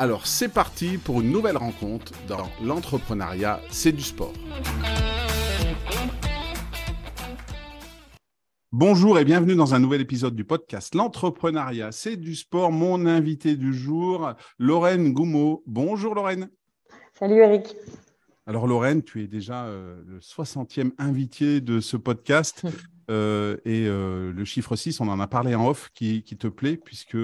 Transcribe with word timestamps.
Alors 0.00 0.26
c'est 0.26 0.48
parti 0.48 0.98
pour 0.98 1.20
une 1.20 1.30
nouvelle 1.30 1.56
rencontre 1.56 2.12
dans 2.26 2.48
l'entrepreneuriat, 2.64 3.60
c'est 3.70 3.92
du 3.92 4.02
sport. 4.02 4.32
Bonjour 8.72 9.20
et 9.20 9.24
bienvenue 9.24 9.54
dans 9.54 9.72
un 9.72 9.78
nouvel 9.78 10.00
épisode 10.00 10.34
du 10.34 10.44
podcast 10.44 10.96
L'entrepreneuriat, 10.96 11.92
c'est 11.92 12.16
du 12.16 12.34
sport. 12.34 12.72
Mon 12.72 13.06
invité 13.06 13.54
du 13.54 13.72
jour, 13.72 14.32
Lorraine 14.58 15.12
Goumeau. 15.12 15.62
Bonjour 15.64 16.16
Lorraine. 16.16 16.50
Salut 17.16 17.36
Eric. 17.36 17.76
Alors 18.46 18.66
Lorraine, 18.66 19.04
tu 19.04 19.22
es 19.22 19.28
déjà 19.28 19.66
euh, 19.66 20.02
le 20.08 20.18
60e 20.18 20.90
invité 20.98 21.60
de 21.60 21.78
ce 21.78 21.96
podcast. 21.96 22.66
Euh, 23.10 23.56
et 23.64 23.86
euh, 23.86 24.32
le 24.32 24.44
chiffre 24.44 24.76
6, 24.76 25.00
on 25.00 25.08
en 25.08 25.20
a 25.20 25.26
parlé 25.26 25.54
en 25.54 25.68
off, 25.68 25.90
qui, 25.94 26.22
te 26.22 26.48
plaît, 26.48 26.76
puisque 26.76 27.16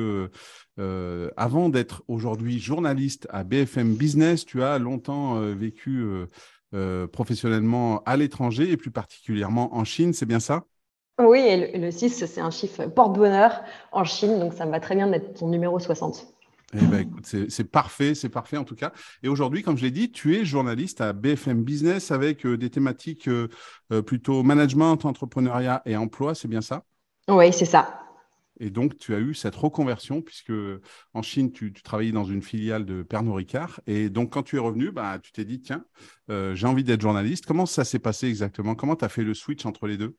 avant 1.36 1.68
d'être 1.68 2.02
aujourd'hui 2.08 2.58
journaliste 2.58 3.26
à 3.30 3.44
BFM 3.44 3.94
Business, 3.94 4.46
tu 4.46 4.62
as 4.62 4.78
longtemps 4.78 5.40
vécu 5.54 6.04
professionnellement 7.12 8.02
à 8.04 8.16
l'étranger 8.16 8.70
et 8.70 8.76
plus 8.76 8.90
particulièrement 8.90 9.74
en 9.76 9.84
Chine, 9.84 10.12
c'est 10.12 10.26
bien 10.26 10.40
ça? 10.40 10.64
Oui, 11.18 11.40
et 11.40 11.78
le, 11.78 11.90
6, 11.90 12.24
c'est 12.24 12.40
un 12.40 12.50
chiffre 12.50 12.86
porte-bonheur 12.86 13.62
en 13.92 14.04
Chine, 14.04 14.38
donc 14.38 14.54
ça 14.54 14.64
me 14.64 14.70
va 14.70 14.80
très 14.80 14.94
bien 14.94 15.06
d'être 15.06 15.34
ton 15.34 15.48
numéro 15.48 15.78
60. 15.78 16.26
Eh 16.72 16.86
ben, 16.86 17.00
écoute, 17.00 17.26
c'est 17.26 17.64
parfait, 17.64 18.14
c'est 18.14 18.28
parfait 18.28 18.56
en 18.56 18.64
tout 18.64 18.76
cas. 18.76 18.92
Et 19.22 19.28
aujourd'hui, 19.28 19.62
comme 19.62 19.76
je 19.76 19.82
l'ai 19.82 19.90
dit, 19.90 20.12
tu 20.12 20.36
es 20.36 20.44
journaliste 20.44 21.00
à 21.00 21.12
BFM 21.12 21.64
Business 21.64 22.12
avec 22.12 22.46
euh, 22.46 22.56
des 22.56 22.70
thématiques 22.70 23.26
euh, 23.28 23.48
euh, 23.92 24.02
plutôt 24.02 24.44
management, 24.44 25.04
entrepreneuriat 25.04 25.82
et 25.84 25.96
emploi, 25.96 26.34
c'est 26.34 26.46
bien 26.46 26.60
ça? 26.60 26.84
Oui, 27.28 27.52
c'est 27.52 27.64
ça. 27.64 27.96
Et 28.60 28.70
donc, 28.70 28.98
tu 28.98 29.14
as 29.14 29.18
eu 29.18 29.34
cette 29.34 29.56
reconversion 29.56 30.22
puisque 30.22 30.52
en 31.14 31.22
Chine, 31.22 31.50
tu, 31.50 31.72
travaillais 31.72 32.12
dans 32.12 32.24
une 32.24 32.42
filiale 32.42 32.84
de 32.84 33.02
Pernod 33.02 33.34
Ricard. 33.34 33.80
Et 33.86 34.10
donc, 34.10 34.32
quand 34.32 34.42
tu 34.42 34.56
es 34.56 34.58
revenu, 34.58 34.92
bah, 34.92 35.18
tu 35.20 35.32
t'es 35.32 35.46
dit, 35.46 35.62
tiens, 35.62 35.82
j'ai 36.28 36.66
envie 36.66 36.84
d'être 36.84 37.00
journaliste. 37.00 37.46
Comment 37.46 37.64
ça 37.64 37.84
s'est 37.84 37.98
passé 37.98 38.28
exactement? 38.28 38.74
Comment 38.74 38.96
tu 38.96 39.04
as 39.06 39.08
fait 39.08 39.22
le 39.22 39.32
switch 39.32 39.64
entre 39.64 39.86
les 39.86 39.96
deux? 39.96 40.14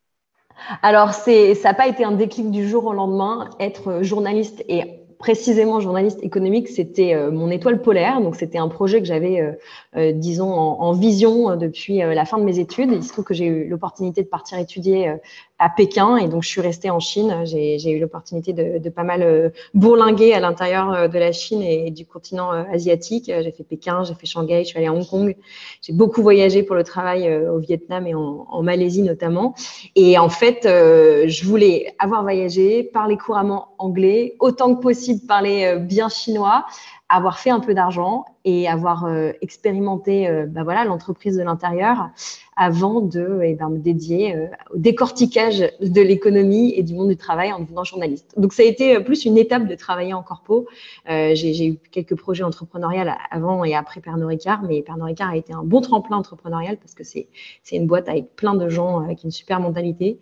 Alors, 0.82 1.14
ça 1.14 1.32
n'a 1.64 1.74
pas 1.76 1.88
été 1.88 2.04
un 2.04 2.14
déclic 2.14 2.50
du 2.50 2.68
jour 2.68 2.86
au 2.86 2.94
lendemain. 2.94 3.50
Être 3.60 4.02
journaliste 4.02 4.64
et 4.68 5.01
précisément 5.22 5.80
journaliste 5.80 6.22
économique, 6.24 6.68
c'était 6.68 7.14
euh, 7.14 7.32
mon 7.32 7.52
étoile 7.52 7.80
polaire. 7.82 8.22
Donc, 8.22 8.36
c'était 8.36 8.58
un 8.58 8.68
projet 8.68 9.00
que 9.00 9.06
j'avais, 9.06 9.40
euh, 9.40 9.52
euh, 9.96 10.12
disons, 10.12 10.52
en, 10.52 10.92
vision 10.94 11.56
depuis 11.56 12.00
la 12.00 12.26
fin 12.26 12.38
de 12.38 12.44
mes 12.44 12.60
études. 12.60 12.90
Il 12.92 13.04
se 13.04 13.10
trouve 13.10 13.24
que 13.24 13.34
j'ai 13.34 13.46
eu 13.46 13.68
l'opportunité 13.70 14.24
de 14.24 14.28
partir 14.28 14.58
étudier 14.58 15.16
à 15.62 15.70
Pékin 15.70 16.18
et 16.18 16.28
donc 16.28 16.42
je 16.42 16.50
suis 16.50 16.60
restée 16.60 16.90
en 16.90 17.00
Chine. 17.00 17.44
J'ai 17.46 17.92
eu 17.92 18.00
l'opportunité 18.00 18.52
de, 18.52 18.90
pas 18.90 19.04
mal 19.04 19.22
euh, 19.22 19.50
bourlinguer 19.76 20.34
à 20.34 20.40
l'intérieur 20.40 20.92
euh, 20.92 21.08
de 21.08 21.20
la 21.20 21.32
Chine 21.32 21.62
et 21.62 21.92
du 21.92 22.04
continent 22.04 22.52
euh, 22.52 22.64
asiatique. 22.74 23.26
J'ai 23.28 23.52
fait 23.52 23.64
Pékin, 23.64 24.04
j'ai 24.04 24.16
fait 24.16 24.26
Shanghai, 24.26 24.64
je 24.64 24.70
suis 24.70 24.78
allée 24.80 24.88
à 24.88 24.94
Hong 24.94 25.08
Kong. 25.08 25.36
J'ai 25.84 25.94
beaucoup 25.94 26.24
voyagé 26.24 26.64
pour 26.64 26.76
le 26.76 26.84
travail 26.84 27.32
au 27.48 27.60
Vietnam 27.60 28.08
et 28.08 28.16
en 28.16 28.64
Malaisie 28.64 29.04
notamment. 29.04 29.54
Et 29.96 30.18
en 30.18 30.30
fait, 30.30 30.62
je 30.64 31.46
voulais 31.46 31.94
avoir 32.00 32.24
voyagé, 32.24 32.84
parler 32.84 33.18
couramment 33.18 33.70
anglais, 33.78 34.36
autant 34.40 34.74
que 34.76 34.82
possible 34.82 35.26
parler 35.28 35.78
bien 35.80 36.10
chinois, 36.10 36.66
avoir 37.10 37.40
fait 37.40 37.50
un 37.50 37.60
peu 37.60 37.74
d'argent 37.74 38.26
et 38.44 38.68
avoir 38.68 39.06
euh, 39.06 39.32
expérimenté 39.42 40.28
euh, 40.28 40.46
bah 40.48 40.64
voilà 40.64 40.84
l'entreprise 40.84 41.38
de 41.38 41.44
l'intérieur 41.44 42.10
avant 42.58 43.02
de 43.02 43.40
eh 43.44 43.54
ben, 43.54 43.70
me 43.70 43.78
dédier 43.78 44.36
euh, 44.36 44.48
au 44.74 44.78
décortiquage 44.78 45.64
de 45.80 46.02
l'économie 46.02 46.74
et 46.76 46.84
du 46.84 46.96
monde 46.96 47.10
du 47.10 47.18
travail 47.18 47.52
en 47.54 47.60
devenant 47.60 47.84
journaliste. 47.84 48.34
Donc 48.38 48.54
ça 48.54 48.64
a 48.64 48.66
été 48.66 49.00
plus 49.00 49.26
une 49.26 49.38
étape 49.38 49.68
de 49.68 49.76
travailler 49.76 50.14
en 50.14 50.24
corpo. 50.24 50.68
J'ai 51.08 51.68
eu 51.68 51.78
quelques 51.92 52.16
projets 52.16 52.44
entrepreneuriaux 52.44 53.10
avant 53.30 53.64
et 53.64 53.74
après 53.76 54.02
Pernod 54.02 54.28
Ricard, 54.28 54.64
mais 54.64 54.82
Pernod 54.82 55.06
Ricard 55.06 55.30
a 55.30 55.38
été 55.38 55.54
un 55.54 55.64
bon 55.64 55.82
tremplin 55.82 56.18
entrepreneurial 56.18 56.78
parce 56.78 56.94
que 56.94 57.04
c'est 57.04 57.28
une 57.72 57.88
boîte 57.88 58.10
avec 58.10 58.36
plein 58.36 58.54
de 58.54 58.70
gens 58.70 59.00
avec 59.00 59.24
une 59.24 59.32
super 59.32 59.60
mentalité. 59.60 60.20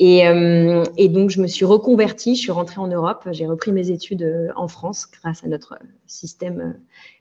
Et, 0.00 0.20
et, 0.96 1.08
donc, 1.08 1.30
je 1.30 1.40
me 1.40 1.48
suis 1.48 1.64
reconvertie, 1.64 2.36
je 2.36 2.40
suis 2.40 2.52
rentrée 2.52 2.80
en 2.80 2.86
Europe, 2.86 3.26
j'ai 3.32 3.46
repris 3.46 3.72
mes 3.72 3.90
études 3.90 4.52
en 4.54 4.68
France 4.68 5.08
grâce 5.10 5.42
à 5.42 5.48
notre 5.48 5.76
système 6.06 6.76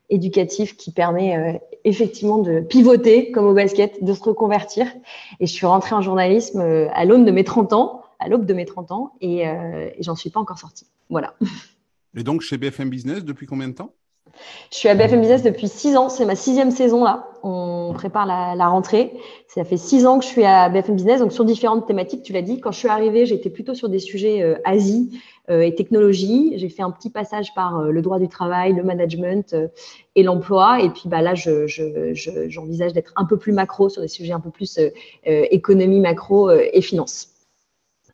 éducatif 0.09 0.77
qui 0.77 0.91
permet 0.91 1.37
euh, 1.37 1.57
effectivement 1.83 2.37
de 2.37 2.61
pivoter 2.61 3.31
comme 3.31 3.45
au 3.45 3.53
basket, 3.53 4.03
de 4.03 4.13
se 4.13 4.23
reconvertir. 4.23 4.87
Et 5.39 5.47
je 5.47 5.53
suis 5.53 5.65
rentrée 5.65 5.95
en 5.95 6.01
journalisme 6.01 6.61
euh, 6.61 6.87
à 6.93 7.05
l'aune 7.05 7.25
de 7.25 7.31
mes 7.31 7.43
30 7.43 7.73
ans, 7.73 8.03
à 8.19 8.29
l'aube 8.29 8.45
de 8.45 8.53
mes 8.53 8.65
30 8.65 8.91
ans, 8.91 9.13
et, 9.21 9.47
euh, 9.47 9.89
et 9.95 10.03
j'en 10.03 10.15
suis 10.15 10.29
pas 10.29 10.39
encore 10.39 10.59
sortie. 10.59 10.87
Voilà. 11.09 11.35
Et 12.15 12.23
donc 12.23 12.41
chez 12.41 12.57
BFM 12.57 12.89
Business 12.89 13.23
depuis 13.23 13.45
combien 13.45 13.67
de 13.67 13.73
temps? 13.73 13.93
Je 14.71 14.77
suis 14.77 14.89
à 14.89 14.95
BFM 14.95 15.21
Business 15.21 15.43
depuis 15.43 15.67
six 15.67 15.95
ans. 15.95 16.09
C'est 16.09 16.25
ma 16.25 16.35
sixième 16.35 16.71
saison 16.71 17.03
là. 17.03 17.29
On 17.43 17.93
prépare 17.93 18.25
la, 18.25 18.67
rentrée. 18.67 19.13
Ça 19.47 19.63
fait 19.63 19.77
six 19.77 20.05
ans 20.05 20.19
que 20.19 20.25
je 20.25 20.29
suis 20.29 20.43
à 20.43 20.69
BFM 20.69 20.95
Business, 20.95 21.19
donc 21.19 21.31
sur 21.31 21.45
différentes 21.45 21.87
thématiques. 21.87 22.23
Tu 22.23 22.33
l'as 22.33 22.41
dit. 22.41 22.59
Quand 22.59 22.71
je 22.71 22.79
suis 22.79 22.87
arrivée, 22.87 23.25
j'étais 23.25 23.49
plutôt 23.49 23.73
sur 23.73 23.89
des 23.89 23.99
sujets 23.99 24.41
euh, 24.41 24.55
Asie 24.65 25.19
euh, 25.49 25.61
et 25.61 25.73
technologie. 25.75 26.53
J'ai 26.57 26.69
fait 26.69 26.81
un 26.81 26.91
petit 26.91 27.09
passage 27.09 27.53
par 27.53 27.79
euh, 27.79 27.91
le 27.91 28.01
droit 28.01 28.19
du 28.19 28.27
travail, 28.27 28.73
le 28.73 28.83
management 28.83 29.55
et 30.15 30.23
l'emploi. 30.23 30.81
Et 30.81 30.89
puis 30.89 31.03
bah 31.05 31.21
là, 31.21 31.33
j'envisage 31.35 32.93
d'être 32.93 33.13
un 33.15 33.25
peu 33.25 33.37
plus 33.37 33.53
macro 33.53 33.89
sur 33.89 34.01
des 34.01 34.07
sujets 34.07 34.33
un 34.33 34.41
peu 34.41 34.51
plus 34.51 34.79
économie 35.23 35.99
macro 35.99 36.49
et 36.51 36.81
finance. 36.81 37.33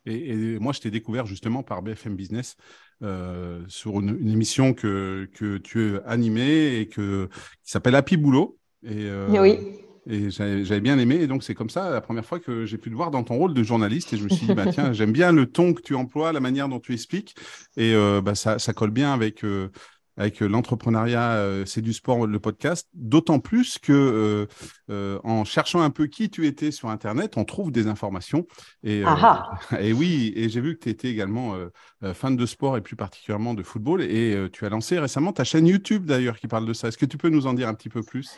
Et, 0.05 0.59
moi, 0.59 0.73
je 0.73 0.81
t'ai 0.81 0.91
découvert 0.91 1.25
justement 1.25 1.63
par 1.63 1.81
BFM 1.81 2.16
Business 2.16 2.57
euh, 3.03 3.59
sur 3.68 4.00
une, 4.00 4.31
émission 4.31 4.74
que, 4.74 5.28
que 5.34 5.58
tu 5.58 5.97
as 6.06 6.09
animée 6.09 6.78
et 6.78 6.88
que, 6.88 7.28
qui 7.64 7.72
s'appelle 7.72 7.96
Happy 7.96 8.18
Boulot. 8.18 8.58
Et, 8.84 9.06
euh, 9.09 9.28
oui. 9.30 9.58
Et 10.09 10.30
j'avais 10.30 10.81
bien 10.81 10.97
aimé. 10.97 11.16
Et 11.16 11.28
donc, 11.28 11.44
c'est 11.44 11.53
comme 11.53 11.69
ça, 11.69 11.90
la 11.90 12.02
première 12.02 12.25
fois 12.25 12.40
que 12.40 12.66
j'ai 12.66 12.78
pu 12.78 12.90
te 12.90 12.96
voir 12.96 13.12
dans 13.12 13.24
ton 13.24 13.38
rôle 13.38 13.53
de 13.53 13.64
journaliste. 13.64 14.14
Et 14.14 14.18
je 14.18 14.24
me 14.24 14.30
suis 14.30 14.46
dit, 14.46 14.53
bah, 14.53 14.66
tiens, 14.72 14.91
j'aime 14.94 15.12
bien 15.12 15.31
le 15.31 15.46
ton 15.46 15.74
que 15.74 15.81
tu 15.81 15.96
emploies, 15.96 16.34
la 16.34 16.40
manière 16.40 16.68
dont 16.68 16.80
tu 16.80 16.94
expliques. 16.94 17.36
Et 17.78 17.94
euh, 17.94 18.22
bah, 18.22 18.36
ça, 18.36 18.59
ça, 18.59 18.74
colle 18.74 18.91
bien 18.91 19.14
avec 19.14 19.44
avec 20.18 20.41
euh, 20.41 20.47
l'entrepreneuriat, 20.47 21.32
euh, 21.34 21.66
c'est 21.66 21.82
du 21.82 21.93
sport, 21.93 22.28
le 22.28 22.40
podcast, 22.40 22.88
d'autant 22.93 23.40
plus 23.40 23.79
que 23.79 24.47
euh, 24.90 25.20
en 25.23 25.43
cherchant 25.43 25.82
un 25.82 25.90
peu 25.90 26.08
qui 26.08 26.29
tu 26.29 26.46
étais 26.46 26.72
sur 26.72 26.90
Internet, 26.90 27.38
on 27.38 27.46
trouve 27.46 27.72
des 27.72 27.88
informations. 27.88 28.46
Et, 28.84 29.03
et 29.79 29.93
oui, 29.93 30.34
et 30.35 30.49
j'ai 30.49 30.61
vu 30.61 30.76
que 30.76 30.84
tu 30.84 30.90
étais 30.90 31.09
également 31.09 31.55
fan 32.14 32.35
de 32.35 32.46
sport 32.46 32.78
et 32.78 32.82
plus 32.82 32.96
particulièrement 32.96 33.53
de 33.53 33.64
football. 33.64 34.02
Et 34.02 34.49
tu 34.52 34.66
as 34.66 34.70
lancé 34.70 34.99
récemment 34.99 35.34
ta 35.34 35.43
chaîne 35.43 35.67
YouTube 35.67 36.05
d'ailleurs 36.05 36.38
qui 36.38 36.47
parle 36.47 36.66
de 36.66 36.73
ça. 36.73 36.88
Est-ce 36.88 36.97
que 36.97 37.05
tu 37.05 37.17
peux 37.17 37.29
nous 37.29 37.47
en 37.47 37.53
dire 37.53 37.67
un 37.67 37.73
petit 37.73 37.90
peu 37.90 38.03
plus? 38.03 38.38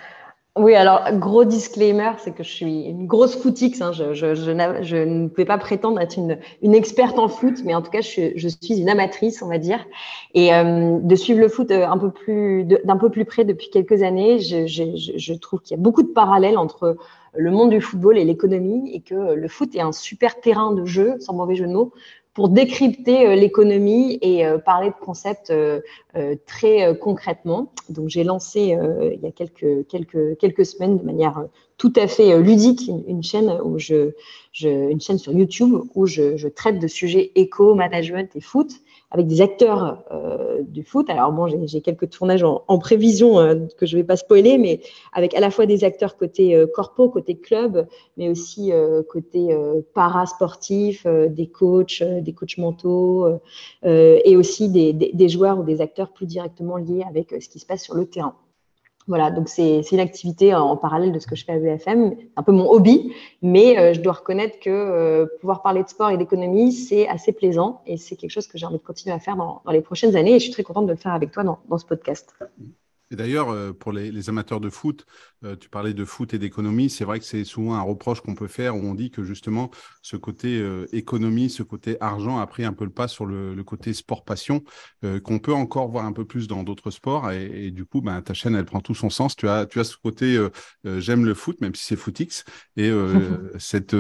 Oui, 0.58 0.74
alors 0.74 1.12
gros 1.12 1.44
disclaimer, 1.44 2.12
c'est 2.18 2.34
que 2.34 2.42
je 2.42 2.50
suis 2.50 2.84
une 2.84 3.08
grosse 3.08 3.36
footix. 3.36 3.82
Hein. 3.82 3.92
Je, 3.92 4.14
je, 4.14 4.36
je, 4.36 4.52
je, 4.84 4.96
ne 4.96 5.28
pouvais 5.28 5.44
pas 5.44 5.58
prétendre 5.58 6.00
être 6.00 6.18
une, 6.18 6.38
une, 6.62 6.74
experte 6.74 7.20
en 7.20 7.28
foot, 7.28 7.56
mais 7.66 7.76
en 7.76 7.82
tout 7.82 7.92
cas, 7.92 8.00
je, 8.00 8.32
je 8.38 8.48
suis 8.48 8.80
une 8.80 8.88
amatrice, 8.88 9.42
on 9.42 9.50
va 9.50 9.58
dire. 9.58 9.86
Et 10.34 10.54
euh, 10.54 10.98
de 11.02 11.16
suivre 11.16 11.42
le 11.42 11.50
foot 11.50 11.72
euh, 11.72 11.86
un 11.86 11.98
peu 11.98 12.10
plus, 12.10 12.64
d'un 12.64 12.96
peu 12.96 13.10
plus 13.10 13.26
près 13.26 13.44
depuis 13.44 13.70
quelques 13.70 14.02
années, 14.02 14.40
je, 14.40 15.34
trouve 15.34 15.60
qu'il 15.60 15.76
y 15.76 15.80
a 15.80 15.84
beaucoup 15.84 16.04
de 16.04 16.14
parallèles 16.14 16.58
entre 16.58 16.96
le 17.34 17.52
monde 17.52 17.72
du 17.72 17.82
football 17.82 18.18
et 18.18 18.24
l'économie, 18.24 18.90
et 18.94 19.02
que 19.02 19.34
le 19.34 19.48
foot 19.50 19.76
est 19.76 19.82
un 19.82 19.92
super 19.92 20.40
terrain 20.40 20.72
de 20.72 20.86
jeu, 20.86 21.16
sans 21.20 21.34
mauvais 21.34 21.56
jeu 21.56 21.68
de 21.68 21.74
mots, 21.74 21.92
pour 22.36 22.50
décrypter 22.50 23.36
l'économie 23.36 24.20
et 24.22 24.46
parler 24.66 24.90
de 24.90 24.96
concepts 25.04 25.52
très 26.46 26.98
concrètement. 27.00 27.72
Donc 27.90 28.10
j'ai 28.10 28.24
lancé 28.24 28.78
il 29.14 29.20
y 29.24 29.26
a 29.26 29.32
quelques, 29.32 29.88
quelques, 29.88 30.38
quelques 30.38 30.66
semaines 30.66 30.98
de 30.98 31.04
manière 31.04 31.46
tout 31.78 31.94
à 31.96 32.08
fait 32.08 32.38
ludique 32.40 32.92
une, 33.08 33.24
chaîne 33.24 33.58
où 33.64 33.80
je, 33.80 34.12
je, 34.52 34.68
une 34.70 35.02
chaîne 35.02 35.18
sur 35.18 35.32
YouTube 35.32 35.76
où 35.96 36.06
je, 36.06 36.36
je 36.36 36.48
traite 36.48 36.78
de 36.80 36.88
sujets 36.88 37.32
éco, 37.36 37.74
management 37.74 38.30
et 38.36 38.42
foot 38.42 38.70
avec 39.12 39.28
des 39.28 39.42
acteurs 39.42 40.04
euh, 40.12 40.62
du 40.64 40.84
foot. 40.84 41.10
Alors 41.10 41.32
bon, 41.32 41.48
j'ai 41.48 41.82
quelques 41.82 42.10
tournages 42.10 42.44
en, 42.44 42.80
prévision 42.80 43.40
euh, 43.40 43.56
que 43.78 43.86
je 43.86 43.96
ne 43.96 44.02
vais 44.02 44.06
pas 44.06 44.18
spoiler, 44.18 44.58
mais 44.58 44.82
avec 45.14 45.34
à 45.36 45.40
la 45.40 45.52
fois 45.52 45.66
des 45.66 45.84
acteurs 45.84 46.18
côté 46.18 46.56
euh, 46.56 46.68
corpo, 46.68 47.10
côté 47.10 47.36
club, 47.38 47.88
mais 48.18 48.30
aussi 48.30 48.72
côté 49.10 49.58
para-sportif, 49.94 51.06
des 51.06 51.48
coachs, 51.48 52.04
des 52.04 52.34
coachs 52.34 52.58
mentaux, 52.58 53.28
et 53.84 54.38
aussi 54.38 54.70
des, 54.70 55.30
joueurs 55.30 55.60
ou 55.60 55.64
des 55.64 55.82
acteurs 55.82 56.12
plus 56.12 56.26
directement 56.26 56.78
liés 56.78 57.04
avec 57.08 57.36
ce 57.42 57.50
qui 57.50 57.60
se 57.60 57.66
passe 57.66 57.84
sur 57.84 57.96
le 57.96 58.06
terrain. 58.06 58.36
Voilà, 59.08 59.30
donc 59.30 59.50
c'est 59.50 59.82
une 59.92 60.00
activité 60.00 60.56
en 60.56 60.76
parallèle 60.78 61.12
de 61.12 61.20
ce 61.20 61.28
que 61.28 61.36
je 61.36 61.46
fais 61.46 61.54
à 61.54 61.60
BFM, 61.60 62.16
un 62.36 62.44
peu 62.44 62.52
mon 62.52 62.68
hobby, 62.72 63.14
mais 63.44 63.78
euh, 63.78 63.94
je 63.94 64.02
dois 64.02 64.14
reconnaître 64.14 64.60
que 64.60 64.70
euh, 64.72 65.28
pouvoir 65.42 65.62
parler 65.62 65.84
de 65.84 65.90
sport 65.90 66.10
et 66.10 66.18
d'économie, 66.18 66.72
c'est 66.72 67.08
assez 67.08 67.32
plaisant 67.32 67.82
et 67.86 67.98
c'est 67.98 68.16
quelque 68.16 68.32
chose 68.32 68.48
que 68.48 68.58
j'ai 68.58 68.66
envie 68.66 68.80
de 68.80 68.84
continuer 68.84 69.14
à 69.14 69.20
faire 69.20 69.36
dans, 69.36 69.62
les 69.72 69.82
prochaines 69.82 70.16
années 70.16 70.32
et 70.32 70.40
je 70.40 70.46
suis 70.46 70.54
très 70.54 70.64
contente 70.64 70.88
de 70.88 70.92
le 70.92 70.98
faire 70.98 71.14
avec 71.14 71.32
toi 71.32 71.44
dans 71.44 71.78
ce 71.78 71.86
podcast. 71.86 72.34
Et 73.12 73.16
d'ailleurs, 73.16 73.50
euh, 73.50 73.72
pour 73.72 73.92
les, 73.92 74.30
amateurs 74.30 74.60
de 74.60 74.70
foot, 74.70 75.06
euh, 75.44 75.56
tu 75.56 75.70
parlais 75.70 75.94
de 75.94 76.06
foot 76.06 76.34
et 76.34 76.40
d'économie, 76.40 76.90
c'est 76.90 77.06
vrai 77.06 77.20
que 77.20 77.26
c'est 77.26 77.44
souvent 77.44 77.76
un 77.76 77.82
reproche 77.82 78.22
qu'on 78.22 78.34
peut 78.34 78.48
faire 78.48 78.76
où 78.76 78.80
on 78.80 78.96
dit 78.96 79.12
que 79.12 79.24
justement 79.24 79.70
ce 80.02 80.18
côté 80.18 80.58
euh, 80.60 80.88
économie, 80.92 81.52
ce 81.52 81.62
côté 81.62 81.98
argent 82.02 82.40
a 82.40 82.48
pris 82.48 82.66
un 82.66 82.74
peu 82.74 82.84
le 82.84 82.90
pas 82.90 83.08
sur 83.08 83.26
le, 83.26 83.56
côté 83.64 83.94
sport-passion, 83.94 84.64
qu'on 85.24 85.40
peut 85.40 85.54
encore 85.54 85.90
voir 85.90 86.06
un 86.06 86.12
peu 86.12 86.24
plus 86.24 86.48
dans 86.48 86.62
d'autres 86.62 86.92
sports. 86.92 87.32
Et, 87.32 87.72
du 87.72 87.84
coup, 87.84 88.02
ben, 88.02 88.22
ta 88.22 88.36
chaîne, 88.36 88.54
elle 88.56 88.66
prend 88.66 88.80
tout 88.80 88.94
son 88.94 89.10
sens. 89.10 89.36
Tu 89.36 89.50
as, 89.50 89.66
tu 89.66 89.80
as 89.80 89.84
ce 89.84 89.98
côté 89.98 90.40
j'aime 90.84 91.26
le 91.26 91.34
foot, 91.34 91.60
même 91.62 91.74
si 91.74 91.84
c'est 91.84 91.96
footix, 91.96 92.44
et 92.78 92.92
cette, 93.58 93.96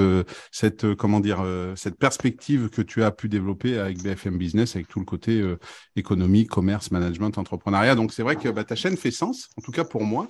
cette, 0.51 0.93
comment 0.93 1.19
dire, 1.19 1.43
cette 1.75 1.97
perspective 1.97 2.69
que 2.69 2.83
tu 2.83 3.01
as 3.01 3.09
pu 3.09 3.27
développer 3.27 3.79
avec 3.79 4.03
BFM 4.03 4.37
Business, 4.37 4.75
avec 4.75 4.87
tout 4.87 4.99
le 4.99 5.05
côté 5.05 5.43
économie, 5.95 6.45
commerce, 6.45 6.91
management, 6.91 7.35
entrepreneuriat. 7.39 7.95
Donc 7.95 8.13
c'est 8.13 8.23
vrai 8.23 8.35
que 8.35 8.49
bah, 8.49 8.63
ta 8.63 8.75
chaîne 8.75 8.94
fait 8.95 9.11
sens, 9.11 9.49
en 9.57 9.61
tout 9.61 9.71
cas 9.71 9.83
pour 9.83 10.03
moi. 10.03 10.27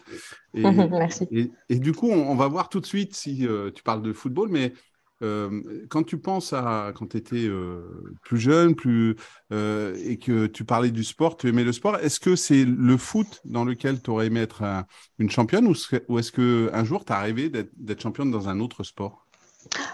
Et, 0.53 0.61
Merci. 0.89 1.27
Et, 1.69 1.79
du 1.79 1.93
coup, 1.93 2.09
on, 2.09 2.35
va 2.35 2.47
voir 2.47 2.69
tout 2.69 2.79
de 2.79 2.85
suite 2.85 3.15
si 3.15 3.47
euh, 3.47 3.71
tu 3.71 3.83
parles 3.83 4.01
de 4.01 4.13
football, 4.13 4.49
mais 4.49 4.73
euh, 5.21 5.85
quand 5.89 6.03
tu 6.03 6.17
penses 6.17 6.51
à 6.51 6.91
quand 6.93 7.07
tu 7.07 7.17
étais 7.17 7.47
euh, 7.47 8.17
plus 8.23 8.37
jeune, 8.37 8.75
plus 8.75 9.15
et 9.51 10.17
que 10.17 10.47
tu 10.47 10.65
parlais 10.65 10.91
du 10.91 11.03
sport, 11.03 11.37
tu 11.37 11.47
aimais 11.47 11.63
le 11.63 11.71
sport, 11.71 11.97
est-ce 11.97 12.19
que 12.19 12.35
c'est 12.35 12.65
le 12.65 12.97
foot 12.97 13.41
dans 13.45 13.63
lequel 13.63 14.01
tu 14.01 14.09
aurais 14.09 14.27
aimé 14.27 14.41
être 14.41 14.85
une 15.19 15.29
championne 15.29 15.67
ou, 15.67 15.73
ou 16.09 16.19
est-ce 16.19 16.31
qu'un 16.31 16.83
jour 16.83 17.05
tu 17.05 17.13
as 17.13 17.21
rêvé 17.21 17.49
d'être 17.49 18.01
championne 18.01 18.31
dans 18.31 18.49
un 18.49 18.59
autre 18.59 18.83
sport? 18.83 19.24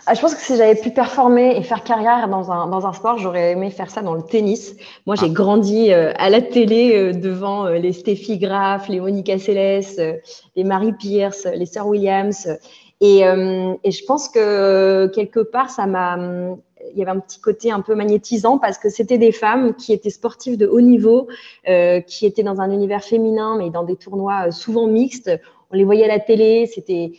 Ah, 0.06 0.14
je 0.14 0.22
pense 0.22 0.36
que 0.36 0.42
si 0.42 0.58
j'avais 0.58 0.76
pu 0.76 0.92
performer 0.92 1.56
et 1.58 1.64
faire 1.64 1.84
carrière 1.84 2.28
dans 2.28 2.52
un, 2.52 2.68
dans 2.68 2.86
un 2.86 2.94
sport, 2.94 3.18
j'aurais 3.18 3.52
aimé 3.52 3.70
faire 3.70 3.90
ça 3.90 4.02
dans 4.02 4.14
le 4.14 4.22
tennis. 4.22 4.76
Moi, 5.06 5.16
j'ai 5.16 5.28
ah. 5.28 5.34
grandi 5.34 5.92
euh, 5.92 6.12
à 6.18 6.30
la 6.30 6.42
télé 6.42 6.96
euh, 6.96 7.14
devant 7.14 7.66
euh, 7.66 7.78
les 7.78 7.94
Steffi 7.94 8.38
Graf, 8.38 8.88
les 8.90 9.00
Monica 9.00 9.38
Seles, 9.38 10.22
les 10.56 10.64
Marie 10.64 10.94
Pierce, 10.94 11.46
les 11.46 11.66
Sir 11.66 11.88
Williams. 11.88 12.48
Et, 13.04 13.22
et 13.22 13.92
je 13.92 14.06
pense 14.06 14.30
que 14.30 15.08
quelque 15.08 15.40
part, 15.40 15.72
ça 15.72 15.88
m'a 15.88 16.20
il 16.94 17.00
y 17.00 17.02
avait 17.02 17.12
un 17.12 17.20
petit 17.20 17.40
côté 17.40 17.72
un 17.72 17.82
peu 17.82 17.96
magnétisant 17.96 18.60
parce 18.60 18.78
que 18.78 18.90
c'était 18.90 19.18
des 19.18 19.32
femmes 19.32 19.74
qui 19.74 19.92
étaient 19.92 20.12
sportives 20.12 20.56
de 20.56 20.68
haut 20.68 20.82
niveau, 20.82 21.28
qui 21.66 22.26
étaient 22.28 22.44
dans 22.44 22.62
un 22.62 22.70
univers 22.70 23.04
féminin, 23.04 23.56
mais 23.58 23.72
dans 23.72 23.84
des 23.84 23.96
tournois 23.96 24.52
souvent 24.52 24.86
mixtes 24.86 25.32
on 25.72 25.78
les 25.78 25.84
voyait 25.84 26.06
à 26.06 26.08
la 26.08 26.20
télé. 26.20 26.68
C'était, 26.68 27.14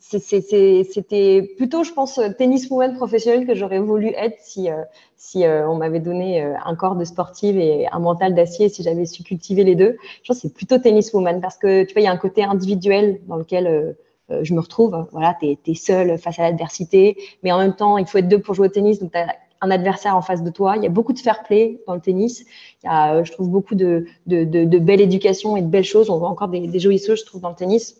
c'était 0.00 1.42
plutôt, 1.56 1.84
je 1.84 1.92
pense, 1.92 2.20
tennis 2.38 2.68
woman 2.70 2.94
professionnel 2.94 3.46
que 3.46 3.54
j'aurais 3.54 3.78
voulu 3.80 4.08
être 4.16 4.36
si, 4.40 4.70
euh, 4.70 4.82
si 5.16 5.44
euh, 5.44 5.68
on 5.68 5.76
m'avait 5.76 6.00
donné 6.00 6.42
euh, 6.42 6.54
un 6.64 6.74
corps 6.74 6.96
de 6.96 7.04
sportive 7.04 7.58
et 7.58 7.86
un 7.92 7.98
mental 7.98 8.34
d'acier, 8.34 8.68
si 8.68 8.82
j'avais 8.82 9.04
su 9.04 9.22
cultiver 9.22 9.64
les 9.64 9.74
deux. 9.74 9.96
Je 10.22 10.28
pense 10.28 10.38
que 10.38 10.48
c'est 10.48 10.54
plutôt 10.54 10.78
tennis 10.78 11.12
woman 11.12 11.40
parce 11.40 11.58
que 11.58 11.84
tu 11.84 11.92
vois, 11.92 12.02
il 12.02 12.04
y 12.04 12.08
a 12.08 12.12
un 12.12 12.16
côté 12.16 12.42
individuel 12.42 13.20
dans 13.26 13.36
lequel 13.36 13.96
je 14.42 14.54
me 14.54 14.60
retrouve. 14.60 15.06
Voilà, 15.12 15.36
tu 15.40 15.46
es, 15.46 15.74
seule 15.74 16.18
face 16.18 16.38
à 16.38 16.42
l'adversité, 16.42 17.16
mais 17.42 17.52
en 17.52 17.58
même 17.58 17.74
temps, 17.74 17.98
il 17.98 18.06
faut 18.06 18.18
être 18.18 18.28
deux 18.28 18.40
pour 18.40 18.54
jouer 18.54 18.68
au 18.68 18.70
tennis. 18.70 19.00
Un 19.60 19.70
adversaire 19.70 20.16
en 20.16 20.22
face 20.22 20.42
de 20.42 20.50
toi. 20.50 20.76
Il 20.76 20.82
y 20.82 20.86
a 20.86 20.90
beaucoup 20.90 21.12
de 21.12 21.18
fair 21.18 21.42
play 21.42 21.80
dans 21.86 21.94
le 21.94 22.00
tennis. 22.00 22.44
Il 22.82 22.86
y 22.86 22.88
a, 22.88 23.14
euh, 23.14 23.24
je 23.24 23.32
trouve, 23.32 23.48
beaucoup 23.48 23.74
de, 23.74 24.06
de, 24.26 24.44
de, 24.44 24.64
de, 24.64 24.78
belle 24.78 25.00
éducation 25.00 25.56
et 25.56 25.62
de 25.62 25.66
belles 25.66 25.84
choses. 25.84 26.10
On 26.10 26.18
voit 26.18 26.28
encore 26.28 26.48
des, 26.48 26.66
des 26.66 26.78
jolies 26.78 26.98
je 26.98 27.24
trouve, 27.24 27.40
dans 27.40 27.50
le 27.50 27.56
tennis. 27.56 27.96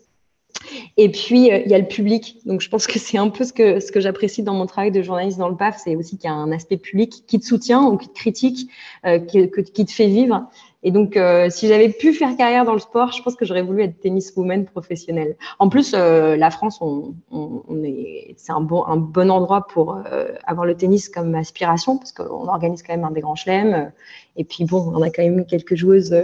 Et 0.97 1.09
puis, 1.09 1.51
euh, 1.51 1.61
il 1.63 1.71
y 1.71 1.73
a 1.73 1.77
le 1.77 1.87
public. 1.87 2.37
Donc, 2.45 2.61
je 2.61 2.69
pense 2.69 2.87
que 2.87 2.99
c'est 2.99 3.17
un 3.17 3.29
peu 3.29 3.43
ce 3.43 3.53
que, 3.53 3.79
ce 3.79 3.91
que 3.91 3.99
j'apprécie 3.99 4.43
dans 4.43 4.53
mon 4.53 4.65
travail 4.65 4.91
de 4.91 5.01
journaliste 5.01 5.37
dans 5.37 5.49
le 5.49 5.55
PAF, 5.55 5.79
c'est 5.83 5.95
aussi 5.95 6.17
qu'il 6.17 6.29
y 6.29 6.33
a 6.33 6.35
un 6.35 6.51
aspect 6.51 6.77
public 6.77 7.23
qui 7.27 7.39
te 7.39 7.45
soutient 7.45 7.83
ou 7.83 7.97
qui 7.97 8.09
te 8.09 8.13
critique, 8.13 8.69
euh, 9.05 9.19
qui, 9.19 9.49
qui, 9.49 9.85
te 9.85 9.91
fait 9.91 10.07
vivre. 10.07 10.49
Et 10.81 10.91
donc, 10.91 11.17
euh, 11.17 11.49
si 11.49 11.67
j'avais 11.67 11.89
pu 11.89 12.13
faire 12.13 12.37
carrière 12.37 12.63
dans 12.63 12.73
le 12.73 12.79
sport, 12.79 13.11
je 13.11 13.21
pense 13.21 13.35
que 13.35 13.43
j'aurais 13.43 13.61
voulu 13.61 13.83
être 13.83 13.99
tenniswoman 13.99 14.65
professionnelle. 14.65 15.35
En 15.59 15.67
plus, 15.67 15.93
euh, 15.93 16.37
la 16.37 16.51
France, 16.51 16.79
on, 16.81 17.15
on, 17.31 17.83
est, 17.83 18.33
c'est 18.37 18.53
un 18.53 18.61
bon, 18.61 18.85
un 18.85 18.95
bon 18.95 19.29
endroit 19.29 19.67
pour 19.67 20.01
euh, 20.11 20.29
avoir 20.45 20.65
le 20.65 20.75
tennis 20.75 21.09
comme 21.09 21.35
aspiration, 21.35 21.97
parce 21.97 22.13
qu'on 22.13 22.47
organise 22.47 22.81
quand 22.81 22.93
même 22.93 23.03
un 23.03 23.11
des 23.11 23.19
grands 23.19 23.35
chelems. 23.35 23.91
Et 24.37 24.45
puis, 24.45 24.63
bon, 24.63 24.93
on 24.95 25.01
a 25.01 25.09
quand 25.09 25.23
même 25.23 25.45
quelques 25.45 25.75
joueuses 25.75 26.15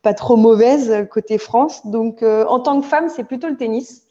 pas 0.00 0.14
trop 0.14 0.36
mauvaises 0.36 1.06
côté 1.10 1.36
France. 1.36 1.86
Donc, 1.86 2.22
en 2.22 2.60
tant 2.60 2.80
que 2.80 2.86
femme, 2.86 3.10
c'est 3.10 3.24
plutôt 3.24 3.48
le 3.48 3.56
tennis. 3.56 4.04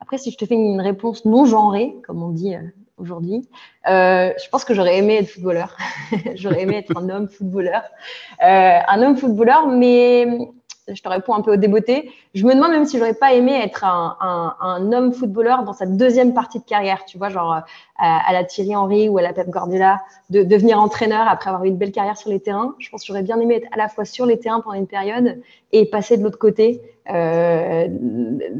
Après, 0.00 0.16
si 0.16 0.30
je 0.30 0.38
te 0.38 0.46
fais 0.46 0.54
une 0.54 0.80
réponse 0.80 1.26
non 1.26 1.44
genrée, 1.44 1.94
comme 2.06 2.22
on 2.22 2.30
dit 2.30 2.54
aujourd'hui. 3.02 3.46
Euh, 3.88 4.32
je 4.42 4.48
pense 4.48 4.64
que 4.64 4.72
j'aurais 4.72 4.96
aimé 4.96 5.16
être 5.16 5.28
footballeur. 5.28 5.76
j'aurais 6.36 6.62
aimé 6.62 6.76
être 6.76 6.96
un 6.96 7.08
homme 7.10 7.28
footballeur. 7.28 7.82
Euh, 8.42 8.78
un 8.88 9.02
homme 9.02 9.16
footballeur, 9.16 9.66
mais 9.66 10.26
je 10.88 11.00
te 11.00 11.08
réponds 11.08 11.34
un 11.34 11.42
peu 11.42 11.52
au 11.52 11.56
débeauté. 11.56 12.10
Je 12.34 12.44
me 12.44 12.54
demande 12.54 12.70
même 12.72 12.84
si 12.86 12.98
j'aurais 12.98 13.14
pas 13.14 13.34
aimé 13.34 13.52
être 13.62 13.84
un, 13.84 14.16
un, 14.20 14.56
un, 14.60 14.92
homme 14.92 15.12
footballeur 15.12 15.62
dans 15.62 15.72
sa 15.72 15.86
deuxième 15.86 16.34
partie 16.34 16.58
de 16.58 16.64
carrière, 16.64 17.04
tu 17.04 17.18
vois, 17.18 17.28
genre 17.28 17.52
à, 17.52 17.64
à 17.98 18.32
la 18.32 18.44
Thierry 18.44 18.74
Henry 18.74 19.08
ou 19.08 19.18
à 19.18 19.22
la 19.22 19.32
Pep 19.32 19.48
Guardiola, 19.48 20.00
de 20.30 20.42
devenir 20.42 20.80
entraîneur 20.80 21.28
après 21.28 21.50
avoir 21.50 21.64
eu 21.64 21.68
une 21.68 21.76
belle 21.76 21.92
carrière 21.92 22.16
sur 22.16 22.30
les 22.30 22.40
terrains. 22.40 22.74
Je 22.78 22.88
pense 22.90 23.02
que 23.02 23.08
j'aurais 23.08 23.22
bien 23.22 23.38
aimé 23.38 23.56
être 23.56 23.68
à 23.72 23.76
la 23.76 23.88
fois 23.88 24.04
sur 24.04 24.26
les 24.26 24.38
terrains 24.38 24.60
pendant 24.60 24.76
une 24.76 24.88
période 24.88 25.40
et 25.72 25.86
passer 25.86 26.16
de 26.16 26.24
l'autre 26.24 26.38
côté, 26.38 26.80
euh, 27.10 27.88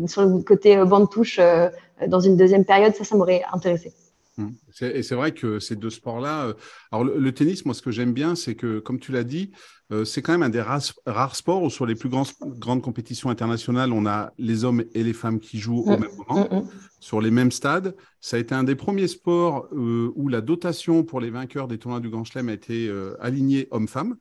sur 0.07 0.23
le 0.23 0.43
côté 0.43 0.77
bande 0.85 1.11
touche 1.11 1.39
euh, 1.41 1.69
dans 2.07 2.21
une 2.21 2.37
deuxième 2.37 2.65
période. 2.65 2.95
Ça, 2.95 3.05
ça 3.05 3.17
m'aurait 3.17 3.43
intéressé. 3.53 3.93
Mmh. 4.39 4.49
Et 4.83 5.03
c'est 5.03 5.15
vrai 5.15 5.33
que 5.33 5.59
ces 5.59 5.77
deux 5.77 5.91
sports-là, 5.91 6.47
euh, 6.47 6.55
alors 6.91 7.05
le, 7.05 7.33
tennis, 7.33 7.65
moi 7.65 7.75
ce 7.75 7.83
que 7.83 7.91
j'aime 7.91 8.13
bien, 8.13 8.35
c'est 8.35 8.55
que 8.55 8.79
comme 8.79 8.99
tu 8.99 9.13
l'as 9.13 9.25
dit, 9.25 9.51
euh, 9.93 10.05
c'est 10.05 10.23
quand 10.23 10.33
même 10.33 10.43
un 10.43 10.49
des 10.49 10.63
rares, 10.63 11.37
sports 11.37 11.63
où 11.63 11.71
sur 11.71 11.85
les 11.85 11.95
plus 11.95 12.09
grandes 12.09 12.83
compétitions 12.83 13.29
internationales, 13.29 13.93
on 13.93 14.07
a 14.07 14.33
les 14.39 14.65
hommes 14.65 14.85
et 14.95 15.03
les 15.03 15.13
femmes 15.13 15.39
qui 15.39 15.59
jouent 15.59 15.83
au 15.83 15.97
mmh. 15.97 16.01
même 16.01 16.17
moment, 16.17 16.49
mmh, 16.51 16.69
sur 17.01 17.21
les 17.21 17.31
mêmes 17.31 17.53
stades. 17.53 17.95
Ça 18.21 18.37
a 18.37 18.41
été 18.41 18.55
un 18.55 18.65
des 18.65 18.77
premiers 18.77 19.09
sports 19.09 19.69
euh, 19.73 20.11
où 20.15 20.29
la 20.29 20.41
dotation 20.41 21.05
pour 21.05 21.21
les 21.21 21.31
vainqueurs 21.31 21.69
des 21.69 21.79
tournois 21.79 22.01
du 22.01 22.09
Grand 22.09 22.25
Chelem 22.25 22.49
a 22.49 22.53
été 22.55 22.91
alignée 23.21 23.69
homme-femme. 23.71 24.17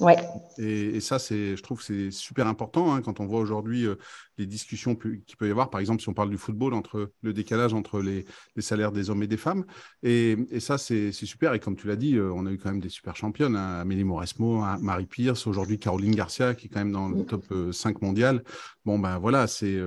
Ouais. 0.00 0.16
Et, 0.58 0.98
ça, 1.00 1.18
c'est, 1.18 1.56
je 1.56 1.62
trouve, 1.62 1.80
c'est 1.80 2.10
super 2.10 2.48
important 2.48 2.92
hein, 2.94 3.00
quand 3.00 3.20
on 3.20 3.26
voit 3.26 3.38
aujourd'hui 3.38 3.86
euh, 3.86 3.94
les 4.38 4.46
discussions 4.46 4.96
qu'il 4.96 5.22
peut 5.38 5.46
y 5.46 5.50
avoir. 5.50 5.70
Par 5.70 5.80
exemple, 5.80 6.02
si 6.02 6.08
on 6.08 6.14
parle 6.14 6.30
du 6.30 6.36
football, 6.36 6.74
entre 6.74 7.12
le 7.22 7.32
décalage 7.32 7.74
entre 7.74 8.00
les, 8.00 8.24
salaires 8.58 8.90
des 8.90 9.10
hommes 9.10 9.22
et 9.22 9.28
des 9.28 9.36
femmes. 9.36 9.64
Et, 10.02 10.36
ça, 10.58 10.78
c'est 10.78 11.12
super. 11.12 11.54
Et 11.54 11.60
comme 11.60 11.76
tu 11.76 11.86
l'as 11.86 11.96
dit, 11.96 12.16
euh, 12.16 12.32
on 12.34 12.46
a 12.46 12.50
eu 12.50 12.58
quand 12.58 12.70
même 12.70 12.80
des 12.80 12.88
super 12.88 13.14
championnes. 13.14 13.54
Hein, 13.54 13.80
Amélie 13.80 14.04
Mauresmo, 14.04 14.62
hein, 14.62 14.78
Marie 14.80 15.06
Pierce, 15.06 15.46
aujourd'hui 15.46 15.78
Caroline 15.78 16.14
Garcia, 16.14 16.54
qui 16.54 16.66
est 16.66 16.70
quand 16.70 16.80
même 16.80 16.92
dans 16.92 17.08
le 17.08 17.24
top 17.24 17.44
5 17.72 17.96
euh, 17.96 17.98
mondial. 18.02 18.42
Bon, 18.84 18.98
ben 18.98 19.18
voilà. 19.18 19.46
c'est 19.46 19.78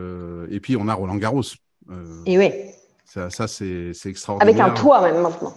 Et 0.50 0.60
puis, 0.62 0.78
on 0.78 0.88
a 0.88 0.94
Roland 0.94 1.18
Garros. 1.18 1.44
et 2.26 2.38
oui. 2.38 2.52
Ça, 3.06 3.30
ça 3.30 3.48
c'est 3.48 3.92
extraordinaire. 4.06 4.56
Avec 4.56 4.60
un 4.60 4.74
toit 4.74 5.02
même 5.02 5.22
maintenant. 5.22 5.54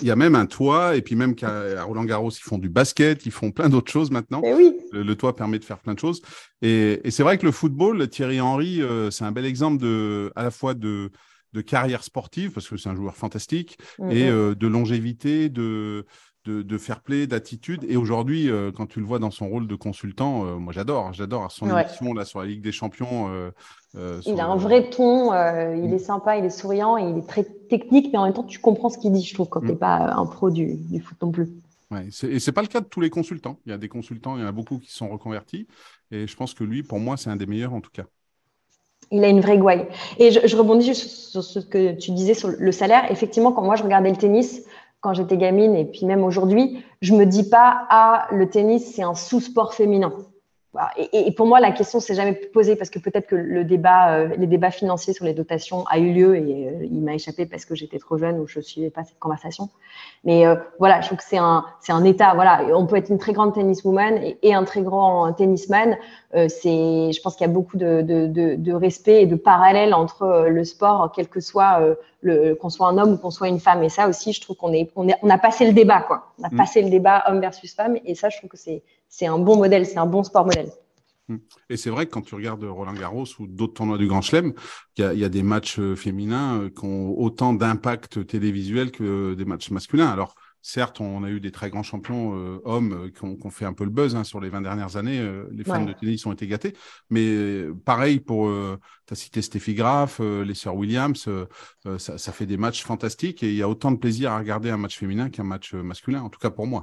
Il 0.00 0.06
y 0.06 0.10
a 0.10 0.16
même 0.16 0.34
un 0.34 0.46
toit, 0.46 0.96
et 0.96 1.02
puis 1.02 1.14
même 1.14 1.34
qu'à 1.34 1.84
Roland 1.84 2.04
Garros, 2.04 2.30
ils 2.30 2.42
font 2.42 2.58
du 2.58 2.68
basket, 2.68 3.26
ils 3.26 3.32
font 3.32 3.50
plein 3.50 3.68
d'autres 3.68 3.90
choses 3.90 4.10
maintenant. 4.10 4.42
Eh 4.44 4.54
oui. 4.54 4.72
Le, 4.92 5.14
toit 5.14 5.36
permet 5.36 5.58
de 5.58 5.64
faire 5.64 5.78
plein 5.78 5.94
de 5.94 5.98
choses. 5.98 6.22
Et, 6.60 7.00
c'est 7.10 7.22
vrai 7.22 7.38
que 7.38 7.46
le 7.46 7.52
football, 7.52 8.08
Thierry 8.08 8.40
Henry, 8.40 8.82
euh, 8.82 9.10
c'est 9.10 9.24
un 9.24 9.32
bel 9.32 9.44
exemple 9.44 9.82
de, 9.82 10.32
à 10.36 10.42
la 10.42 10.50
fois 10.50 10.74
de, 10.74 11.10
de 11.52 11.60
carrière 11.60 12.04
sportive, 12.04 12.52
parce 12.52 12.68
que 12.68 12.76
c'est 12.76 12.88
un 12.88 12.96
joueur 12.96 13.16
fantastique, 13.16 13.78
mm-hmm. 13.98 14.12
et 14.12 14.28
euh, 14.28 14.54
de 14.54 14.66
longévité, 14.66 15.48
de, 15.48 16.06
de, 16.44 16.78
fair 16.78 17.00
play, 17.00 17.26
d'attitude. 17.26 17.84
Et 17.88 17.96
aujourd'hui, 17.96 18.50
euh, 18.50 18.72
quand 18.72 18.86
tu 18.86 19.00
le 19.00 19.06
vois 19.06 19.18
dans 19.18 19.30
son 19.30 19.48
rôle 19.48 19.66
de 19.66 19.74
consultant, 19.74 20.44
moi 20.58 20.72
j'adore, 20.72 21.12
j'adore 21.12 21.50
son 21.50 21.68
émission 21.76 22.14
là 22.14 22.24
sur 22.24 22.40
la 22.40 22.46
Ligue 22.46 22.62
des 22.62 22.72
Champions. 22.72 23.52
Euh, 23.96 24.20
il 24.24 24.40
a 24.40 24.46
un 24.46 24.56
vrai 24.56 24.88
ton, 24.88 25.32
euh, 25.32 25.76
il 25.76 25.92
est 25.92 25.98
sympa, 25.98 26.38
il 26.38 26.44
est 26.44 26.50
souriant, 26.50 26.96
il 26.96 27.18
est 27.18 27.26
très 27.26 27.44
technique, 27.44 28.08
mais 28.12 28.18
en 28.18 28.24
même 28.24 28.32
temps, 28.32 28.42
tu 28.42 28.58
comprends 28.58 28.88
ce 28.88 28.96
qu'il 28.96 29.12
dit, 29.12 29.22
je 29.22 29.34
trouve, 29.34 29.48
quand 29.48 29.60
tu 29.60 29.66
n'es 29.66 29.74
mm. 29.74 29.78
pas 29.78 30.14
un 30.16 30.24
pro 30.24 30.50
du, 30.50 30.78
foot 31.04 31.18
non 31.20 31.30
plus. 31.30 31.50
Ouais, 31.90 32.08
et 32.22 32.38
c'est 32.38 32.52
pas 32.52 32.62
le 32.62 32.68
cas 32.68 32.80
de 32.80 32.86
tous 32.86 33.02
les 33.02 33.10
consultants. 33.10 33.58
Il 33.66 33.70
y 33.70 33.72
a 33.72 33.78
des 33.78 33.88
consultants, 33.88 34.36
il 34.36 34.40
y 34.40 34.44
en 34.44 34.48
a 34.48 34.52
beaucoup 34.52 34.78
qui 34.78 34.90
sont 34.90 35.10
reconvertis. 35.10 35.66
Et 36.10 36.26
je 36.26 36.36
pense 36.36 36.54
que 36.54 36.64
lui, 36.64 36.82
pour 36.82 37.00
moi, 37.00 37.18
c'est 37.18 37.28
un 37.28 37.36
des 37.36 37.44
meilleurs 37.44 37.74
en 37.74 37.82
tout 37.82 37.90
cas. 37.90 38.04
Il 39.10 39.22
a 39.24 39.28
une 39.28 39.42
vraie 39.42 39.58
gouaille. 39.58 39.86
Et 40.18 40.30
je, 40.30 40.56
rebondis 40.56 40.94
sur 40.94 41.44
ce 41.44 41.58
que 41.58 41.92
tu 41.92 42.12
disais 42.12 42.32
sur 42.32 42.48
le 42.48 42.72
salaire. 42.72 43.10
Effectivement, 43.10 43.52
quand 43.52 43.62
moi 43.62 43.76
je 43.76 43.82
regardais 43.82 44.08
le 44.08 44.16
tennis, 44.16 44.62
quand 45.02 45.12
j'étais 45.12 45.36
gamine 45.36 45.76
et 45.76 45.84
puis 45.84 46.06
même 46.06 46.24
aujourd'hui, 46.24 46.82
je 47.02 47.12
me 47.12 47.26
dis 47.26 47.48
pas 47.48 47.86
ah 47.90 48.26
le 48.32 48.48
tennis 48.48 48.94
c'est 48.94 49.02
un 49.02 49.14
sous-sport 49.14 49.74
féminin. 49.74 50.12
Et, 51.12 51.30
pour 51.32 51.46
moi, 51.46 51.60
la 51.60 51.70
question 51.70 52.00
s'est 52.00 52.14
jamais 52.14 52.32
posée 52.32 52.76
parce 52.76 52.88
que 52.88 52.98
peut-être 52.98 53.26
que 53.26 53.36
le 53.36 53.62
débat, 53.62 54.14
euh, 54.14 54.28
les 54.38 54.46
débats 54.46 54.70
financiers 54.70 55.12
sur 55.12 55.26
les 55.26 55.34
dotations 55.34 55.84
a 55.90 55.98
eu 55.98 56.14
lieu 56.14 56.36
et 56.36 56.68
euh, 56.68 56.84
il 56.90 57.02
m'a 57.02 57.14
échappé 57.14 57.44
parce 57.44 57.66
que 57.66 57.74
j'étais 57.74 57.98
trop 57.98 58.16
jeune 58.16 58.38
ou 58.38 58.46
je 58.46 58.58
suivais 58.60 58.88
pas 58.88 59.04
cette 59.04 59.18
conversation. 59.18 59.68
Mais 60.24 60.46
euh, 60.46 60.56
voilà, 60.78 61.02
je 61.02 61.08
trouve 61.08 61.18
que 61.18 61.24
c'est 61.24 61.36
un, 61.36 61.66
c'est 61.80 61.92
un 61.92 62.04
état. 62.04 62.32
Voilà, 62.34 62.62
on 62.74 62.86
peut 62.86 62.96
être 62.96 63.10
une 63.10 63.18
très 63.18 63.34
grande 63.34 63.52
tenniswoman 63.52 64.16
et, 64.16 64.38
et 64.42 64.54
un 64.54 64.64
très 64.64 64.80
grand 64.80 65.30
tennisman. 65.34 65.98
c'est, 66.32 66.48
je 67.12 67.20
pense 67.20 67.36
qu'il 67.36 67.46
y 67.46 67.50
a 67.50 67.52
beaucoup 67.52 67.76
de, 67.76 68.00
de, 68.00 68.26
de, 68.26 68.54
de, 68.54 68.72
respect 68.72 69.24
et 69.24 69.26
de 69.26 69.36
parallèle 69.36 69.92
entre 69.92 70.46
le 70.48 70.64
sport, 70.64 71.12
quel 71.14 71.28
que 71.28 71.40
soit 71.40 71.80
le, 72.22 72.54
qu'on 72.54 72.70
soit 72.70 72.88
un 72.88 72.96
homme 72.98 73.12
ou 73.12 73.18
qu'on 73.18 73.30
soit 73.30 73.48
une 73.48 73.60
femme. 73.60 73.82
Et 73.82 73.90
ça 73.90 74.08
aussi, 74.08 74.32
je 74.32 74.40
trouve 74.40 74.56
qu'on 74.56 74.72
est, 74.72 74.90
on, 74.96 75.08
est, 75.08 75.16
on 75.22 75.28
a 75.28 75.38
passé 75.38 75.66
le 75.66 75.74
débat, 75.74 76.00
quoi. 76.00 76.32
On 76.38 76.44
a 76.44 76.48
mmh. 76.50 76.56
passé 76.56 76.82
le 76.82 76.88
débat 76.88 77.24
homme 77.28 77.40
versus 77.40 77.74
femme. 77.74 77.98
Et 78.04 78.14
ça, 78.14 78.30
je 78.30 78.38
trouve 78.38 78.50
que 78.50 78.56
c'est 78.56 78.82
c'est 79.12 79.26
un 79.26 79.38
bon 79.38 79.58
modèle, 79.58 79.84
c'est 79.84 79.98
un 79.98 80.06
bon 80.06 80.24
sport 80.24 80.46
modèle. 80.46 80.70
Hmm. 81.28 81.36
Et 81.68 81.76
c'est 81.76 81.90
vrai 81.90 82.06
que 82.06 82.10
quand 82.12 82.22
tu 82.22 82.34
regardes 82.34 82.64
Roland 82.64 82.94
Garros 82.94 83.26
ou 83.38 83.46
d'autres 83.46 83.74
tournois 83.74 83.98
du 83.98 84.06
Grand 84.06 84.22
Chelem, 84.22 84.54
il 84.96 85.04
y, 85.04 85.24
a 85.24 85.28
des 85.28 85.42
matchs 85.42 85.78
euh, 85.78 85.94
féminins 85.94 86.62
euh, 86.62 86.70
qui 86.70 86.84
ont 86.86 87.14
autant 87.20 87.52
d'impact 87.52 88.26
télévisuel 88.26 88.90
que 88.90 89.34
des 89.34 89.44
matchs 89.44 89.70
masculins. 89.70 90.08
Alors, 90.08 90.34
certes, 90.62 91.00
on 91.00 91.24
a 91.24 91.28
eu 91.28 91.40
des 91.40 91.50
très 91.50 91.68
grands 91.68 91.82
champions 91.82 92.34
euh, 92.34 92.60
hommes 92.64 93.10
qui 93.12 93.24
ont, 93.24 93.50
fait 93.50 93.64
un 93.64 93.72
peu 93.72 93.84
le 93.84 93.90
buzz 93.90 94.16
hein, 94.16 94.24
sur 94.24 94.40
les 94.40 94.48
20 94.48 94.62
dernières 94.62 94.96
années. 94.96 95.20
les 95.50 95.64
fans 95.64 95.84
de 95.84 95.92
tennis 95.92 96.24
ont 96.24 96.32
été 96.32 96.46
gâtés. 96.46 96.74
Mais 97.10 97.66
pareil 97.84 98.20
pour, 98.20 98.50
tu 99.06 99.12
as 99.12 99.16
cité 99.16 99.42
Steffi 99.42 99.74
Graf, 99.74 100.20
les 100.20 100.54
sœurs 100.54 100.76
Williams, 100.76 101.28
ça, 101.98 102.18
ça, 102.18 102.32
fait 102.32 102.46
des 102.46 102.56
matchs 102.56 102.84
fantastiques 102.84 103.42
et 103.42 103.50
il 103.50 103.56
y 103.56 103.62
a 103.62 103.68
autant 103.68 103.90
de 103.92 103.98
plaisir 103.98 104.32
à 104.32 104.38
regarder 104.38 104.70
un 104.70 104.78
match 104.78 104.98
féminin 104.98 105.28
qu'un 105.28 105.44
match 105.44 105.74
masculin, 105.74 106.22
en 106.22 106.30
tout 106.30 106.38
cas 106.38 106.50
pour 106.50 106.66
moi 106.66 106.82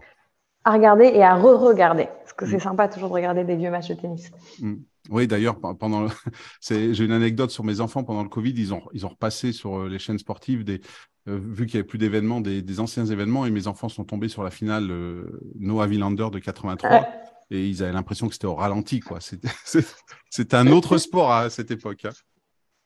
à 0.64 0.74
regarder 0.74 1.06
et 1.06 1.24
à 1.24 1.36
re-regarder. 1.36 2.08
Parce 2.20 2.34
que 2.34 2.46
c'est 2.46 2.58
mm. 2.58 2.62
sympa 2.62 2.88
toujours 2.88 3.10
de 3.10 3.14
regarder 3.14 3.44
des 3.44 3.56
vieux 3.56 3.72
matchs 3.72 3.90
de 3.90 3.94
tennis. 3.96 4.32
Mm. 4.60 4.76
Oui, 5.10 5.28
d'ailleurs, 5.28 5.60
pendant 5.60 6.08
j'ai 6.62 7.04
une 7.04 7.12
anecdote 7.12 7.52
sur 7.52 7.64
mes 7.64 7.80
enfants 7.80 8.04
pendant 8.04 8.24
le 8.24 8.30
Covid, 8.30 8.54
ils 8.56 8.74
ont 8.74 8.84
ils 8.94 9.06
ont 9.06 9.10
repassé 9.10 9.52
sur 9.52 9.80
euh, 9.80 9.90
les 9.90 10.00
chaînes 10.00 10.20
sportives 10.20 10.64
des 10.64 10.82
euh, 11.28 11.40
vu 11.42 11.66
qu'il 11.66 11.76
n'y 11.76 11.82
avait 11.82 11.88
plus 11.88 11.98
d'événements, 11.98 12.42
des, 12.42 12.80
anciens 12.80 13.06
événements, 13.06 13.46
et 13.46 13.52
mes 13.52 13.68
enfants 13.68 13.90
sont 13.90 14.04
tombés 14.04 14.30
sur 14.30 14.44
la 14.44 14.52
finale 14.52 14.90
euh, 14.90 15.42
Noah 15.60 15.88
Villander 15.88 16.28
de 16.32 16.40
83, 16.40 17.08
et 17.52 17.68
ils 17.68 17.84
avaient 17.84 17.92
l'impression 17.92 18.28
que 18.28 18.34
c'était 18.34 18.48
au 18.48 18.56
ralenti, 18.56 19.00
quoi. 19.00 19.20
C'était 20.30 20.56
un 20.56 20.68
autre 20.68 20.98
sport 20.98 21.32
à 21.32 21.50
cette 21.50 21.72
époque. 21.72 22.06
Hein. 22.06 22.12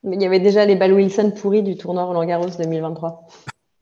Mais 0.02 0.16
il 0.16 0.22
y 0.22 0.26
avait 0.26 0.40
déjà 0.40 0.66
les 0.66 0.76
balles 0.76 0.92
Wilson 0.92 1.32
pourris 1.36 1.62
du 1.62 1.76
tournoi 1.76 2.04
Roland 2.04 2.24
Garros 2.24 2.48
2023. 2.58 3.26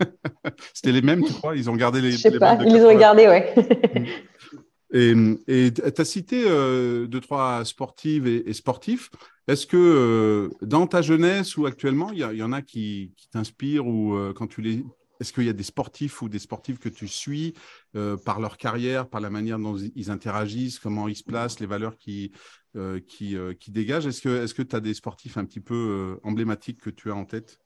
C'était 0.74 0.92
les 0.92 1.02
mêmes, 1.02 1.24
tu 1.24 1.32
crois? 1.32 1.56
Ils 1.56 1.70
ont 1.70 1.76
gardé 1.76 2.00
les. 2.00 2.12
Je 2.12 2.18
sais 2.18 2.38
pas, 2.38 2.58
ils 2.64 2.72
les 2.72 2.84
ont 2.84 2.96
gardés, 2.96 3.26
ouais. 3.26 3.54
Et 4.92 5.72
tu 5.72 5.82
as 6.00 6.04
cité 6.04 6.44
euh, 6.46 7.06
deux, 7.06 7.20
trois 7.20 7.64
sportives 7.64 8.26
et, 8.26 8.52
sportifs. 8.52 9.10
Est-ce 9.48 9.66
que 9.66 9.76
euh, 9.76 10.50
dans 10.60 10.86
ta 10.86 11.02
jeunesse 11.02 11.56
ou 11.56 11.66
actuellement, 11.66 12.12
il 12.12 12.18
y, 12.18 12.42
en 12.42 12.52
a 12.52 12.62
qui, 12.62 13.14
t'inspirent 13.30 13.86
ou 13.86 14.14
euh, 14.14 14.32
quand 14.34 14.46
tu 14.46 14.60
les. 14.60 14.84
Est-ce 15.20 15.32
qu'il 15.32 15.44
y 15.44 15.48
a 15.48 15.54
des 15.54 15.62
sportifs 15.62 16.20
ou 16.20 16.28
des 16.28 16.40
sportifs 16.40 16.80
que 16.80 16.88
tu 16.88 17.06
suis 17.06 17.54
par 18.24 18.40
leur 18.40 18.56
carrière, 18.56 19.08
par 19.08 19.20
la 19.20 19.30
manière 19.30 19.60
dont 19.60 19.76
ils 19.76 20.10
interagissent, 20.10 20.80
comment 20.80 21.06
ils 21.06 21.14
se 21.14 21.22
placent, 21.22 21.60
les 21.60 21.66
valeurs 21.66 21.96
qui, 21.96 22.32
qui, 23.06 23.36
dégagent? 23.68 24.08
Est-ce 24.08 24.52
que 24.54 24.62
tu 24.62 24.74
as 24.74 24.80
des 24.80 24.94
sportifs 24.94 25.36
un 25.36 25.44
petit 25.44 25.60
peu 25.60 26.18
emblématiques 26.24 26.80
que 26.80 26.90
tu 26.90 27.08
as 27.12 27.14
en 27.14 27.24
tête? 27.24 27.60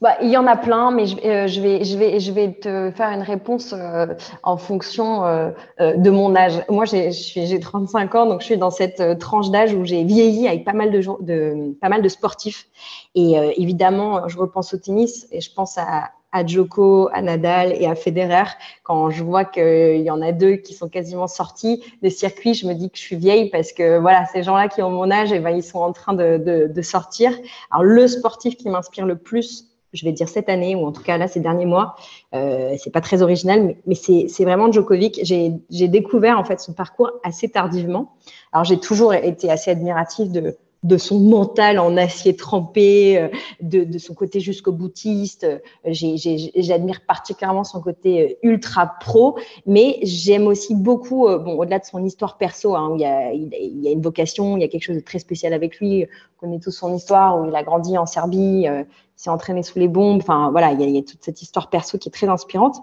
Bah, 0.00 0.16
il 0.22 0.28
y 0.28 0.36
en 0.36 0.46
a 0.46 0.56
plein, 0.56 0.92
mais 0.92 1.06
je, 1.06 1.16
euh, 1.24 1.48
je, 1.48 1.60
vais, 1.60 1.82
je, 1.82 1.98
vais, 1.98 2.20
je 2.20 2.30
vais 2.30 2.52
te 2.52 2.92
faire 2.92 3.10
une 3.10 3.22
réponse 3.22 3.74
euh, 3.76 4.06
en 4.44 4.56
fonction 4.56 5.24
euh, 5.24 5.50
de 5.78 6.10
mon 6.10 6.36
âge. 6.36 6.62
Moi, 6.68 6.84
j'ai 6.84 7.60
35 7.60 8.14
ans, 8.14 8.26
donc 8.26 8.40
je 8.40 8.46
suis 8.46 8.56
dans 8.56 8.70
cette 8.70 9.18
tranche 9.18 9.50
d'âge 9.50 9.74
où 9.74 9.84
j'ai 9.84 10.04
vieilli 10.04 10.46
avec 10.46 10.64
pas 10.64 10.72
mal 10.72 10.92
de, 10.92 11.00
de, 11.20 11.76
pas 11.80 11.88
mal 11.88 12.02
de 12.02 12.08
sportifs. 12.08 12.68
Et 13.16 13.34
évidemment, 13.56 14.28
je 14.28 14.38
repense 14.38 14.72
au 14.74 14.78
tennis 14.78 15.26
et 15.32 15.40
je 15.40 15.52
pense 15.52 15.76
à, 15.78 16.10
à 16.30 16.46
Joko, 16.46 17.08
à 17.12 17.22
Nadal 17.22 17.72
et 17.72 17.86
à 17.86 17.96
Federer. 17.96 18.44
Quand 18.84 19.10
je 19.10 19.24
vois 19.24 19.44
qu'il 19.44 20.00
y 20.02 20.10
en 20.10 20.22
a 20.22 20.30
deux 20.30 20.56
qui 20.56 20.74
sont 20.74 20.88
quasiment 20.88 21.26
sortis 21.26 21.82
des 22.02 22.10
circuits, 22.10 22.54
je 22.54 22.68
me 22.68 22.74
dis 22.74 22.90
que 22.90 22.96
je 22.96 23.02
suis 23.02 23.16
vieille 23.16 23.50
parce 23.50 23.72
que 23.72 23.98
voilà, 23.98 24.26
ces 24.26 24.44
gens-là 24.44 24.68
qui 24.68 24.82
ont 24.82 24.90
mon 24.90 25.10
âge, 25.10 25.32
eh 25.32 25.40
ben, 25.40 25.50
ils 25.50 25.64
sont 25.64 25.80
en 25.80 25.92
train 25.92 26.12
de, 26.12 26.38
de, 26.38 26.70
de 26.72 26.82
sortir. 26.82 27.32
Alors, 27.72 27.82
le 27.82 28.06
sportif 28.06 28.56
qui 28.56 28.68
m'inspire 28.68 29.06
le 29.06 29.16
plus 29.16 29.67
je 29.92 30.04
vais 30.04 30.12
dire 30.12 30.28
cette 30.28 30.48
année, 30.48 30.74
ou 30.74 30.86
en 30.86 30.92
tout 30.92 31.02
cas 31.02 31.18
là 31.18 31.28
ces 31.28 31.40
derniers 31.40 31.66
mois. 31.66 31.96
Euh, 32.34 32.74
c'est 32.78 32.90
pas 32.90 33.00
très 33.00 33.22
original, 33.22 33.76
mais, 33.86 33.94
c'est 33.94 34.44
vraiment 34.44 34.70
Djokovic. 34.70 35.20
J'ai 35.22 35.88
découvert 35.88 36.38
en 36.38 36.44
fait 36.44 36.60
son 36.60 36.72
parcours 36.72 37.10
assez 37.22 37.48
tardivement. 37.48 38.12
Alors 38.52 38.64
j'ai 38.64 38.78
toujours 38.78 39.14
été 39.14 39.50
assez 39.50 39.70
admirative 39.70 40.30
de, 40.32 40.56
de 40.84 40.96
son 40.96 41.18
mental 41.18 41.78
en 41.78 41.96
acier 41.96 42.36
trempé, 42.36 43.18
euh, 43.18 43.28
de, 43.60 43.84
de 43.84 43.98
son 43.98 44.14
côté 44.14 44.40
jusqu'au 44.40 44.72
boutiste. 44.72 45.46
J'admire 45.84 47.00
particulièrement 47.06 47.64
son 47.64 47.80
côté 47.80 48.22
euh, 48.22 48.48
ultra 48.48 48.92
pro, 49.00 49.36
mais 49.66 49.98
j'aime 50.02 50.46
aussi 50.46 50.74
beaucoup, 50.74 51.26
euh, 51.26 51.38
bon, 51.38 51.58
au-delà 51.58 51.80
de 51.80 51.84
son 51.84 52.04
histoire 52.04 52.38
perso, 52.38 52.76
hein, 52.76 52.90
où 52.90 52.94
il, 52.94 53.00
y 53.00 53.04
a, 53.04 53.32
il, 53.32 53.82
y 53.82 53.88
a, 53.88 53.90
une 53.90 54.02
vocation, 54.02 54.56
il 54.56 54.60
y 54.60 54.64
a 54.64 54.68
quelque 54.68 54.84
chose 54.84 54.96
de 54.96 55.00
très 55.00 55.18
spécial 55.18 55.52
avec 55.52 55.78
lui. 55.80 56.06
On 56.36 56.46
connaît 56.46 56.60
tous 56.60 56.70
son 56.70 56.94
histoire, 56.94 57.40
où 57.40 57.48
il 57.48 57.54
a 57.56 57.62
grandi 57.64 57.98
en 57.98 58.06
Serbie, 58.06 58.66
il 58.66 58.86
s'est 59.16 59.30
entraîné 59.30 59.64
sous 59.64 59.80
les 59.80 59.88
bombes. 59.88 60.20
Enfin, 60.20 60.50
voilà, 60.52 60.72
il 60.72 60.80
y, 60.80 60.84
a, 60.84 60.86
il 60.86 60.94
y 60.94 60.98
a 60.98 61.02
toute 61.02 61.24
cette 61.24 61.42
histoire 61.42 61.70
perso 61.70 61.98
qui 61.98 62.08
est 62.08 62.12
très 62.12 62.28
inspirante. 62.28 62.76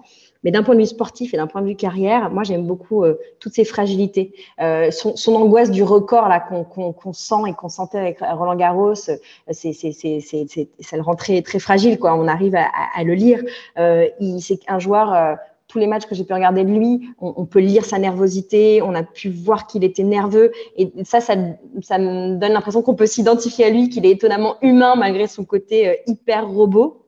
Mais 0.45 0.51
d'un 0.51 0.61
point 0.61 0.75
de 0.75 0.79
vue 0.79 0.85
sportif 0.85 1.33
et 1.33 1.37
d'un 1.37 1.47
point 1.47 1.63
de 1.63 1.67
vue 1.67 1.75
carrière, 1.75 2.29
moi 2.29 2.43
j'aime 2.43 2.67
beaucoup 2.67 3.03
euh, 3.03 3.19
toutes 3.39 3.55
ces 3.55 3.65
fragilités. 3.65 4.31
Euh, 4.61 4.91
son, 4.91 5.15
son, 5.15 5.33
angoisse 5.33 5.71
du 5.71 5.81
record 5.81 6.29
là 6.29 6.39
qu'on 6.39 7.13
sent 7.13 7.35
et 7.47 7.53
qu'on 7.53 7.67
sentait 7.67 7.97
avec 7.97 8.19
Roland 8.19 8.55
Garros, 8.55 8.93
euh, 9.09 9.15
ça 9.49 10.97
le 10.97 11.01
rend 11.01 11.15
très 11.15 11.41
très 11.41 11.57
fragile 11.57 11.97
quoi. 11.97 12.13
On 12.13 12.27
arrive 12.27 12.55
à, 12.55 12.67
à, 12.95 13.03
le 13.03 13.15
lire. 13.15 13.43
Euh, 13.79 14.07
c'est 14.39 14.59
un 14.67 14.79
joueur. 14.79 15.13
Euh, 15.13 15.33
tous 15.67 15.79
les 15.79 15.87
matchs 15.87 16.05
que 16.05 16.13
j'ai 16.13 16.23
pu 16.23 16.31
regarder 16.31 16.63
de 16.63 16.69
lui, 16.69 17.09
on, 17.19 17.33
on, 17.37 17.45
peut 17.45 17.59
lire 17.59 17.85
sa 17.85 17.97
nervosité, 17.97 18.83
on 18.83 18.93
a 18.93 19.01
pu 19.01 19.31
voir 19.31 19.65
qu'il 19.65 19.83
était 19.83 20.03
nerveux, 20.03 20.51
et 20.77 20.91
ça, 21.03 21.21
ça, 21.21 21.33
ça 21.81 21.97
me 21.97 22.35
donne 22.35 22.53
l'impression 22.53 22.83
qu'on 22.83 22.93
peut 22.93 23.07
s'identifier 23.07 23.65
à 23.65 23.69
lui, 23.71 23.89
qu'il 23.89 24.05
est 24.05 24.11
étonnamment 24.11 24.57
humain 24.61 24.95
malgré 24.95 25.25
son 25.25 25.43
côté 25.43 26.01
hyper 26.05 26.47
robot. 26.47 27.04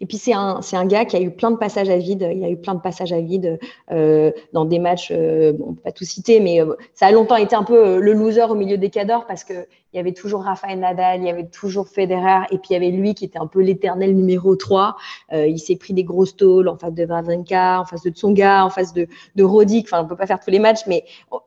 Et 0.00 0.06
puis 0.06 0.16
c'est 0.16 0.32
un, 0.32 0.62
c'est 0.62 0.76
un 0.76 0.86
gars 0.86 1.04
qui 1.04 1.16
a 1.16 1.20
eu 1.20 1.30
plein 1.30 1.50
de 1.50 1.56
passages 1.56 1.88
à 1.88 1.98
vide. 1.98 2.28
Il 2.32 2.44
a 2.44 2.50
eu 2.50 2.56
plein 2.56 2.74
de 2.74 2.80
passages 2.80 3.12
à 3.12 3.20
vide 3.20 3.58
euh, 3.90 4.32
dans 4.52 4.64
des 4.64 4.78
matchs, 4.78 5.08
euh, 5.12 5.52
on 5.60 5.74
peut 5.74 5.82
pas 5.82 5.92
tout 5.92 6.04
citer, 6.04 6.40
mais 6.40 6.60
euh, 6.60 6.74
ça 6.94 7.06
a 7.06 7.12
longtemps 7.12 7.36
été 7.36 7.54
un 7.56 7.64
peu 7.64 7.86
euh, 7.86 8.00
le 8.00 8.12
loser 8.12 8.44
au 8.50 8.54
milieu 8.54 8.78
des 8.78 8.90
cadors 8.90 9.26
parce 9.26 9.44
que 9.44 9.66
il 9.92 9.96
y 9.96 10.00
avait 10.00 10.12
toujours 10.12 10.42
Rafael 10.42 10.78
Nadal, 10.78 11.20
il 11.20 11.26
y 11.26 11.30
avait 11.30 11.46
toujours 11.46 11.88
Federer, 11.88 12.44
et 12.50 12.58
puis 12.58 12.68
il 12.70 12.72
y 12.74 12.76
avait 12.76 12.90
lui 12.90 13.14
qui 13.14 13.24
était 13.24 13.38
un 13.38 13.46
peu 13.46 13.62
l'éternel 13.62 14.14
numéro 14.14 14.54
3. 14.54 14.94
il 15.32 15.58
s'est 15.58 15.76
pris 15.76 15.94
des 15.94 16.04
grosses 16.04 16.36
tôles 16.36 16.68
en 16.68 16.76
face 16.76 16.92
de 16.92 17.06
Wawrinka, 17.06 17.80
en 17.80 17.86
face 17.86 18.02
de 18.02 18.10
Tsonga, 18.10 18.66
en 18.66 18.68
face 18.68 18.92
de, 18.92 19.06
de 19.36 19.44
Roddick. 19.44 19.86
Enfin, 19.86 20.02
on 20.02 20.06
peut 20.06 20.16
pas 20.16 20.26
faire 20.26 20.40
tous 20.40 20.50
les 20.50 20.58
matchs, 20.58 20.82
mais 20.86 21.04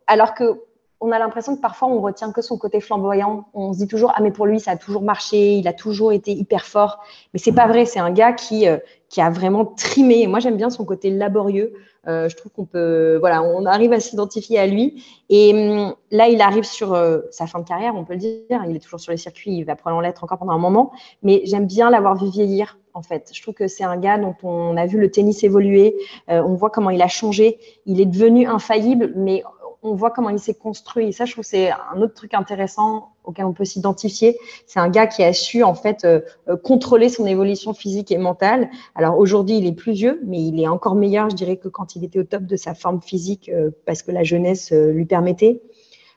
alors 0.07 0.33
que 0.33 0.63
on 1.01 1.12
a 1.12 1.20
l'impression 1.20 1.56
que 1.56 1.62
parfois 1.62 1.88
on 1.88 2.01
retient 2.01 2.32
que 2.32 2.41
son 2.41 2.58
côté 2.58 2.82
flamboyant. 2.82 3.46
On 3.53 3.74
se 3.74 3.79
dit 3.79 3.88
toujours 3.88 4.12
ah 4.15 4.22
mais 4.22 4.32
pour 4.32 4.46
lui 4.46 4.60
ça 4.60 4.72
a 4.72 4.77
toujours 4.77 5.01
marché, 5.01 5.53
il 5.53 5.68
a 5.68 5.74
toujours 5.74 6.12
été 6.12 6.32
hyper 6.32 6.65
fort. 6.65 7.00
Mais 7.34 7.39
c'est 7.39 7.53
pas 7.53 7.68
vrai. 7.68 7.86
C'est 7.86 8.00
un 8.00 8.12
gars 8.12 8.34
qui 8.34 8.68
euh, 8.68 8.77
qui 9.08 9.22
a 9.22 9.29
vraiment 9.29 9.65
trimé. 9.65 10.27
moi 10.27 10.39
j'aime 10.39 10.58
bien 10.58 10.70
son 10.70 10.86
côté 10.86 11.10
laborieux. 11.10 11.74
Euh, 12.08 12.29
je 12.29 12.36
trouve 12.36 12.51
qu'on 12.51 12.65
peut 12.65 13.18
voilà 13.20 13.44
on 13.44 13.65
arrive 13.65 13.94
à 13.94 14.00
s'identifier 14.00 14.60
à 14.60 14.68
lui. 14.68 15.03
Et 15.29 15.53
hum, 15.53 15.96
là 16.12 16.27
il 16.27 16.41
arrive 16.41 16.65
sur 16.65 16.94
euh, 16.94 17.22
sa 17.32 17.48
fin 17.48 17.60
de 17.60 17.68
carrière, 17.68 17.96
on 17.96 18.03
peut 18.03 18.13
le 18.13 18.20
dire. 18.20 18.62
Il 18.68 18.75
est 18.75 18.79
toujours 18.79 19.00
sur 19.00 19.12
les 19.12 19.18
circuits, 19.18 19.56
il 19.56 19.63
va 19.63 19.75
probablement 19.75 20.01
l'être 20.01 20.24
encore 20.24 20.38
pendant 20.38 20.53
un 20.53 20.60
moment. 20.60 20.91
Mais 21.24 21.41
j'aime 21.46 21.65
bien 21.65 21.89
l'avoir 21.89 22.15
vu 22.15 22.29
vieillir. 22.29 22.77
En 22.96 23.03
fait, 23.03 23.29
je 23.34 23.41
trouve 23.41 23.53
que 23.53 23.68
c'est 23.68 23.84
un 23.86 23.96
gars 23.96 24.18
dont 24.18 24.36
on 24.44 24.75
a 24.75 24.86
vu 24.86 25.00
le 25.00 25.10
tennis 25.10 25.44
évoluer. 25.44 25.96
on 26.27 26.56
voit 26.56 26.72
comment 26.72 26.89
il 26.89 27.01
a 27.01 27.08
changé. 27.08 27.60
Il 27.86 28.01
est 28.01 28.06
devenu 28.06 28.48
infaillible, 28.48 29.13
mais 29.15 29.44
on 29.81 29.95
voit 29.95 30.12
comment 30.12 30.29
il 30.29 30.39
s'est 30.39 30.53
construit. 30.53 31.13
ça, 31.13 31.25
je 31.25 31.33
trouve 31.33 31.45
c'est 31.45 31.71
un 31.71 32.01
autre 32.01 32.13
truc 32.13 32.33
intéressant 32.33 33.09
auquel 33.24 33.45
on 33.45 33.53
peut 33.53 33.65
s'identifier. 33.65 34.38
C'est 34.65 34.79
un 34.79 34.89
gars 34.89 35.07
qui 35.07 35.24
a 35.24 35.31
su 35.33 35.63
en 35.63 35.74
fait 35.74 36.03
euh, 36.03 36.21
euh, 36.50 36.57
contrôler 36.57 37.09
son 37.09 37.25
évolution 37.25 37.74
physique 37.74 38.12
et 38.12 38.17
mentale. 38.17 38.69
Alors 38.95 39.17
aujourd'hui, 39.17 39.57
il 39.57 39.65
est 39.65 39.74
plus 39.74 39.93
vieux, 39.93 40.19
mais 40.25 40.41
il 40.41 40.59
est 40.59 40.67
encore 40.67 40.95
meilleur, 40.95 41.29
je 41.29 41.36
dirais, 41.36 41.57
que 41.57 41.69
quand 41.69 41.95
il 41.95 42.03
était 42.03 42.19
au 42.19 42.24
top 42.24 42.43
de 42.43 42.55
sa 42.55 42.74
forme 42.74 43.01
physique 43.01 43.50
euh, 43.53 43.71
parce 43.86 44.03
que 44.03 44.12
la 44.12 44.24
jeunesse 44.24 44.71
lui 44.71 45.05
permettait. 45.05 45.62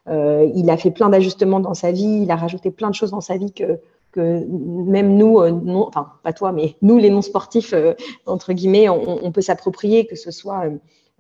il 0.09 0.69
a 0.69 0.77
fait 0.77 0.91
plein 0.91 1.09
d'ajustements 1.09 1.61
dans 1.61 1.75
sa 1.75 1.93
vie. 1.93 2.23
Il 2.23 2.31
a 2.31 2.37
rajouté 2.37 2.71
plein 2.71 2.91
de 2.91 2.95
choses 2.95 3.13
dans 3.13 3.21
sa 3.21 3.37
vie 3.37 3.53
que 3.53 3.79
que 4.11 4.45
même 4.47 5.17
nous, 5.17 5.41
non, 5.49 5.89
enfin 5.89 6.13
pas 6.23 6.35
toi, 6.35 6.53
mais 6.53 6.77
nous 6.83 6.99
les 6.99 7.09
non 7.09 7.23
sportifs 7.23 7.75
entre 8.27 8.53
guillemets, 8.53 8.91
on 8.91 9.33
peut 9.33 9.41
s'approprier, 9.41 10.07
que 10.07 10.17
ce 10.17 10.31
soit 10.31 10.65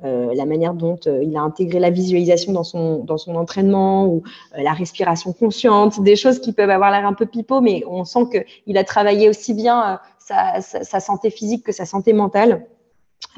la 0.02 0.44
manière 0.47 0.75
dont 0.75 0.97
il 0.97 1.37
a 1.37 1.40
intégré 1.40 1.78
la 1.78 1.90
visualisation 1.90 2.52
dans 2.52 2.64
son, 2.64 2.99
dans 3.04 3.18
son 3.18 3.37
entraînement 3.37 4.06
ou 4.06 4.23
la 4.56 4.73
respiration 4.73 5.32
consciente, 5.32 6.00
des 6.02 6.16
choses 6.16 6.40
qui 6.40 6.52
peuvent 6.52 6.71
avoir 6.71 6.90
l'air 6.90 7.06
un 7.06 7.12
peu 7.12 7.26
pipeau, 7.26 7.61
mais 7.61 7.85
on 7.87 8.04
sent 8.04 8.44
qu'il 8.64 8.76
a 8.78 8.85
travaillé 8.85 9.28
aussi 9.28 9.54
bien 9.54 10.00
sa, 10.18 10.61
sa, 10.61 11.00
santé 11.00 11.30
physique 11.30 11.64
que 11.64 11.73
sa 11.73 11.85
santé 11.85 12.12
mentale. 12.12 12.66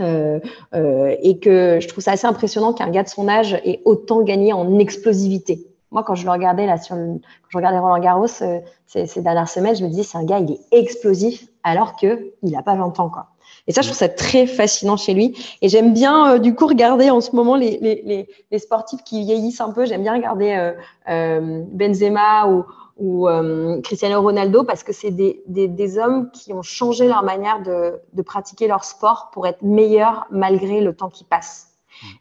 Euh, 0.01 0.41
euh, 0.75 1.15
et 1.23 1.39
que 1.39 1.79
je 1.81 1.87
trouve 1.87 2.03
ça 2.03 2.13
assez 2.13 2.27
impressionnant 2.27 2.73
qu'un 2.73 2.91
gars 2.91 3.05
de 3.05 3.09
son 3.09 3.29
âge 3.29 3.55
ait 3.65 3.81
autant 3.85 4.23
gagné 4.23 4.53
en 4.53 4.79
explosivité. 4.81 5.69
Moi, 5.93 6.03
quand 6.03 6.17
je 6.17 6.25
le 6.25 6.33
regardais 6.33 6.67
là 6.67 6.79
quand 6.89 7.21
je 7.49 7.57
regardais 7.57 7.79
Roland 7.79 8.01
Garros 8.01 8.27
euh, 8.43 8.59
ces, 8.87 9.07
ces, 9.07 9.23
dernières 9.23 9.49
semaines, 9.49 9.77
je 9.77 9.85
me 9.85 9.89
disais 9.89 10.03
c'est 10.03 10.19
un 10.19 10.25
gars, 10.25 10.41
il 10.41 10.53
est 10.53 10.61
explosif 10.73 11.47
alors 11.63 11.95
que 11.95 12.33
il 12.43 12.51
n'a 12.51 12.63
pas 12.63 12.75
20 12.75 12.99
ans 12.99 13.09
quoi. 13.09 13.27
Et 13.67 13.73
ça, 13.73 13.81
je 13.81 13.89
trouve 13.89 13.99
ça 13.99 14.09
très 14.09 14.47
fascinant 14.47 14.97
chez 14.97 15.15
lui. 15.15 15.37
Et 15.63 15.69
j'aime 15.69 15.95
bien, 15.95 16.39
du 16.39 16.55
coup, 16.55 16.67
regarder 16.67 17.11
en 17.11 17.21
ce 17.21 17.35
moment 17.35 17.57
les, 17.57 17.79
les, 17.81 18.29
les, 18.51 18.59
sportifs 18.59 19.03
qui 19.05 19.23
vieillissent 19.23 19.61
un 19.61 19.73
peu. 19.73 19.87
J'aime 19.87 20.03
bien 20.03 20.15
regarder 20.15 20.73
Benzema 21.07 22.49
ou, 22.49 22.65
ou 22.97 23.29
euh, 23.29 23.81
Cristiano 23.81 24.21
Ronaldo 24.21 24.65
parce 24.65 24.83
que 24.85 24.93
c'est 24.93 25.11
des, 25.11 25.43
des, 25.47 25.69
des, 25.69 25.99
hommes 25.99 26.31
qui 26.31 26.53
ont 26.53 26.63
changé 26.63 27.09
leur 27.09 27.25
manière 27.25 27.63
de, 27.63 27.95
de, 28.13 28.23
pratiquer 28.23 28.69
leur 28.69 28.85
sport 28.85 29.31
pour 29.33 29.47
être 29.47 29.63
meilleurs 29.63 30.27
malgré 30.31 30.81
le 30.81 30.95
temps 30.95 31.11
qui 31.11 31.25
passe. 31.25 31.71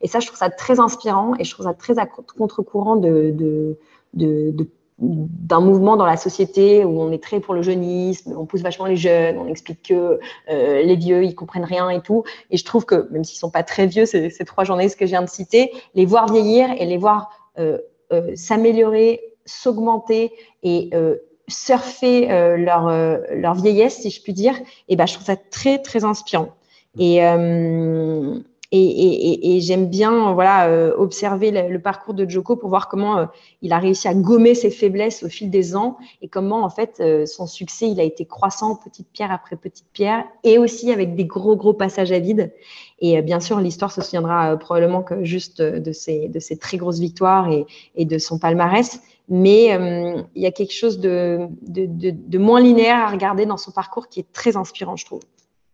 Et 0.02 0.08
ça, 0.08 0.20
je 0.20 0.28
trouve 0.28 0.38
ça 0.38 0.50
très 0.50 0.80
inspirant 0.80 1.34
et 1.40 1.44
je 1.44 1.52
trouve 1.54 1.66
ça 1.66 1.74
très 1.74 2.00
à 2.00 2.06
contre-courant 2.06 2.96
de, 2.96 3.32
de, 3.34 3.78
de, 4.14 4.68
d'un 5.00 5.60
mouvement 5.60 5.98
dans 5.98 6.06
la 6.06 6.18
société 6.18 6.86
où 6.86 7.02
on 7.02 7.12
est 7.12 7.22
très 7.22 7.40
pour 7.40 7.54
le 7.54 7.62
jeunisme, 7.62 8.36
on 8.38 8.46
pousse 8.46 8.62
vachement 8.62 8.86
les 8.86 8.96
jeunes, 8.96 9.38
on 9.38 9.48
explique 9.48 9.82
que 9.90 10.20
euh, 10.50 10.82
les 10.84 10.96
vieux 10.96 11.24
ils 11.24 11.36
comprennent 11.36 11.64
rien 11.64 11.90
et 11.90 12.02
tout. 12.02 12.24
Et 12.52 12.58
je 12.58 12.66
trouve 12.66 12.86
que 12.86 13.08
même 13.12 13.24
s'ils 13.24 13.40
sont 13.40 13.50
pas 13.50 13.64
très 13.64 13.88
vieux, 13.88 14.06
ces, 14.06 14.30
trois 14.46 14.64
journalistes 14.64 14.98
que 14.98 15.06
je 15.06 15.12
viens 15.12 15.24
de 15.24 15.30
citer, 15.30 15.72
les 15.96 16.06
voir 16.06 16.32
vieillir 16.32 16.70
et 16.80 16.86
les 16.86 16.98
voir 16.98 17.32
euh, 17.60 17.80
euh, 18.12 18.32
s'améliorer 18.36 19.22
s'augmenter 19.46 20.32
et 20.64 20.92
surfer 21.50 22.28
leur, 22.58 22.88
leur 23.36 23.56
vieillesse, 23.56 23.98
si 23.98 24.10
je 24.10 24.22
puis 24.22 24.32
dire, 24.32 24.56
et 24.88 24.96
ben, 24.96 25.06
je 25.06 25.16
trouve 25.16 25.26
ça 25.26 25.36
très, 25.36 25.80
très 25.80 26.06
inspirant. 26.06 26.54
Et, 26.98 27.20
et, 28.78 29.34
et, 29.34 29.56
et 29.56 29.62
j'aime 29.62 29.88
bien 29.88 30.34
voilà, 30.34 30.94
observer 30.98 31.52
le, 31.52 31.80
parcours 31.80 32.14
de 32.14 32.28
Joko 32.28 32.56
pour 32.56 32.70
voir 32.70 32.90
comment 32.90 33.28
il 33.62 33.72
a 33.72 33.80
réussi 33.80 34.08
à 34.08 34.14
gommer 34.14 34.56
ses 34.56 34.72
faiblesses 34.72 35.24
au 35.24 35.30
fil 35.30 35.50
des 35.50 35.76
ans 35.76 35.98
et 36.22 36.28
comment, 36.28 36.64
en 36.64 36.70
fait, 36.70 37.02
son 37.28 37.46
succès, 37.46 37.90
il 37.90 38.00
a 38.00 38.04
été 38.04 38.26
croissant 38.26 38.76
petite 38.76 39.08
pierre 39.14 39.32
après 39.32 39.56
petite 39.56 39.88
pierre 39.94 40.26
et 40.44 40.58
aussi 40.58 40.92
avec 40.92 41.16
des 41.16 41.26
gros, 41.26 41.56
gros 41.56 41.74
passages 41.74 42.12
à 42.12 42.20
vide. 42.20 42.52
Et 43.00 43.22
bien 43.22 43.40
sûr, 43.40 43.60
l'histoire 43.60 43.92
se 43.92 44.02
souviendra 44.02 44.58
probablement 44.58 45.04
que 45.04 45.24
juste 45.24 45.62
de 45.62 45.92
ses, 45.92 46.28
de 46.30 46.40
ses 46.40 46.58
très 46.58 46.78
grosses 46.78 47.00
victoires 47.00 47.52
et, 47.52 47.66
et 47.96 48.06
de 48.06 48.18
son 48.18 48.40
palmarès 48.40 49.02
mais 49.30 49.74
euh, 49.74 50.22
il 50.36 50.42
y 50.42 50.46
a 50.46 50.52
quelque 50.52 50.74
chose 50.74 51.00
de, 51.00 51.48
de, 51.62 51.86
de, 51.86 52.12
de, 52.12 52.38
moins 52.38 52.60
linéaire 52.60 52.98
à 52.98 53.08
regarder 53.08 53.46
dans 53.46 53.58
son 53.58 53.72
parcours 53.72 54.08
qui 54.08 54.20
est 54.20 54.32
très 54.34 54.58
inspirant, 54.58 54.96
je 54.96 55.06
trouve. 55.06 55.22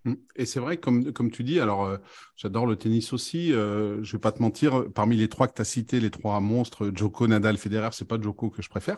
Mmh. 0.09 0.17
Et 0.35 0.45
c'est 0.45 0.59
vrai, 0.59 0.77
comme, 0.77 1.11
comme 1.13 1.31
tu 1.31 1.43
dis, 1.43 1.59
alors 1.59 1.85
euh, 1.85 1.97
j'adore 2.35 2.65
le 2.65 2.75
tennis 2.75 3.13
aussi, 3.13 3.53
euh, 3.53 4.03
je 4.03 4.11
vais 4.13 4.19
pas 4.19 4.31
te 4.31 4.41
mentir, 4.41 4.85
parmi 4.93 5.15
les 5.15 5.27
trois 5.27 5.47
que 5.47 5.53
tu 5.53 5.61
as 5.61 5.65
cités, 5.65 5.99
les 5.99 6.09
trois 6.09 6.39
monstres, 6.39 6.91
Joko, 6.95 7.27
Nadal, 7.27 7.57
Federer, 7.57 7.89
c'est 7.91 8.07
pas 8.07 8.19
Joko 8.21 8.49
que 8.49 8.61
je 8.61 8.69
préfère. 8.69 8.97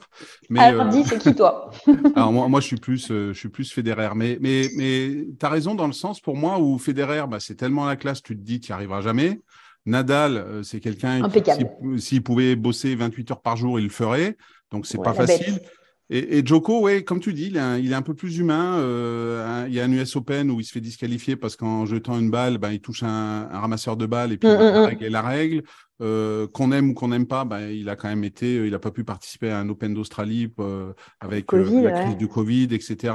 Mais, 0.49 0.59
alors 0.59 0.87
dis, 0.89 1.03
c'est 1.03 1.17
qui 1.17 1.35
toi? 1.35 1.71
Alors 2.15 2.31
moi, 2.31 2.47
moi, 2.47 2.59
je 2.59 2.65
suis 2.67 2.77
plus, 2.77 3.07
je 3.07 3.33
suis 3.33 3.49
plus 3.49 3.71
Federer, 3.71 4.09
mais, 4.15 4.37
mais, 4.41 4.69
mais 4.75 5.27
tu 5.39 5.45
as 5.45 5.49
raison 5.49 5.75
dans 5.75 5.87
le 5.87 5.93
sens, 5.93 6.19
pour 6.19 6.35
moi, 6.35 6.59
où 6.59 6.77
Federer, 6.77 7.25
bah, 7.29 7.39
c'est 7.39 7.55
tellement 7.55 7.85
la 7.85 7.95
classe, 7.95 8.21
tu 8.21 8.35
te 8.35 8.41
dis, 8.41 8.59
tu 8.59 8.71
n'y 8.71 8.73
arriveras 8.73 9.01
jamais. 9.01 9.41
Nadal, 9.85 10.37
euh, 10.37 10.63
c'est 10.63 10.79
quelqu'un 10.79 11.27
qui, 11.29 11.99
s'il 11.99 12.23
pouvait 12.23 12.55
bosser 12.55 12.95
28 12.95 13.31
heures 13.31 13.41
par 13.41 13.57
jour, 13.57 13.79
il 13.79 13.85
le 13.85 13.89
ferait. 13.89 14.37
Donc, 14.71 14.85
c'est 14.85 15.01
pas 15.01 15.13
facile. 15.13 15.59
Et, 16.13 16.45
Joko, 16.45 16.81
ouais, 16.81 17.05
comme 17.05 17.21
tu 17.21 17.31
dis, 17.31 17.45
il 17.45 17.55
est 17.55 17.93
un, 17.93 18.01
peu 18.01 18.13
plus 18.13 18.37
humain. 18.37 18.79
Euh, 18.79 19.63
il 19.69 19.73
y 19.73 19.79
a 19.79 19.85
un 19.85 19.91
US 19.93 20.17
Open 20.17 20.51
où 20.51 20.59
il 20.59 20.65
se 20.65 20.73
fait 20.73 20.81
disqualifier 20.81 21.37
parce 21.37 21.55
qu'en 21.55 21.85
jetant 21.85 22.19
une 22.19 22.29
balle, 22.29 22.57
ben, 22.57 22.71
il 22.71 22.81
touche 22.81 23.03
un, 23.03 23.47
ramasseur 23.47 23.95
de 23.95 24.05
balles 24.05 24.33
et 24.33 24.37
puis 24.37 24.49
mm, 24.49 24.51
il 24.51 24.57
va 24.57 24.91
mm, 24.91 24.95
mm. 24.95 25.07
la 25.07 25.21
règle. 25.21 25.63
Euh, 26.01 26.47
qu'on 26.47 26.71
aime 26.71 26.89
ou 26.89 26.93
qu'on 26.95 27.09
n'aime 27.09 27.27
pas, 27.27 27.45
ben, 27.45 27.69
il 27.69 27.87
a 27.87 27.95
quand 27.95 28.09
même 28.09 28.25
été, 28.25 28.55
il 28.55 28.71
n'a 28.71 28.79
pas 28.79 28.91
pu 28.91 29.05
participer 29.05 29.51
à 29.51 29.59
un 29.59 29.69
Open 29.69 29.93
d'Australie 29.93 30.51
avec 31.21 31.49
la 31.51 31.91
crise 31.91 32.17
du 32.17 32.27
Covid, 32.27 32.69
etc. 32.71 33.13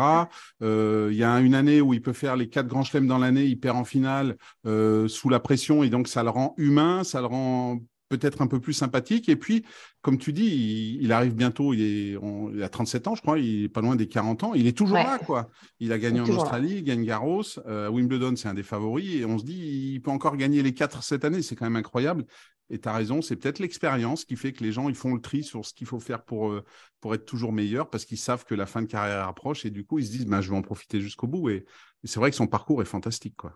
il 0.63 1.17
y 1.17 1.25
a 1.25 1.41
une 1.41 1.55
année 1.55 1.83
où 1.83 1.93
il 1.93 2.01
peut 2.01 2.15
faire 2.15 2.37
les 2.37 2.49
quatre 2.49 2.69
grands 2.69 2.85
chelems 2.85 3.09
dans 3.09 3.19
l'année, 3.19 3.45
il 3.45 3.59
perd 3.59 3.77
en 3.77 3.85
finale 3.85 4.37
sous 4.65 5.29
la 5.29 5.41
pression 5.41 5.83
et 5.83 5.91
donc 5.91 6.09
ça 6.09 6.23
le 6.23 6.31
rend 6.31 6.55
humain, 6.57 7.03
ça 7.03 7.21
le 7.21 7.27
rend 7.27 7.81
peut-être 8.09 8.43
un 8.43 8.47
peu 8.47 8.61
plus 8.61 8.73
sympathique. 8.73 9.29
Et 9.29 9.37
puis, 9.37 9.65
comme 10.03 10.19
tu 10.19 10.33
dis, 10.33 10.99
il, 11.01 11.13
arrive 11.13 11.35
bientôt, 11.35 11.73
il, 11.73 11.83
est, 11.83 12.19
il 12.55 12.63
a 12.63 12.69
37 12.69 13.09
ans, 13.09 13.15
je 13.15 13.23
crois, 13.23 13.39
il 13.39 13.65
est 13.65 13.69
pas 13.69 13.81
loin 13.81 13.97
des 13.97 14.09
40 14.09 14.45
ans. 14.45 14.55
Il 14.55 14.67
est 14.67 14.77
toujours 14.77 14.97
là, 14.97 15.19
quoi. 15.19 15.51
Il 15.81 15.93
a 15.93 15.99
gagné 15.99 16.21
en 16.21 16.29
Australie, 16.29 16.77
il 16.79 16.85
gagne 16.85 17.05
Garros. 17.05 17.43
Euh, 17.67 17.89
Wimbledon, 17.89 18.37
c'est 18.37 18.49
un 18.49 18.55
des 18.55 18.63
favoris. 18.63 19.21
Et 19.21 19.25
on 19.25 19.39
se 19.39 19.45
dit, 19.45 19.93
il 19.95 20.01
peut 20.01 20.11
encore 20.11 20.37
gagner 20.37 20.63
les 20.63 20.75
quatre 20.75 21.03
cette 21.03 21.25
année. 21.25 21.43
C'est 21.43 21.57
quand 21.57 21.67
même 21.67 21.77
incroyable. 21.77 22.25
Et 22.71 22.81
tu 22.81 22.89
as 22.89 22.93
raison, 22.93 23.23
c'est 23.23 23.37
peut-être 23.37 23.59
l'expérience 23.61 24.25
qui 24.25 24.37
fait 24.37 24.53
que 24.53 24.65
les 24.65 24.73
gens 24.73 24.89
ils 24.89 24.95
font 24.95 25.15
le 25.15 25.21
tri 25.21 25.45
sur 25.45 25.65
ce 25.65 25.73
qu'il 25.73 25.87
faut 25.87 26.01
faire 26.01 26.23
pour, 26.23 26.51
euh, 26.51 26.65
être 27.13 27.25
toujours 27.25 27.53
meilleur 27.53 27.89
parce 27.89 28.05
qu'ils 28.05 28.19
savent 28.19 28.45
que 28.45 28.57
la 28.57 28.67
fin 28.67 28.83
de 28.83 28.89
carrière 28.89 29.29
approche 29.29 29.65
et 29.65 29.71
du 29.71 29.85
coup 29.85 30.01
ils 30.01 30.07
se 30.07 30.11
disent 30.11 30.27
bah, 30.27 30.41
je 30.41 30.51
vais 30.51 30.57
en 30.57 30.63
profiter 30.63 31.01
jusqu'au 31.01 31.29
bout. 31.29 31.51
Et, 31.51 31.65
c'est 32.03 32.21
vrai 32.21 32.31
que 32.31 32.37
son 32.37 32.47
parcours 32.47 32.83
est 32.83 32.87
fantastique. 32.87 33.37
Quoi. 33.37 33.53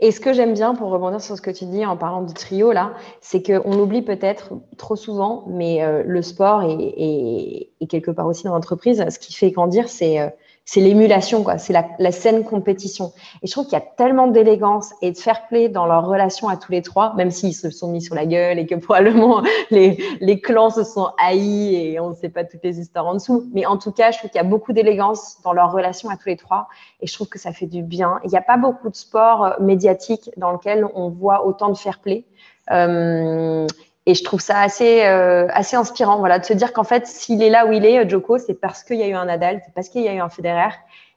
Et 0.00 0.12
ce 0.12 0.20
que 0.20 0.32
j'aime 0.32 0.54
bien 0.54 0.74
pour 0.74 0.90
rebondir 0.90 1.20
sur 1.20 1.36
ce 1.36 1.42
que 1.42 1.50
tu 1.50 1.66
dis 1.66 1.84
en 1.86 1.96
parlant 1.96 2.22
du 2.22 2.34
trio 2.34 2.72
là, 2.72 2.94
c'est 3.20 3.42
qu'on 3.42 3.78
oublie 3.78 4.02
peut-être 4.02 4.54
trop 4.76 4.96
souvent, 4.96 5.44
mais 5.48 5.82
euh, 5.82 6.02
le 6.04 6.22
sport 6.22 6.62
et, 6.62 7.72
quelque 7.88 8.10
part 8.10 8.26
aussi 8.26 8.44
dans 8.44 8.54
l'entreprise, 8.54 9.04
ce 9.08 9.18
qui 9.18 9.34
fait 9.34 9.50
grandir, 9.50 9.88
c'est 9.88 10.20
euh, 10.20 10.28
c'est 10.64 10.80
l'émulation, 10.80 11.42
quoi. 11.42 11.58
C'est 11.58 11.72
la, 11.72 11.86
la 11.98 12.12
saine 12.12 12.44
compétition. 12.44 13.12
Et 13.42 13.46
je 13.46 13.52
trouve 13.52 13.64
qu'il 13.64 13.74
y 13.74 13.82
a 13.82 13.84
tellement 13.84 14.28
d'élégance 14.28 14.92
et 15.02 15.10
de 15.10 15.18
fair 15.18 15.46
play 15.48 15.68
dans 15.68 15.86
leur 15.86 16.06
relation 16.06 16.48
à 16.48 16.56
tous 16.56 16.70
les 16.70 16.82
trois, 16.82 17.14
même 17.14 17.30
s'ils 17.30 17.54
se 17.54 17.70
sont 17.70 17.90
mis 17.90 18.00
sur 18.00 18.14
la 18.14 18.26
gueule 18.26 18.58
et 18.58 18.66
que 18.66 18.74
probablement 18.82 19.42
les, 19.70 19.98
les 20.20 20.40
clans 20.40 20.70
se 20.70 20.84
sont 20.84 21.08
haïs 21.18 21.74
et 21.74 22.00
on 22.00 22.10
ne 22.10 22.14
sait 22.14 22.28
pas 22.28 22.44
toutes 22.44 22.62
les 22.62 22.78
histoires 22.78 23.06
en 23.06 23.14
dessous. 23.14 23.48
Mais 23.52 23.66
en 23.66 23.76
tout 23.76 23.90
cas, 23.90 24.12
je 24.12 24.18
trouve 24.18 24.30
qu'il 24.30 24.40
y 24.40 24.44
a 24.44 24.48
beaucoup 24.48 24.72
d'élégance 24.72 25.38
dans 25.42 25.52
leur 25.52 25.72
relation 25.72 26.08
à 26.10 26.16
tous 26.16 26.28
les 26.28 26.36
trois 26.36 26.68
et 27.00 27.06
je 27.06 27.12
trouve 27.12 27.28
que 27.28 27.38
ça 27.38 27.52
fait 27.52 27.66
du 27.66 27.82
bien. 27.82 28.20
Il 28.24 28.30
n'y 28.30 28.38
a 28.38 28.42
pas 28.42 28.56
beaucoup 28.56 28.88
de 28.88 28.96
sports 28.96 29.44
euh, 29.44 29.50
médiatiques 29.60 30.30
dans 30.36 30.52
lequel 30.52 30.86
on 30.94 31.08
voit 31.08 31.44
autant 31.44 31.70
de 31.70 31.76
fair 31.76 31.98
play. 31.98 32.24
Euh, 32.70 33.66
et 34.06 34.14
je 34.14 34.24
trouve 34.24 34.40
ça 34.40 34.60
assez, 34.60 35.04
euh, 35.04 35.46
assez 35.50 35.76
inspirant, 35.76 36.18
voilà, 36.18 36.38
de 36.38 36.44
se 36.44 36.52
dire 36.52 36.72
qu'en 36.72 36.84
fait, 36.84 37.06
s'il 37.06 37.42
est 37.42 37.50
là 37.50 37.66
où 37.66 37.72
il 37.72 37.84
est, 37.84 37.98
euh, 37.98 38.08
Joko, 38.08 38.38
c'est 38.38 38.54
parce 38.54 38.82
qu'il 38.82 38.96
y 38.96 39.02
a 39.02 39.06
eu 39.06 39.14
un 39.14 39.26
Nadal, 39.26 39.60
c'est 39.64 39.72
parce 39.74 39.88
qu'il 39.88 40.02
y 40.02 40.08
a 40.08 40.14
eu 40.14 40.18
un 40.18 40.28
Federer, 40.28 40.74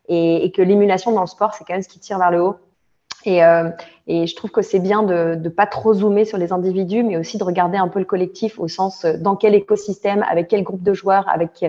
et, 0.07 0.51
que 0.55 0.61
l'émulation 0.61 1.11
dans 1.11 1.21
le 1.21 1.27
sport, 1.27 1.55
c'est 1.55 1.63
quand 1.63 1.73
même 1.73 1.81
ce 1.81 1.89
qui 1.89 1.99
tire 1.99 2.19
vers 2.19 2.29
le 2.29 2.43
haut. 2.43 2.55
Et, 3.25 3.43
euh, 3.43 3.71
et 4.05 4.27
je 4.27 4.35
trouve 4.35 4.51
que 4.51 4.61
c'est 4.61 4.77
bien 4.77 5.01
de 5.01 5.33
ne 5.33 5.49
pas 5.49 5.65
trop 5.65 5.95
zoomer 5.95 6.25
sur 6.25 6.37
les 6.37 6.53
individus, 6.53 7.01
mais 7.01 7.17
aussi 7.17 7.39
de 7.39 7.43
regarder 7.43 7.79
un 7.79 7.87
peu 7.87 7.97
le 7.97 8.05
collectif 8.05 8.59
au 8.59 8.67
sens 8.67 9.03
dans 9.03 9.35
quel 9.35 9.55
écosystème, 9.55 10.23
avec 10.29 10.47
quel 10.47 10.61
groupe 10.61 10.83
de 10.83 10.93
joueurs, 10.93 11.27
avec 11.27 11.65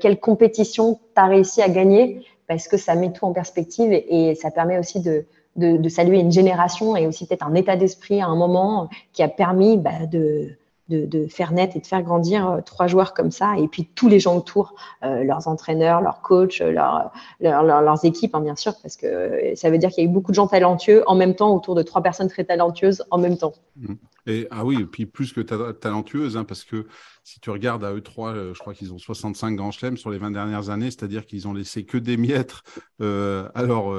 quelle 0.00 0.18
compétition 0.18 0.98
tu 1.14 1.20
as 1.20 1.26
réussi 1.26 1.60
à 1.60 1.68
gagner, 1.68 2.24
parce 2.48 2.68
que 2.68 2.78
ça 2.78 2.94
met 2.94 3.12
tout 3.12 3.26
en 3.26 3.34
perspective 3.34 3.92
et 3.92 4.34
ça 4.34 4.50
permet 4.50 4.78
aussi 4.78 5.00
de, 5.00 5.26
de, 5.56 5.88
saluer 5.88 6.18
une 6.18 6.32
génération 6.32 6.96
et 6.96 7.06
aussi 7.06 7.26
peut-être 7.26 7.46
un 7.46 7.54
état 7.54 7.76
d'esprit 7.76 8.20
à 8.20 8.26
un 8.26 8.36
moment 8.36 8.88
qui 9.12 9.22
a 9.22 9.28
permis 9.28 9.76
bah, 9.76 10.06
de, 10.06 10.50
de, 10.88 11.26
faire 11.28 11.52
naître 11.52 11.76
et 11.76 11.80
de 11.80 11.86
faire 11.86 12.02
grandir 12.02 12.48
euh, 12.48 12.60
trois 12.60 12.86
joueurs 12.86 13.14
comme 13.14 13.30
ça, 13.30 13.56
et 13.56 13.68
puis 13.68 13.88
tous 13.94 14.08
les 14.08 14.20
gens 14.20 14.36
autour, 14.36 14.74
euh, 15.02 15.24
leurs 15.24 15.48
entraîneurs, 15.48 16.00
leurs 16.00 16.20
coachs, 16.20 16.58
leur, 16.58 17.12
leur, 17.40 17.62
leurs 17.62 18.04
équipes, 18.04 18.34
hein, 18.34 18.40
bien 18.40 18.56
sûr, 18.56 18.74
parce 18.82 18.96
que 18.96 19.52
ça 19.54 19.70
veut 19.70 19.78
dire 19.78 19.90
qu'il 19.90 20.04
y 20.04 20.06
a 20.06 20.10
eu 20.10 20.12
beaucoup 20.12 20.32
de 20.32 20.36
gens 20.36 20.46
talentueux 20.46 21.02
en 21.06 21.14
même 21.14 21.34
temps 21.34 21.54
autour 21.54 21.74
de 21.74 21.82
trois 21.82 22.02
personnes 22.02 22.28
très 22.28 22.44
talentueuses 22.44 23.04
en 23.10 23.18
même 23.18 23.38
temps. 23.38 23.54
Mmh. 23.76 23.94
Et, 24.26 24.48
ah 24.50 24.64
oui, 24.64 24.80
et 24.80 24.84
puis 24.84 25.06
plus 25.06 25.32
que 25.32 25.40
talentueuses, 25.40 26.36
hein, 26.36 26.44
parce 26.44 26.64
que 26.64 26.86
si 27.24 27.40
tu 27.40 27.50
regardes 27.50 27.84
à 27.84 27.92
eux 27.92 28.00
trois, 28.00 28.32
euh, 28.32 28.54
je 28.54 28.60
crois 28.60 28.74
qu'ils 28.74 28.92
ont 28.92 28.98
65 28.98 29.56
grands 29.56 29.72
chelems 29.72 29.96
sur 29.96 30.10
les 30.10 30.18
20 30.18 30.30
dernières 30.30 30.70
années, 30.70 30.90
c'est-à-dire 30.90 31.26
qu'ils 31.26 31.48
ont 31.48 31.54
laissé 31.54 31.84
que 31.84 31.98
des 31.98 32.16
miettes 32.16 32.60
euh, 33.00 33.48
alors 33.54 33.92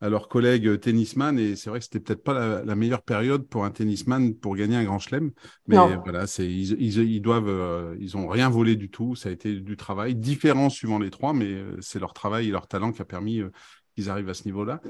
à 0.00 0.08
leurs 0.08 0.28
collègues 0.28 0.78
tennisman 0.80 1.38
et 1.38 1.56
c'est 1.56 1.70
vrai 1.70 1.78
que 1.78 1.84
c'était 1.84 2.00
peut-être 2.00 2.22
pas 2.22 2.62
la, 2.62 2.76
meilleure 2.76 3.02
période 3.02 3.48
pour 3.48 3.64
un 3.64 3.70
tennisman 3.70 4.34
pour 4.34 4.54
gagner 4.54 4.76
un 4.76 4.84
grand 4.84 4.98
chelem 4.98 5.30
mais 5.66 5.76
voilà 6.04 6.26
c'est 6.26 6.46
ils, 6.46 6.72
ils, 6.80 7.22
doivent 7.22 7.48
euh, 7.48 7.96
ils 7.98 8.16
ont 8.16 8.28
rien 8.28 8.50
volé 8.50 8.76
du 8.76 8.90
tout 8.90 9.14
ça 9.14 9.30
a 9.30 9.32
été 9.32 9.58
du 9.58 9.76
travail 9.76 10.14
différent 10.14 10.68
suivant 10.68 10.98
les 10.98 11.10
trois 11.10 11.32
mais 11.32 11.46
euh, 11.46 11.76
c'est 11.80 11.98
leur 11.98 12.12
travail 12.12 12.48
et 12.48 12.50
leur 12.50 12.68
talent 12.68 12.92
qui 12.92 13.00
a 13.00 13.06
permis 13.06 13.40
euh, 13.40 13.50
qu'ils 13.94 14.10
arrivent 14.10 14.28
à 14.28 14.34
ce 14.34 14.44
niveau-là 14.44 14.80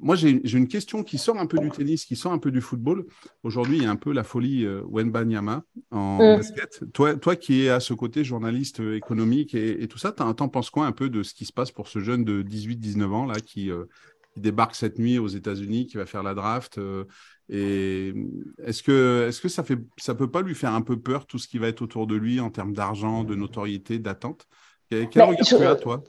moi, 0.00 0.14
j'ai 0.14 0.58
une 0.58 0.68
question 0.68 1.02
qui 1.02 1.18
sort 1.18 1.38
un 1.38 1.46
peu 1.46 1.58
du 1.58 1.70
tennis, 1.70 2.04
qui 2.04 2.16
sort 2.16 2.32
un 2.32 2.38
peu 2.38 2.50
du 2.50 2.60
football. 2.60 3.06
Aujourd'hui, 3.42 3.78
il 3.78 3.82
y 3.84 3.86
a 3.86 3.90
un 3.90 3.96
peu 3.96 4.12
la 4.12 4.24
folie 4.24 4.64
euh, 4.64 4.82
Wenbanyama 4.88 5.64
en 5.90 6.16
mm. 6.16 6.36
basket. 6.36 6.84
Toi, 6.92 7.16
toi 7.16 7.36
qui 7.36 7.62
es 7.62 7.70
à 7.70 7.80
ce 7.80 7.94
côté 7.94 8.24
journaliste 8.24 8.80
économique 8.80 9.54
et, 9.54 9.88
tout 9.88 9.98
ça, 9.98 10.12
t'en 10.12 10.48
penses 10.48 10.70
quoi 10.70 10.86
un 10.86 10.92
peu 10.92 11.08
de 11.08 11.22
ce 11.22 11.34
qui 11.34 11.46
se 11.46 11.52
passe 11.52 11.70
pour 11.70 11.88
ce 11.88 12.00
jeune 12.00 12.24
de 12.24 12.42
18-19 12.42 13.04
ans 13.12 13.26
là 13.26 13.40
qui, 13.40 13.70
débarque 14.36 14.74
cette 14.74 14.98
nuit 14.98 15.18
aux 15.18 15.28
États-Unis, 15.28 15.86
qui 15.86 15.96
va 15.96 16.06
faire 16.06 16.24
la 16.24 16.34
draft. 16.34 16.80
et 17.48 18.12
est-ce 18.64 18.82
que, 18.82 19.26
est-ce 19.28 19.40
que 19.40 19.48
ça 19.48 19.62
fait, 19.62 19.78
ça 19.96 20.16
peut 20.16 20.28
pas 20.28 20.42
lui 20.42 20.56
faire 20.56 20.74
un 20.74 20.82
peu 20.82 20.98
peur 20.98 21.26
tout 21.26 21.38
ce 21.38 21.46
qui 21.46 21.58
va 21.58 21.68
être 21.68 21.82
autour 21.82 22.08
de 22.08 22.16
lui 22.16 22.40
en 22.40 22.50
termes 22.50 22.72
d'argent, 22.72 23.22
de 23.22 23.36
notoriété, 23.36 24.00
d'attente? 24.00 24.48
Quel, 24.90 25.08
bah, 25.14 25.26
regard 25.26 25.46
tu 25.46 25.54
as, 25.54 25.76
toi? 25.76 26.02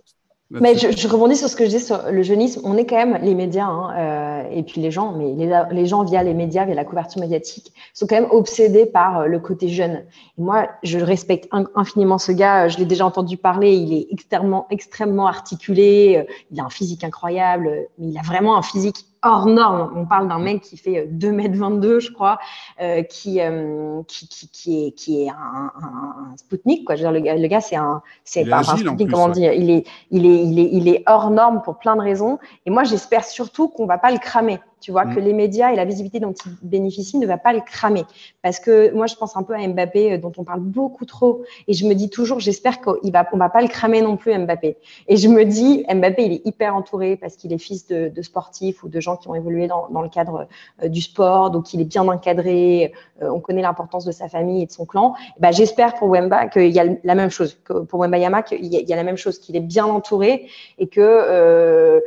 Mais 0.52 0.78
je, 0.78 1.08
rebondis 1.08 1.38
sur 1.38 1.50
ce 1.50 1.56
que 1.56 1.66
je 1.66 1.72
dis 1.72 1.80
sur 1.80 2.12
le 2.12 2.22
jeunisme. 2.22 2.62
On 2.64 2.78
est 2.78 2.86
quand 2.86 2.98
même 2.98 3.18
les 3.24 3.34
médias 3.34 3.66
hein, 3.66 3.94
euh, 3.98 4.50
et 4.52 4.62
puis 4.62 4.80
les 4.80 4.92
gens, 4.92 5.12
mais 5.12 5.34
les, 5.72 5.86
gens 5.88 6.04
via 6.04 6.22
les 6.22 6.36
médias, 6.36 6.66
via 6.66 6.76
la 6.76 6.86
couverture 6.86 7.20
médiatique, 7.20 7.74
sont 7.94 8.06
quand 8.06 8.16
même 8.16 8.30
obsédés 8.30 8.86
par 8.86 9.22
euh, 9.22 9.26
le 9.26 9.40
côté 9.40 9.68
jeune. 9.70 10.06
Et 10.38 10.42
moi, 10.42 10.70
je 10.84 11.00
respecte 11.00 11.50
infiniment 11.76 12.20
ce 12.20 12.32
gars. 12.32 12.68
Je 12.68 12.78
l'ai 12.78 12.86
déjà 12.86 13.06
entendu 13.06 13.38
parler. 13.38 13.74
Il 13.74 13.94
est 13.94 14.08
extrêmement, 14.12 14.68
extrêmement 14.70 15.26
articulé. 15.26 16.28
Il 16.52 16.60
a 16.60 16.66
un 16.66 16.70
physique 16.70 17.04
incroyable, 17.04 17.88
mais 17.98 18.10
il 18.10 18.18
a 18.18 18.22
vraiment 18.22 18.56
un 18.56 18.62
physique 18.62 18.98
hors 19.26 19.48
norme. 19.48 19.92
On 19.96 20.06
parle 20.06 20.28
d'un 20.30 20.40
mec 20.40 20.62
qui 20.62 20.78
fait 20.78 21.08
2 21.08 21.32
mètres 21.32 21.58
22, 21.58 22.00
je 22.00 22.12
crois, 22.12 22.38
euh, 22.82 23.02
qui, 23.04 23.42
euh, 23.42 24.02
qui, 24.08 24.28
qui, 24.28 24.50
qui, 24.50 24.86
est, 24.88 24.92
qui 24.92 25.24
est 25.24 25.30
un, 25.30 25.72
un, 25.82 26.32
un 26.32 26.38
Spoutnik. 26.38 26.86
Quoi. 26.86 26.96
Je 26.96 27.06
veux 27.06 27.12
dire, 27.12 27.12
le 27.12 27.20
gars, 27.20 27.36
le 27.36 27.48
gars 27.48 27.62
c'est 27.62 27.76
un, 27.76 28.02
c'est 28.24 28.46
pas 28.46 28.60
un 28.60 28.78
Spoutnik, 28.78 29.10
comment 29.10 29.30
dire. 29.30 29.52
Il 29.54 29.70
est, 29.70 29.88
il, 30.12 30.26
est, 30.26 30.44
il, 30.44 30.60
est, 30.60 30.70
il 30.72 30.88
est 30.88 31.04
hors 31.08 31.32
norme 31.32 31.62
pour 31.64 31.80
plein 31.80 31.96
de 31.96 32.02
raisons. 32.02 32.40
Et 32.66 32.70
moi, 32.70 32.84
j'espère 32.84 33.26
surtout 33.26 33.68
qu'on 33.68 33.86
va 33.86 33.98
pas 33.98 34.12
le 34.12 34.20
cramer 34.20 34.60
tu 34.82 34.92
vois, 34.92 35.06
que 35.06 35.20
mm. 35.20 35.24
les 35.24 35.34
médias 35.34 35.72
et 35.72 35.76
la 35.76 35.86
visibilité 35.86 36.20
dont 36.20 36.34
ils 36.34 36.68
bénéficient 36.68 37.18
ne 37.18 37.28
va 37.28 37.38
pas 37.38 37.54
le 37.54 37.62
cramer. 37.62 38.06
Parce 38.42 38.60
que 38.60 38.94
moi, 38.94 39.08
je 39.08 39.16
pense 39.16 39.36
un 39.36 39.44
peu 39.44 39.56
à 39.56 39.68
Mbappé, 39.68 40.14
euh, 40.14 40.18
dont 40.18 40.32
on 40.38 40.44
parle 40.44 40.62
beaucoup 40.62 41.06
trop. 41.06 41.44
Et 41.68 41.74
je 41.74 41.86
me 41.86 41.94
dis 41.94 42.10
toujours, 42.10 42.40
j'espère 42.40 42.82
qu'on 42.82 42.98
va, 43.04 43.26
on 43.32 43.38
va 43.38 43.50
pas 43.50 43.62
le 43.62 43.68
cramer 43.68 44.02
non 44.02 44.18
plus, 44.18 44.38
Mbappé. 44.38 44.78
Et 45.08 45.18
je 45.18 45.28
me 45.28 45.44
dis, 45.44 45.86
Mbappé, 45.92 46.26
il 46.26 46.34
est 46.34 46.46
hyper 46.46 46.76
entouré 46.76 47.18
parce 47.18 47.36
qu'il 47.36 47.54
est 47.54 47.58
fils 47.58 47.88
de, 47.88 48.10
de, 48.10 48.22
sportifs 48.22 48.84
ou 48.84 48.90
de 48.90 49.00
gens 49.00 49.18
qui 49.18 49.28
ont 49.28 49.36
évolué 49.36 49.68
dans, 49.68 49.88
dans 49.90 50.02
le 50.02 50.10
cadre 50.10 50.48
euh, 50.84 50.88
du 50.88 51.02
sport. 51.02 51.52
Donc, 51.52 51.74
il 51.74 51.82
est 51.82 51.86
bien 51.86 52.08
encadré. 52.08 52.94
Euh, 53.22 53.30
on 53.30 53.40
connaît 53.40 53.62
l'importance 53.62 54.06
de 54.06 54.12
sa 54.12 54.28
famille 54.28 54.64
et 54.64 54.66
de 54.66 54.72
son 54.72 54.86
clan. 54.86 55.16
bah, 55.40 55.52
j'espère 55.52 55.96
pour 55.96 56.10
Wemba 56.10 56.48
qu'il 56.48 56.72
y 56.72 56.80
a 56.80 56.86
la 57.04 57.16
même 57.16 57.30
chose, 57.30 57.58
que 57.64 57.74
pour 57.74 58.00
Wemba 58.02 58.18
Yama, 58.18 58.44
qu'il 58.44 58.66
y, 58.66 58.84
y, 58.84 58.94
a 58.94 58.96
la 58.96 59.04
même 59.04 59.18
chose, 59.18 59.40
qu'il 59.40 59.56
est 59.56 59.62
bien 59.62 59.86
entouré 59.86 60.48
et 60.78 60.88
que 60.88 61.02
euh, 61.02 62.02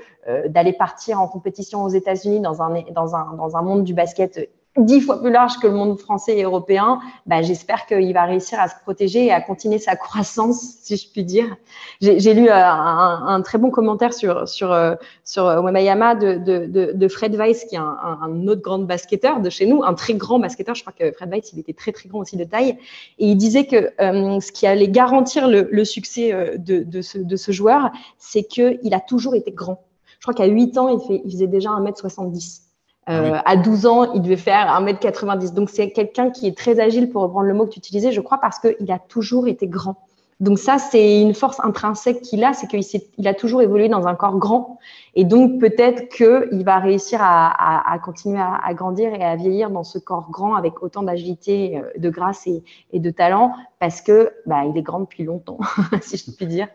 d'aller 0.48 0.72
partir 0.72 1.20
en 1.20 1.28
compétition 1.28 1.82
aux 1.84 1.88
États-Unis 1.88 2.40
dans 2.40 2.62
un, 2.62 2.82
dans, 2.92 3.14
un, 3.14 3.34
dans 3.34 3.56
un 3.56 3.62
monde 3.62 3.84
du 3.84 3.94
basket 3.94 4.48
dix 4.78 5.00
fois 5.00 5.20
plus 5.20 5.30
large 5.30 5.58
que 5.58 5.66
le 5.66 5.72
monde 5.74 5.98
français 5.98 6.38
et 6.38 6.42
européen, 6.42 7.00
bah, 7.26 7.42
j'espère 7.42 7.86
qu'il 7.86 8.12
va 8.12 8.24
réussir 8.24 8.60
à 8.60 8.68
se 8.68 8.74
protéger 8.82 9.26
et 9.26 9.32
à 9.32 9.40
continuer 9.40 9.78
sa 9.78 9.96
croissance, 9.96 10.60
si 10.82 10.96
je 10.96 11.10
puis 11.10 11.24
dire. 11.24 11.56
J'ai 12.00 12.34
lu 12.34 12.48
euh, 12.48 12.54
un, 12.54 13.26
un, 13.26 13.42
très 13.42 13.58
bon 13.58 13.70
commentaire 13.70 14.12
sur 14.12 14.48
sur 14.48 14.72
euh, 14.72 14.94
sur 15.24 15.44
Wemayama 15.44 16.14
de, 16.14 16.34
de, 16.34 16.66
de, 16.66 16.92
de, 16.94 17.08
Fred 17.08 17.34
Weiss, 17.34 17.64
qui 17.64 17.74
est 17.74 17.78
un, 17.78 17.98
un, 18.22 18.46
autre 18.46 18.62
grand 18.62 18.78
basketteur 18.78 19.40
de 19.40 19.50
chez 19.50 19.66
nous, 19.66 19.82
un 19.82 19.94
très 19.94 20.14
grand 20.14 20.38
basketteur. 20.38 20.74
Je 20.74 20.82
crois 20.82 20.94
que 20.96 21.10
Fred 21.12 21.30
Weiss, 21.30 21.52
il 21.52 21.58
était 21.58 21.72
très 21.72 21.92
très 21.92 22.08
grand 22.08 22.20
aussi 22.20 22.36
de 22.36 22.44
taille, 22.44 22.78
et 23.18 23.26
il 23.26 23.36
disait 23.36 23.66
que 23.66 23.92
ce 23.98 24.52
qui 24.52 24.66
allait 24.66 24.88
garantir 24.88 25.48
le, 25.48 25.68
le 25.70 25.84
succès 25.84 26.56
de, 26.58 26.82
de, 26.82 27.02
ce, 27.02 27.18
de 27.18 27.36
ce 27.36 27.52
joueur, 27.52 27.90
c'est 28.18 28.44
qu'il 28.44 28.94
a 28.94 29.00
toujours 29.00 29.34
été 29.34 29.50
grand 29.50 29.87
je 30.18 30.24
crois 30.24 30.34
qu'à 30.34 30.46
8 30.46 30.78
ans, 30.78 30.88
il, 30.88 31.00
fait, 31.06 31.22
il 31.24 31.30
faisait 31.30 31.46
déjà 31.46 31.70
1m70. 31.70 32.62
Ah 33.06 33.20
euh, 33.20 33.38
À 33.44 33.56
12 33.56 33.86
ans, 33.86 34.12
il 34.12 34.22
devait 34.22 34.36
faire 34.36 34.66
1m90. 34.80 35.54
Donc, 35.54 35.70
c'est 35.70 35.90
quelqu'un 35.90 36.30
qui 36.30 36.46
est 36.46 36.56
très 36.56 36.80
agile, 36.80 37.10
pour 37.10 37.22
reprendre 37.22 37.46
le 37.46 37.54
mot 37.54 37.66
que 37.66 37.70
tu 37.70 37.78
utilisais, 37.78 38.12
je 38.12 38.20
crois, 38.20 38.38
parce 38.38 38.58
qu'il 38.58 38.90
a 38.90 38.98
toujours 38.98 39.48
été 39.48 39.66
grand. 39.68 40.07
Donc 40.40 40.60
ça, 40.60 40.78
c'est 40.78 41.20
une 41.20 41.34
force 41.34 41.58
intrinsèque 41.64 42.22
qu'il 42.22 42.44
a, 42.44 42.52
c'est 42.52 42.68
qu'il 42.68 42.80
il 43.18 43.26
a 43.26 43.34
toujours 43.34 43.60
évolué 43.60 43.88
dans 43.88 44.06
un 44.06 44.14
corps 44.14 44.38
grand. 44.38 44.78
Et 45.16 45.24
donc 45.24 45.58
peut-être 45.58 46.08
qu'il 46.10 46.64
va 46.64 46.78
réussir 46.78 47.18
à, 47.20 47.92
à, 47.92 47.98
continuer 47.98 48.38
à, 48.38 48.54
à, 48.54 48.72
grandir 48.72 49.12
et 49.12 49.24
à 49.24 49.34
vieillir 49.34 49.70
dans 49.70 49.82
ce 49.82 49.98
corps 49.98 50.30
grand 50.30 50.54
avec 50.54 50.80
autant 50.80 51.02
d'agilité, 51.02 51.78
euh, 51.78 51.90
de 51.98 52.08
grâce 52.08 52.46
et, 52.46 52.62
et, 52.92 53.00
de 53.00 53.10
talent, 53.10 53.52
parce 53.80 54.00
que 54.00 54.32
bah, 54.46 54.62
il 54.64 54.78
est 54.78 54.82
grand 54.82 55.00
depuis 55.00 55.24
longtemps, 55.24 55.58
si 56.02 56.18
je 56.18 56.30
puis 56.30 56.46
dire. 56.46 56.68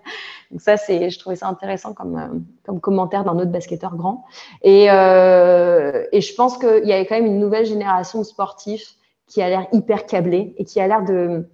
Donc 0.51 0.59
ça, 0.59 0.75
c'est, 0.75 1.09
je 1.09 1.17
trouvais 1.17 1.37
ça 1.37 1.47
intéressant 1.47 1.93
comme, 1.93 2.17
euh, 2.17 2.39
comme 2.65 2.81
commentaire 2.81 3.23
d'un 3.23 3.37
autre 3.37 3.51
basketteur 3.51 3.95
grand. 3.95 4.25
Et, 4.61 4.91
euh, 4.91 6.03
et 6.11 6.19
je 6.19 6.35
pense 6.35 6.57
qu'il 6.57 6.85
y 6.85 6.91
a 6.91 6.99
quand 7.05 7.15
même 7.15 7.27
une 7.27 7.39
nouvelle 7.39 7.65
génération 7.65 8.19
de 8.19 8.25
sportifs 8.25 8.95
qui 9.27 9.41
a 9.41 9.47
l'air 9.47 9.67
hyper 9.71 10.05
câblée 10.05 10.53
et 10.57 10.65
qui 10.65 10.81
a 10.81 10.87
l'air 10.87 11.05
de 11.05 11.47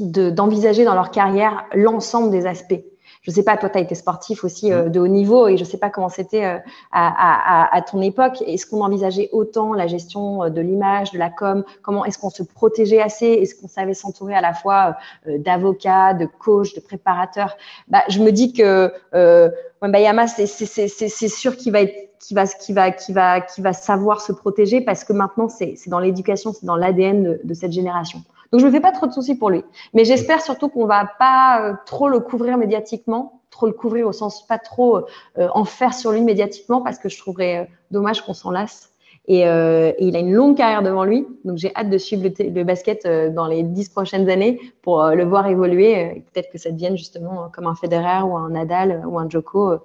d'envisager 0.00 0.84
dans 0.84 0.94
leur 0.94 1.10
carrière 1.10 1.64
l'ensemble 1.74 2.30
des 2.30 2.46
aspects. 2.46 2.82
Je 3.24 3.30
sais 3.30 3.42
pas, 3.42 3.56
toi, 3.56 3.70
tu 3.70 3.78
as 3.78 3.80
été 3.80 3.94
sportif 3.94 4.44
aussi 4.44 4.70
euh, 4.70 4.90
de 4.90 5.00
haut 5.00 5.08
niveau 5.08 5.48
et 5.48 5.56
je 5.56 5.64
sais 5.64 5.78
pas 5.78 5.88
comment 5.88 6.10
c'était 6.10 6.44
euh, 6.44 6.58
à, 6.92 7.68
à, 7.70 7.74
à, 7.74 7.80
ton 7.80 8.02
époque. 8.02 8.42
Est-ce 8.46 8.66
qu'on 8.66 8.82
envisageait 8.82 9.30
autant 9.32 9.72
la 9.72 9.86
gestion 9.86 10.44
euh, 10.44 10.48
de 10.50 10.60
l'image, 10.60 11.10
de 11.10 11.18
la 11.18 11.30
com? 11.30 11.64
Comment 11.80 12.04
est-ce 12.04 12.18
qu'on 12.18 12.28
se 12.28 12.42
protégeait 12.42 13.00
assez? 13.00 13.26
Est-ce 13.26 13.54
qu'on 13.54 13.68
savait 13.68 13.94
s'entourer 13.94 14.34
à 14.34 14.42
la 14.42 14.52
fois 14.52 14.96
d'avocats, 15.26 16.12
de 16.12 16.26
coachs, 16.26 16.74
de 16.74 16.80
préparateurs? 16.80 17.56
Bah, 17.88 18.02
Je 18.08 18.20
me 18.20 18.30
dis 18.30 18.52
que 18.52 18.92
euh, 19.14 19.48
Bayama, 19.80 20.26
c'est 20.26 21.28
sûr 21.28 21.56
qu'il 21.56 21.72
va 21.72 21.82
être 21.82 22.14
qui 22.20 22.32
va, 22.32 22.46
qui 22.46 22.72
va, 22.72 22.90
qui 22.90 23.12
va, 23.12 23.40
qui 23.42 23.60
va 23.60 23.72
savoir 23.74 24.22
se 24.22 24.32
protéger 24.32 24.80
parce 24.80 25.04
que 25.04 25.12
maintenant 25.12 25.48
c'est 25.48 25.76
dans 25.88 25.98
l'éducation, 25.98 26.54
c'est 26.54 26.64
dans 26.64 26.76
l'ADN 26.76 27.22
de, 27.22 27.40
de, 27.44 27.54
cette 27.54 27.72
génération. 27.72 28.22
Donc, 28.54 28.60
je 28.60 28.66
ne 28.66 28.70
me 28.70 28.76
fais 28.76 28.80
pas 28.80 28.92
trop 28.92 29.08
de 29.08 29.12
soucis 29.12 29.34
pour 29.34 29.50
lui. 29.50 29.64
Mais 29.94 30.04
j'espère 30.04 30.40
surtout 30.40 30.68
qu'on 30.68 30.86
va 30.86 31.10
pas 31.18 31.60
euh, 31.60 31.74
trop 31.86 32.08
le 32.08 32.20
couvrir 32.20 32.56
médiatiquement, 32.56 33.40
trop 33.50 33.66
le 33.66 33.72
couvrir 33.72 34.06
au 34.06 34.12
sens 34.12 34.46
pas 34.46 34.58
trop 34.58 34.98
euh, 35.38 35.48
en 35.54 35.64
faire 35.64 35.92
sur 35.92 36.12
lui 36.12 36.20
médiatiquement, 36.20 36.80
parce 36.80 37.00
que 37.00 37.08
je 37.08 37.18
trouverais 37.18 37.58
euh, 37.58 37.64
dommage 37.90 38.22
qu'on 38.22 38.32
s'en 38.32 38.52
lasse. 38.52 38.92
Et, 39.26 39.40
et, 39.40 39.94
il 39.98 40.14
a 40.14 40.20
une 40.20 40.32
longue 40.32 40.56
carrière 40.56 40.82
devant 40.82 41.02
lui, 41.02 41.26
donc 41.44 41.56
j'ai 41.56 41.74
hâte 41.74 41.90
de 41.90 41.98
suivre 41.98 42.22
le, 42.22 42.62
basket 42.62 43.08
dans 43.34 43.48
les 43.48 43.64
dix 43.64 43.88
prochaines 43.88 44.30
années 44.30 44.60
pour 44.82 45.02
le 45.02 45.24
voir 45.24 45.48
évoluer. 45.48 46.24
Peut-être 46.32 46.52
que 46.52 46.58
ça 46.58 46.70
devienne 46.70 46.96
justement 46.96 47.48
comme 47.52 47.66
un 47.66 47.74
Federer 47.74 48.22
ou 48.22 48.36
un 48.36 48.50
Nadal 48.50 49.02
ou 49.06 49.18
un 49.18 49.28
Joko, 49.28 49.78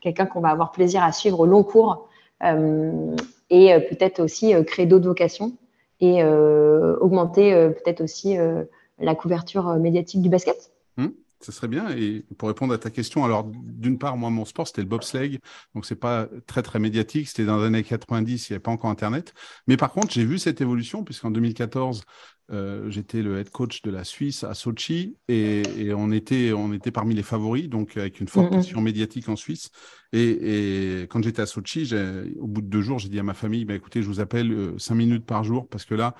quelqu'un 0.00 0.24
qu'on 0.24 0.40
va 0.40 0.48
avoir 0.48 0.72
plaisir 0.72 1.04
à 1.04 1.12
suivre 1.12 1.38
au 1.40 1.46
long 1.46 1.62
cours 1.62 2.08
et 2.42 3.78
peut-être 3.90 4.20
aussi 4.20 4.54
créer 4.64 4.86
d'autres 4.86 5.08
vocations 5.08 5.52
et 6.00 6.22
euh, 6.22 6.96
augmenter 7.00 7.54
euh, 7.54 7.70
peut-être 7.70 8.02
aussi 8.02 8.36
euh, 8.36 8.64
la 8.98 9.14
couverture 9.14 9.76
médiatique 9.76 10.22
du 10.22 10.28
basket 10.28 10.72
mmh, 10.96 11.06
ça 11.40 11.52
serait 11.52 11.68
bien. 11.68 11.90
Et 11.90 12.24
pour 12.38 12.48
répondre 12.48 12.74
à 12.74 12.78
ta 12.78 12.90
question, 12.90 13.24
alors 13.24 13.44
d'une 13.44 13.98
part, 13.98 14.16
moi, 14.16 14.30
mon 14.30 14.44
sport, 14.44 14.66
c'était 14.66 14.82
le 14.82 14.88
bobsleigh. 14.88 15.38
Donc, 15.74 15.86
c'est 15.86 15.96
pas 15.96 16.28
très, 16.46 16.62
très 16.62 16.78
médiatique. 16.78 17.28
C'était 17.28 17.44
dans 17.44 17.58
les 17.58 17.66
années 17.66 17.82
90, 17.82 18.48
il 18.48 18.52
n'y 18.52 18.54
avait 18.54 18.62
pas 18.62 18.70
encore 18.70 18.90
Internet. 18.90 19.34
Mais 19.66 19.76
par 19.76 19.92
contre, 19.92 20.12
j'ai 20.12 20.24
vu 20.24 20.38
cette 20.38 20.60
évolution, 20.60 21.04
puisqu'en 21.04 21.30
2014, 21.30 22.04
euh, 22.52 22.88
j'étais 22.90 23.22
le 23.22 23.38
head 23.38 23.50
coach 23.50 23.82
de 23.82 23.90
la 23.90 24.04
Suisse 24.04 24.44
à 24.44 24.54
Sochi 24.54 25.16
et, 25.26 25.62
et, 25.78 25.94
on, 25.94 26.12
était, 26.12 26.52
on 26.52 26.72
était 26.72 26.92
parmi 26.92 27.14
les 27.14 27.24
favoris, 27.24 27.68
donc 27.68 27.96
avec 27.96 28.20
une 28.20 28.28
forte 28.28 28.46
mmh. 28.46 28.56
pression 28.56 28.80
médiatique 28.80 29.28
en 29.28 29.36
Suisse. 29.36 29.70
Et, 30.12 31.00
et 31.00 31.02
quand 31.08 31.22
j'étais 31.24 31.42
à 31.42 31.46
Sochi, 31.46 31.90
au 32.38 32.46
bout 32.46 32.62
de 32.62 32.68
deux 32.68 32.82
jours, 32.82 33.00
j'ai 33.00 33.08
dit 33.08 33.18
à 33.18 33.24
ma 33.24 33.34
famille, 33.34 33.64
bah, 33.64 33.74
écoutez, 33.74 34.00
je 34.00 34.06
vous 34.06 34.20
appelle 34.20 34.52
euh, 34.52 34.78
cinq 34.78 34.94
minutes 34.94 35.26
par 35.26 35.42
jour 35.42 35.68
parce 35.68 35.84
que 35.84 35.94
là, 35.94 36.14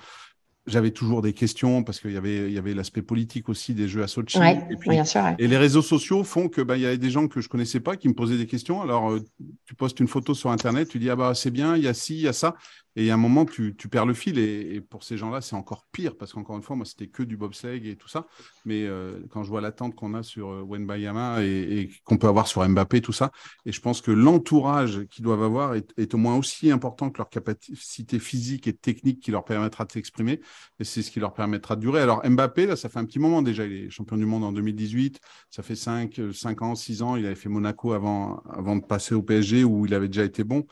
j'avais 0.67 0.91
toujours 0.91 1.23
des 1.23 1.33
questions 1.33 1.85
parce 1.85 2.01
qu'il 2.01 2.11
y 2.11 2.17
avait, 2.17 2.49
il 2.49 2.53
y 2.53 2.59
avait 2.59 2.75
l'aspect 2.75 3.03
politique 3.03 3.49
aussi 3.49 3.73
des 3.73 3.87
jeux 3.87 4.03
à 4.03 4.09
Sochi. 4.09 4.39
et, 4.39 4.77
puis, 4.77 4.91
bien 4.91 5.05
sûr, 5.05 5.23
et 5.39 5.47
les 5.47 5.57
réseaux 5.57 5.83
sociaux 5.83 6.25
font 6.25 6.49
que 6.49 6.61
bah, 6.61 6.77
il 6.77 6.83
y 6.83 6.87
avait 6.87 6.99
des 6.99 7.11
gens 7.11 7.29
que 7.29 7.41
je 7.41 7.49
connaissais 7.49 7.81
pas 7.81 7.97
qui 7.97 8.09
me 8.09 8.15
posaient 8.15 8.37
des 8.37 8.47
questions. 8.47 8.83
Alors, 8.83 9.13
euh, 9.13 9.21
tu 9.65 9.77
postes 9.77 10.01
une 10.01 10.09
photo 10.09 10.35
sur 10.35 10.51
Internet, 10.51 10.89
tu 10.89 10.99
dis, 10.99 11.09
ah 11.09 11.15
bah, 11.15 11.35
c'est 11.35 11.53
bien, 11.53 11.77
il 11.77 11.85
y 11.85 11.89
a 11.89 11.95
ci, 11.95 12.17
il 12.17 12.23
y 12.23 12.29
a 12.29 12.33
ça. 12.33 12.57
Et 12.97 13.11
à 13.11 13.15
un 13.15 13.19
moment, 13.19 13.45
tu, 13.45 13.77
tu 13.77 13.89
perds 13.89 14.07
le 14.07 14.15
fil. 14.15 14.39
Et, 14.39 14.81
pour 14.81 15.05
ces 15.05 15.19
gens-là, 15.19 15.43
c'est 15.43 15.55
encore 15.55 15.87
pire 15.93 16.17
parce 16.17 16.33
qu'encore 16.33 16.57
une 16.57 16.63
fois, 16.63 16.77
moi, 16.77 16.87
c'était 16.87 17.09
que 17.09 17.23
du 17.23 17.37
bobsleigh 17.37 17.91
et 17.91 17.97
tout 17.97 18.09
ça. 18.09 18.27
Mais 18.65 18.87
euh, 18.87 19.21
quand 19.31 19.43
je 19.43 19.51
vois 19.51 19.61
l'attente 19.61 19.95
qu'on 19.95 20.15
a 20.15 20.23
sur 20.23 20.49
euh, 20.49 20.63
Wenbayama 20.67 21.43
et, 21.43 21.91
qu'on 22.05 22.17
peut 22.17 22.27
avoir 22.27 22.47
sur 22.47 22.67
Mbappé, 22.67 23.03
tout 23.03 23.13
ça, 23.13 23.31
et 23.67 23.73
je 23.73 23.81
pense 23.81 24.01
que 24.01 24.11
l'entourage 24.11 25.05
qu'ils 25.11 25.25
doivent 25.25 25.43
avoir 25.43 25.75
est, 25.75 26.15
au 26.15 26.17
moins 26.17 26.37
aussi 26.37 26.71
important 26.71 27.11
que 27.11 27.19
leur 27.19 27.29
capacité 27.29 28.19
physique 28.19 28.67
et 28.67 28.73
technique 28.73 29.21
qui 29.21 29.31
leur 29.31 29.45
permettra 29.45 29.85
de 29.85 29.93
s'exprimer. 29.93 30.41
Et 30.81 30.85
c'est 30.85 31.03
ce 31.03 31.11
qui 31.11 31.21
leur 31.21 31.35
permettra 31.35 31.77
de 31.77 31.83
durer. 31.83 32.01
Alors, 32.01 32.27
Mbappé, 32.27 32.67
là, 32.67 32.77
ça 32.77 32.89
fait 32.89 32.99
un 32.99 33.05
petit 33.05 33.19
moment 33.19 33.43
déjà. 33.43 33.67
Il 33.67 33.73
est 33.73 33.91
champion 33.91 34.17
du 34.17 34.27
monde 34.27 34.45
en 34.45 34.53
2018. 34.53 35.21
Ça 35.51 35.63
fait 35.63 35.77
5, 35.77 36.19
5 36.33 36.63
ans, 36.63 36.75
6 36.75 37.03
ans. 37.03 37.17
Il 37.17 37.27
avait 37.27 37.35
fait 37.35 37.51
Monaco 37.51 37.93
avant, 37.93 38.43
avant 38.49 38.77
de 38.77 38.85
passer 38.85 39.15
au 39.15 39.23
PSG 39.23 39.65
où 39.65 39.85
il 39.85 39.93
avait 39.93 40.09
déjà 40.09 40.25
été 40.25 40.45
bon 40.45 40.67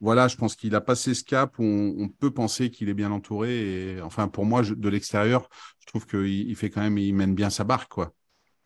voilà, 0.00 0.28
je 0.28 0.36
pense 0.36 0.56
qu'il 0.56 0.74
a 0.74 0.80
passé 0.80 1.14
ce 1.14 1.24
cap 1.24 1.58
où 1.58 1.64
on, 1.64 2.08
peut 2.08 2.30
penser 2.30 2.70
qu'il 2.70 2.88
est 2.88 2.94
bien 2.94 3.10
entouré. 3.12 3.50
Et 3.50 4.00
enfin, 4.00 4.28
pour 4.28 4.44
moi, 4.44 4.62
de 4.62 4.88
l'extérieur, 4.88 5.48
je 5.80 5.86
trouve 5.86 6.06
qu'il 6.06 6.26
il 6.26 6.56
fait 6.56 6.70
quand 6.70 6.80
même, 6.80 6.98
il 6.98 7.14
mène 7.14 7.34
bien 7.34 7.50
sa 7.50 7.64
barque, 7.64 7.92
quoi. 7.92 8.12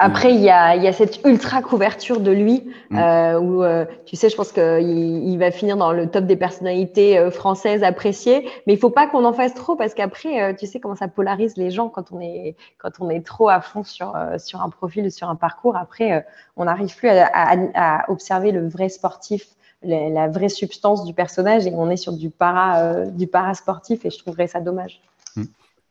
Après, 0.00 0.34
il 0.34 0.40
y 0.40 0.50
a, 0.50 0.74
y 0.74 0.88
a, 0.88 0.92
cette 0.92 1.24
ultra 1.24 1.62
couverture 1.62 2.18
de 2.18 2.32
lui, 2.32 2.68
mm. 2.90 2.98
euh, 2.98 3.38
où 3.38 3.62
euh, 3.62 3.84
tu 4.06 4.16
sais, 4.16 4.28
je 4.28 4.34
pense 4.34 4.50
qu'il 4.50 4.82
il 4.82 5.38
va 5.38 5.52
finir 5.52 5.76
dans 5.76 5.92
le 5.92 6.10
top 6.10 6.26
des 6.26 6.34
personnalités 6.34 7.16
euh, 7.16 7.30
françaises 7.30 7.84
appréciées. 7.84 8.48
Mais 8.66 8.72
il 8.72 8.78
faut 8.78 8.90
pas 8.90 9.06
qu'on 9.06 9.24
en 9.24 9.32
fasse 9.32 9.54
trop 9.54 9.76
parce 9.76 9.94
qu'après, 9.94 10.56
tu 10.56 10.66
sais 10.66 10.80
comment 10.80 10.96
ça 10.96 11.06
polarise 11.06 11.56
les 11.56 11.70
gens 11.70 11.88
quand 11.88 12.10
on 12.10 12.20
est 12.20 12.56
quand 12.78 12.90
on 12.98 13.08
est 13.08 13.24
trop 13.24 13.48
à 13.48 13.60
fond 13.60 13.84
sur 13.84 14.14
sur 14.38 14.62
un 14.62 14.68
profil, 14.68 15.12
sur 15.12 15.28
un 15.28 15.36
parcours. 15.36 15.76
Après, 15.76 16.26
on 16.56 16.64
n'arrive 16.64 16.94
plus 16.96 17.08
à, 17.08 17.26
à, 17.26 17.56
à, 17.74 18.10
observer 18.10 18.50
le 18.50 18.68
vrai 18.68 18.88
sportif 18.88 19.46
la, 19.84 20.28
vraie 20.28 20.48
substance 20.48 21.04
du 21.04 21.14
personnage 21.14 21.66
et 21.66 21.72
on 21.74 21.90
est 21.90 21.96
sur 21.96 22.12
du 22.12 22.30
para, 22.30 23.06
du 23.06 23.26
para 23.26 23.54
sportif 23.54 24.04
et 24.04 24.10
je 24.10 24.18
trouverais 24.18 24.46
ça 24.46 24.60
dommage. 24.60 25.00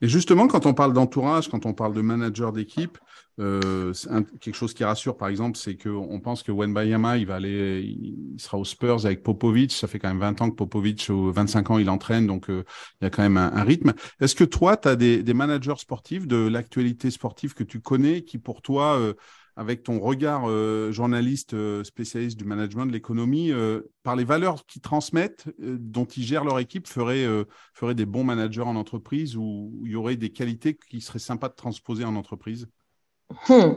Et 0.04 0.10
justement, 0.10 0.48
quand 0.48 0.66
on 0.66 0.74
parle 0.74 0.92
d'entourage, 0.92 1.48
quand 1.48 1.66
on 1.66 1.74
parle 1.74 1.94
de 1.94 2.02
manager 2.02 2.52
d'équipe, 2.52 2.98
euh, 3.40 3.94
quelque 4.42 4.56
chose 4.56 4.74
qui 4.74 4.84
rassure, 4.84 5.16
par 5.16 5.30
exemple, 5.30 5.58
c'est 5.58 5.76
qu'on 5.76 6.20
pense 6.20 6.44
que 6.44 6.52
Wenbayama, 6.52 7.18
il 7.18 7.26
va 7.26 7.36
aller, 7.36 7.82
il 7.82 8.36
sera 8.38 8.58
aux 8.58 8.66
Spurs 8.66 9.06
avec 9.06 9.24
Popovic. 9.24 9.72
Ça 9.72 9.88
fait 9.88 10.00
quand 10.00 10.10
même 10.10 10.20
20 10.20 10.42
ans 10.42 10.50
que 10.50 10.56
Popovic, 10.56 11.08
ou 11.10 11.32
25 11.32 11.72
ans, 11.72 11.78
il 11.78 11.90
entraîne, 11.90 12.28
donc 12.28 12.50
euh, 12.50 12.66
il 13.02 13.06
y 13.06 13.08
a 13.08 13.10
quand 13.10 13.24
même 13.24 13.38
un, 13.38 13.64
rythme. 13.64 13.94
Est-ce 14.20 14.36
que 14.36 14.44
toi, 14.44 14.76
tu 14.76 14.90
as 14.90 14.96
des, 14.96 15.34
managers 15.34 15.78
sportifs 15.78 16.28
de 16.28 16.48
l'actualité 16.48 17.10
sportive 17.10 17.54
que 17.54 17.64
tu 17.64 17.80
connais 17.80 18.24
qui, 18.24 18.38
pour 18.38 18.62
toi, 18.62 19.00
euh, 19.00 19.14
avec 19.56 19.84
ton 19.84 20.00
regard 20.00 20.44
euh, 20.48 20.92
journaliste 20.92 21.54
euh, 21.54 21.84
spécialiste 21.84 22.38
du 22.38 22.46
management, 22.46 22.86
de 22.86 22.92
l'économie, 22.92 23.52
euh, 23.52 23.82
par 24.04 24.16
les 24.16 24.24
valeurs 24.24 24.66
qu'ils 24.66 24.82
transmettent, 24.82 25.46
dont 25.60 26.06
ils 26.06 26.24
gèrent 26.24 26.44
leur 26.44 26.60
équipe, 26.60 26.88
feraient, 26.88 27.26
ferait 27.74 27.96
des 27.96 28.06
bons 28.06 28.24
managers 28.24 28.62
en 28.62 28.76
entreprise 28.76 29.38
ou 29.38 29.82
il 29.86 29.92
y 29.92 29.96
aurait 29.96 30.16
des 30.16 30.30
qualités 30.30 30.78
qui 30.90 31.02
seraient 31.02 31.20
sympas 31.20 31.50
de 31.50 31.56
transposer 31.56 32.04
en 32.04 32.16
entreprise? 32.16 32.68
Hmm. 33.48 33.74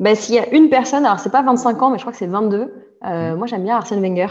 ben, 0.00 0.16
S'il 0.16 0.34
y 0.34 0.38
a 0.38 0.52
une 0.54 0.68
personne, 0.68 1.04
alors 1.04 1.20
c'est 1.20 1.30
pas 1.30 1.42
25 1.42 1.82
ans, 1.82 1.90
mais 1.90 1.98
je 1.98 2.02
crois 2.02 2.12
que 2.12 2.18
c'est 2.18 2.26
22, 2.26 2.72
hmm. 3.02 3.34
moi 3.36 3.46
j'aime 3.46 3.64
bien 3.64 3.76
Arsène 3.76 4.00
Wenger. 4.00 4.28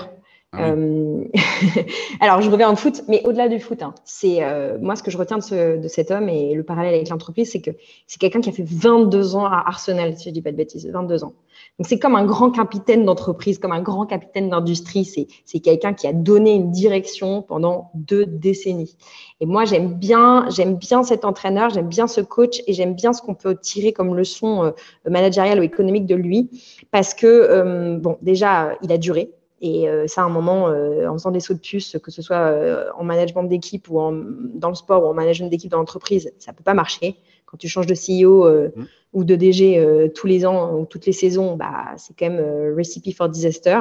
Ah 0.53 0.71
euh, 0.71 1.23
alors, 2.19 2.41
je 2.41 2.49
reviens 2.49 2.69
au 2.69 2.75
foot, 2.75 3.03
mais 3.07 3.21
au-delà 3.23 3.47
du 3.47 3.57
foot, 3.61 3.81
hein, 3.83 3.95
c'est 4.03 4.43
euh, 4.43 4.77
moi 4.81 4.97
ce 4.97 5.03
que 5.03 5.09
je 5.09 5.17
retiens 5.17 5.37
de, 5.37 5.87
cet 5.87 6.11
homme 6.11 6.27
et 6.27 6.53
le 6.55 6.63
parallèle 6.63 6.93
avec 6.93 7.07
l'entreprise, 7.07 7.51
c'est 7.51 7.61
que 7.61 7.71
c'est 8.05 8.19
quelqu'un 8.19 8.41
qui 8.41 8.49
a 8.49 8.51
fait 8.51 8.67
22 8.67 9.37
ans 9.37 9.45
à 9.45 9.63
Arsenal, 9.65 10.17
si 10.17 10.27
je 10.27 10.33
dis 10.33 10.41
pas 10.41 10.51
de 10.51 10.57
bêtises, 10.57 10.85
22 10.85 11.23
ans. 11.23 11.33
Donc, 11.79 11.87
c'est 11.87 11.99
comme 11.99 12.17
un 12.17 12.25
grand 12.25 12.51
capitaine 12.51 13.05
d'entreprise, 13.05 13.59
comme 13.59 13.71
un 13.71 13.81
grand 13.81 14.05
capitaine 14.05 14.49
d'industrie. 14.49 15.05
C'est 15.45 15.59
quelqu'un 15.61 15.93
qui 15.93 16.05
a 16.05 16.11
donné 16.11 16.53
une 16.55 16.69
direction 16.69 17.43
pendant 17.43 17.89
deux 17.93 18.25
décennies. 18.25 18.97
Et 19.39 19.45
moi, 19.45 19.63
j'aime 19.63 19.93
bien, 19.93 20.49
j'aime 20.49 20.75
bien 20.75 21.03
cet 21.03 21.23
entraîneur, 21.23 21.69
j'aime 21.69 21.87
bien 21.87 22.07
ce 22.07 22.19
coach 22.19 22.61
et 22.67 22.73
j'aime 22.73 22.93
bien 22.93 23.13
ce 23.13 23.21
qu'on 23.21 23.35
peut 23.35 23.55
tirer 23.55 23.93
comme 23.93 24.15
leçon 24.15 24.65
euh, 24.65 24.71
managériale 25.09 25.61
ou 25.61 25.63
économique 25.63 26.07
de 26.07 26.15
lui, 26.15 26.49
parce 26.91 27.13
que 27.13 27.97
bon, 27.99 28.17
déjà, 28.21 28.73
il 28.81 28.91
a 28.91 28.97
duré 28.97 29.31
et 29.61 29.87
euh, 29.87 30.07
ça, 30.07 30.21
à 30.21 30.25
un 30.25 30.29
moment, 30.29 30.69
euh, 30.69 31.07
en 31.07 31.13
faisant 31.13 31.29
des 31.29 31.39
sauts 31.39 31.53
de 31.53 31.59
puce, 31.59 31.95
que 32.03 32.09
ce 32.09 32.23
soit 32.23 32.37
euh, 32.37 32.89
en 32.97 33.03
management 33.03 33.43
d'équipe 33.43 33.89
ou 33.89 33.99
en, 33.99 34.11
dans 34.11 34.69
le 34.69 34.75
sport 34.75 35.03
ou 35.03 35.07
en 35.07 35.13
management 35.13 35.49
d'équipe 35.49 35.69
dans 35.69 35.77
l'entreprise, 35.77 36.33
ça 36.39 36.51
peut 36.51 36.63
pas 36.63 36.73
marcher. 36.73 37.15
Quand 37.45 37.57
tu 37.57 37.67
changes 37.67 37.85
de 37.85 37.93
CEO 37.93 38.45
mmh. 38.45 38.85
ou 39.13 39.23
de 39.23 39.35
DG 39.35 40.09
tous 40.15 40.25
les 40.25 40.45
ans 40.45 40.73
ou 40.73 40.85
toutes 40.85 41.05
les 41.05 41.11
saisons, 41.11 41.57
bah, 41.57 41.93
c'est 41.97 42.15
quand 42.17 42.29
même 42.29 42.73
recipe 42.77 43.13
for 43.13 43.27
disaster. 43.27 43.77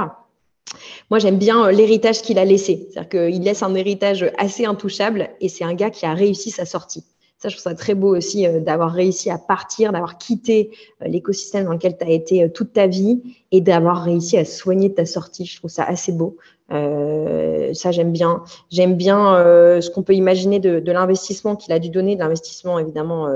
Moi, 1.08 1.20
j'aime 1.20 1.38
bien 1.38 1.70
l'héritage 1.70 2.20
qu'il 2.20 2.40
a 2.40 2.44
laissé. 2.44 2.88
C'est-à-dire 2.90 3.30
qu'il 3.30 3.42
laisse 3.44 3.62
un 3.62 3.72
héritage 3.76 4.28
assez 4.38 4.64
intouchable 4.64 5.30
et 5.40 5.48
c'est 5.48 5.62
un 5.62 5.74
gars 5.74 5.90
qui 5.90 6.04
a 6.04 6.14
réussi 6.14 6.50
sa 6.50 6.64
sortie. 6.64 7.04
Ça, 7.42 7.48
je 7.48 7.56
trouve 7.56 7.72
ça 7.72 7.74
très 7.74 7.94
beau 7.94 8.14
aussi 8.14 8.46
euh, 8.46 8.60
d'avoir 8.60 8.92
réussi 8.92 9.30
à 9.30 9.38
partir, 9.38 9.92
d'avoir 9.92 10.18
quitté 10.18 10.72
euh, 11.00 11.08
l'écosystème 11.08 11.64
dans 11.64 11.72
lequel 11.72 11.96
tu 11.96 12.04
as 12.04 12.10
été 12.10 12.44
euh, 12.44 12.48
toute 12.48 12.74
ta 12.74 12.86
vie 12.86 13.22
et 13.50 13.62
d'avoir 13.62 14.04
réussi 14.04 14.36
à 14.36 14.44
soigner 14.44 14.92
ta 14.92 15.06
sortie. 15.06 15.46
Je 15.46 15.56
trouve 15.56 15.70
ça 15.70 15.84
assez 15.84 16.12
beau. 16.12 16.36
ça, 16.68 17.90
j'aime 17.92 18.12
bien. 18.12 18.44
J'aime 18.70 18.94
bien 18.94 19.34
ce 19.80 19.90
qu'on 19.90 20.02
peut 20.02 20.14
imaginer 20.14 20.60
de, 20.60 20.78
de 20.78 20.92
l'investissement 20.92 21.56
qu'il 21.56 21.72
a 21.72 21.80
dû 21.80 21.88
donner, 21.88 22.14
de 22.14 22.20
l'investissement 22.20 22.78
évidemment 22.78 23.26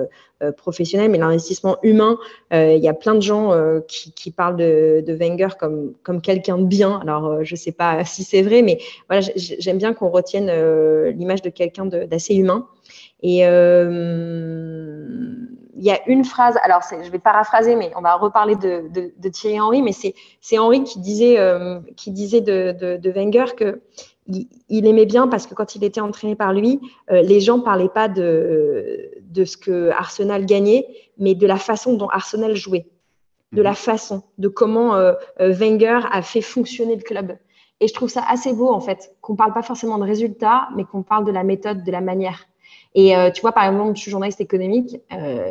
professionnel, 0.56 1.10
mais 1.10 1.18
l'investissement 1.18 1.78
humain. 1.82 2.16
Il 2.52 2.78
y 2.78 2.86
a 2.86 2.94
plein 2.94 3.16
de 3.16 3.22
gens 3.22 3.50
qui, 3.88 4.12
qui, 4.12 4.30
parlent 4.30 4.56
de, 4.56 5.02
de, 5.04 5.14
Wenger 5.14 5.56
comme, 5.58 5.94
comme 6.04 6.20
quelqu'un 6.20 6.58
de 6.58 6.64
bien. 6.64 7.00
Alors, 7.02 7.42
je 7.42 7.54
ne 7.54 7.58
sais 7.58 7.72
pas 7.72 8.04
si 8.12 8.22
c'est 8.22 8.42
vrai, 8.42 8.62
mais 8.62 8.78
voilà, 9.08 9.26
j'aime 9.34 9.78
bien 9.78 9.94
qu'on 9.94 10.10
retienne 10.10 10.52
l'image 11.10 11.42
de 11.42 11.50
quelqu'un 11.50 11.86
d'assez 11.86 12.36
humain. 12.36 12.68
Et 13.22 13.46
euh, 13.46 14.68
il 15.76 15.82
y 15.82 15.90
a 15.90 16.00
une 16.06 16.24
phrase, 16.24 16.56
alors 16.62 16.82
je 16.90 17.10
vais 17.10 17.18
paraphraser, 17.18 17.76
mais 17.76 17.92
on 17.96 18.00
va 18.00 18.14
reparler 18.14 18.56
de, 18.56 18.84
de, 18.90 19.28
Thierry 19.28 19.60
Henry, 19.60 19.82
mais 19.82 19.92
c'est 19.92 20.58
Henry 20.58 20.84
qui 20.84 21.00
disait, 21.00 21.38
euh, 21.38 21.80
qui 21.96 22.10
disait 22.10 22.40
de, 22.40 22.96
de, 22.96 23.10
Wenger 23.10 23.54
que 23.56 23.80
il, 24.26 24.86
aimait 24.86 25.04
bien 25.04 25.28
parce 25.28 25.46
que 25.46 25.54
quand 25.54 25.74
il 25.74 25.84
était 25.84 26.00
entraîné 26.00 26.34
par 26.34 26.52
lui, 26.52 26.80
euh, 27.10 27.20
les 27.22 27.40
gens 27.40 27.60
parlaient 27.60 27.88
pas 27.88 28.08
de, 28.08 29.10
de 29.22 29.44
ce 29.44 29.56
que 29.56 29.90
Arsenal 29.90 30.46
gagnait, 30.46 30.86
mais 31.18 31.34
de 31.34 31.46
la 31.46 31.56
façon 31.56 31.94
dont 31.94 32.08
Arsenal 32.08 32.54
jouait, 32.54 32.86
de 33.52 33.62
la 33.62 33.74
façon, 33.74 34.22
de 34.38 34.48
comment 34.48 34.96
Wenger 35.38 36.00
a 36.10 36.22
fait 36.22 36.40
fonctionner 36.40 36.96
le 36.96 37.02
club. 37.02 37.36
Et 37.80 37.88
je 37.88 37.94
trouve 37.94 38.08
ça 38.08 38.24
assez 38.28 38.52
beau 38.52 38.68
en 38.70 38.80
fait, 38.80 39.14
qu'on 39.20 39.36
parle 39.36 39.52
pas 39.52 39.62
forcément 39.62 39.98
de 39.98 40.04
résultats, 40.04 40.68
mais 40.76 40.84
qu'on 40.84 41.02
parle 41.02 41.24
de 41.24 41.32
la 41.32 41.42
méthode, 41.42 41.84
de 41.84 41.92
la 41.92 42.00
manière. 42.00 42.46
Et 42.94 43.16
euh, 43.16 43.30
tu 43.30 43.40
vois, 43.40 43.52
par 43.52 43.64
exemple, 43.64 43.96
je 43.96 44.02
suis 44.02 44.10
journaliste 44.10 44.40
économique, 44.40 45.00
euh, 45.12 45.50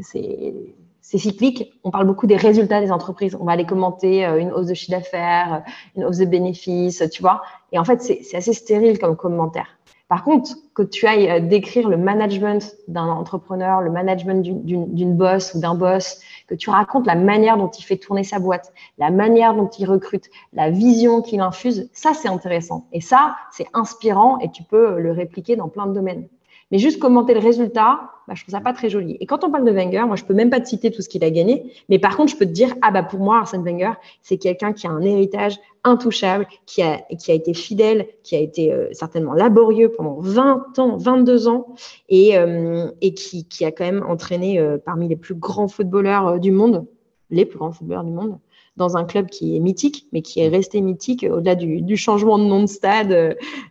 c'est 0.00 1.18
cyclique. 1.18 1.72
On 1.84 1.90
parle 1.90 2.06
beaucoup 2.06 2.26
des 2.26 2.36
résultats 2.36 2.80
des 2.80 2.92
entreprises. 2.92 3.36
On 3.38 3.44
va 3.44 3.52
aller 3.52 3.66
commenter 3.66 4.24
euh, 4.24 4.38
une 4.38 4.52
hausse 4.52 4.66
de 4.66 4.74
chiffre 4.74 4.92
d'affaires, 4.92 5.64
une 5.96 6.04
hausse 6.04 6.18
de 6.18 6.24
bénéfices, 6.24 7.02
tu 7.10 7.22
vois. 7.22 7.42
Et 7.72 7.78
en 7.78 7.84
fait, 7.84 8.00
c'est 8.00 8.36
assez 8.36 8.52
stérile 8.52 8.98
comme 8.98 9.16
commentaire. 9.16 9.78
Par 10.12 10.24
contre, 10.24 10.58
que 10.74 10.82
tu 10.82 11.06
ailles 11.06 11.40
décrire 11.48 11.88
le 11.88 11.96
management 11.96 12.76
d'un 12.86 13.08
entrepreneur, 13.08 13.80
le 13.80 13.90
management 13.90 14.42
d'une 14.42 15.16
boss 15.16 15.54
ou 15.54 15.58
d'un 15.58 15.74
boss, 15.74 16.20
que 16.48 16.54
tu 16.54 16.68
racontes 16.68 17.06
la 17.06 17.14
manière 17.14 17.56
dont 17.56 17.70
il 17.70 17.82
fait 17.82 17.96
tourner 17.96 18.22
sa 18.22 18.38
boîte, 18.38 18.74
la 18.98 19.10
manière 19.10 19.54
dont 19.54 19.70
il 19.70 19.86
recrute, 19.86 20.28
la 20.52 20.68
vision 20.68 21.22
qu'il 21.22 21.40
infuse, 21.40 21.88
ça 21.94 22.12
c'est 22.12 22.28
intéressant. 22.28 22.84
Et 22.92 23.00
ça, 23.00 23.36
c'est 23.52 23.64
inspirant 23.72 24.38
et 24.40 24.50
tu 24.50 24.62
peux 24.62 25.00
le 25.00 25.12
répliquer 25.12 25.56
dans 25.56 25.70
plein 25.70 25.86
de 25.86 25.94
domaines. 25.94 26.28
Mais 26.72 26.78
juste 26.78 26.98
commenter 26.98 27.34
le 27.34 27.40
résultat, 27.40 28.00
bah, 28.26 28.34
je 28.34 28.42
trouve 28.42 28.52
ça 28.52 28.60
pas 28.60 28.72
très 28.72 28.88
joli. 28.88 29.18
Et 29.20 29.26
quand 29.26 29.44
on 29.44 29.50
parle 29.50 29.64
de 29.64 29.70
Wenger, 29.70 30.04
moi, 30.06 30.16
je 30.16 30.24
peux 30.24 30.32
même 30.32 30.48
pas 30.48 30.58
te 30.58 30.66
citer 30.66 30.90
tout 30.90 31.02
ce 31.02 31.08
qu'il 31.08 31.22
a 31.22 31.30
gagné, 31.30 31.70
mais 31.90 31.98
par 31.98 32.16
contre, 32.16 32.32
je 32.32 32.36
peux 32.36 32.46
te 32.46 32.50
dire, 32.50 32.74
ah 32.80 32.90
bah 32.90 33.02
pour 33.02 33.20
moi, 33.20 33.38
Arsène 33.38 33.62
Wenger, 33.62 33.92
c'est 34.22 34.38
quelqu'un 34.38 34.72
qui 34.72 34.86
a 34.86 34.90
un 34.90 35.02
héritage 35.02 35.58
intouchable, 35.84 36.46
qui 36.64 36.82
a, 36.82 36.98
qui 37.18 37.30
a 37.30 37.34
été 37.34 37.52
fidèle, 37.52 38.06
qui 38.22 38.36
a 38.36 38.38
été 38.38 38.72
euh, 38.72 38.88
certainement 38.92 39.34
laborieux 39.34 39.90
pendant 39.90 40.18
20 40.18 40.78
ans, 40.78 40.96
22 40.96 41.48
ans, 41.48 41.74
et, 42.08 42.38
euh, 42.38 42.90
et 43.02 43.12
qui, 43.12 43.46
qui, 43.46 43.64
a 43.66 43.70
quand 43.70 43.84
même 43.84 44.04
entraîné 44.08 44.58
euh, 44.58 44.78
parmi 44.78 45.08
les 45.08 45.16
plus 45.16 45.34
grands 45.34 45.68
footballeurs 45.68 46.40
du 46.40 46.52
monde, 46.52 46.86
les 47.30 47.44
plus 47.44 47.58
grands 47.58 47.72
footballeurs 47.72 48.04
du 48.04 48.12
monde, 48.12 48.38
dans 48.76 48.96
un 48.96 49.04
club 49.04 49.26
qui 49.26 49.56
est 49.56 49.60
mythique, 49.60 50.06
mais 50.12 50.22
qui 50.22 50.40
est 50.40 50.48
resté 50.48 50.80
mythique 50.80 51.26
au-delà 51.30 51.54
du, 51.54 51.96
changement 51.96 52.38
de 52.38 52.44
nom 52.44 52.62
de 52.62 52.66
stade 52.66 53.12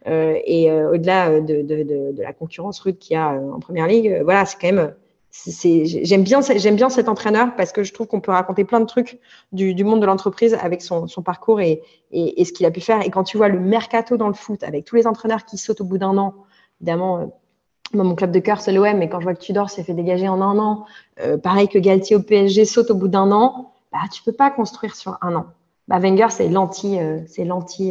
euh, 0.08 0.40
et 0.46 0.70
euh, 0.70 0.94
au-delà 0.94 1.42
de, 1.42 2.22
la 2.22 2.34
concurrence 2.34 2.80
rude 2.80 2.98
qu'il 3.00 3.16
y 3.16 3.18
a 3.18 3.34
euh, 3.34 3.52
en 3.52 3.60
première 3.60 3.88
ligue. 3.88 4.22
voilà, 4.24 4.46
c'est 4.46 4.58
quand 4.60 4.72
même. 4.72 4.94
J'aime 5.48 6.24
bien, 6.24 6.42
j'aime 6.42 6.76
bien 6.76 6.90
cet 6.90 7.08
entraîneur 7.08 7.56
parce 7.56 7.72
que 7.72 7.84
je 7.84 7.94
trouve 7.94 8.06
qu'on 8.06 8.20
peut 8.20 8.34
raconter 8.34 8.66
plein 8.66 8.82
de 8.82 8.86
trucs 8.86 9.18
du, 9.54 9.82
monde 9.86 10.02
de 10.02 10.06
l'entreprise 10.06 10.58
avec 10.62 10.82
son, 10.82 11.08
parcours 11.24 11.62
et, 11.62 11.82
et, 12.12 12.44
ce 12.44 12.52
qu'il 12.52 12.66
a 12.66 12.72
pu 12.72 12.82
faire. 12.82 13.02
Et 13.06 13.10
quand 13.10 13.24
tu 13.24 13.38
vois 13.38 13.48
le 13.48 13.58
mercato 13.58 14.18
dans 14.18 14.28
le 14.28 14.34
foot 14.34 14.62
avec 14.62 14.84
tous 14.84 14.98
les 14.98 15.08
entraîneurs 15.08 15.46
qui 15.46 15.58
sautent 15.58 15.80
au 15.80 15.86
bout 15.86 15.98
d'un 15.98 16.18
an, 16.18 16.34
évidemment, 16.82 17.32
mon 17.94 18.14
club 18.14 18.32
de 18.32 18.40
cœur, 18.40 18.60
c'est 18.60 18.74
l'OM, 18.74 18.98
mais 18.98 19.08
quand 19.08 19.22
je 19.22 19.24
vois 19.24 19.34
que 19.34 19.40
Tudor 19.40 19.70
s'est 19.70 19.84
fait 19.84 19.94
dégager 19.94 20.28
en 20.28 20.42
un 20.42 20.60
an, 20.60 20.86
pareil 21.42 21.70
que 21.70 21.80
Galtier 21.80 22.18
au 22.18 22.22
PSG 22.22 22.66
saute 22.66 22.92
au 22.92 22.96
bout 22.96 23.08
d'un 23.08 23.32
an, 23.32 23.72
bah, 23.92 24.00
tu 24.12 24.24
peux 24.24 24.32
pas 24.32 24.52
construire 24.52 24.96
sur 24.96 25.18
un 25.22 25.36
an. 25.36 25.54
Bah, 25.88 26.00
Wenger, 26.00 26.28
c'est 26.30 26.48
euh, 26.48 27.20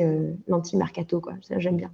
euh, 0.00 0.32
l'anti 0.48 0.76
mercato 0.76 1.20
quoi. 1.20 1.34
Ça, 1.42 1.58
j'aime 1.58 1.76
bien. 1.76 1.92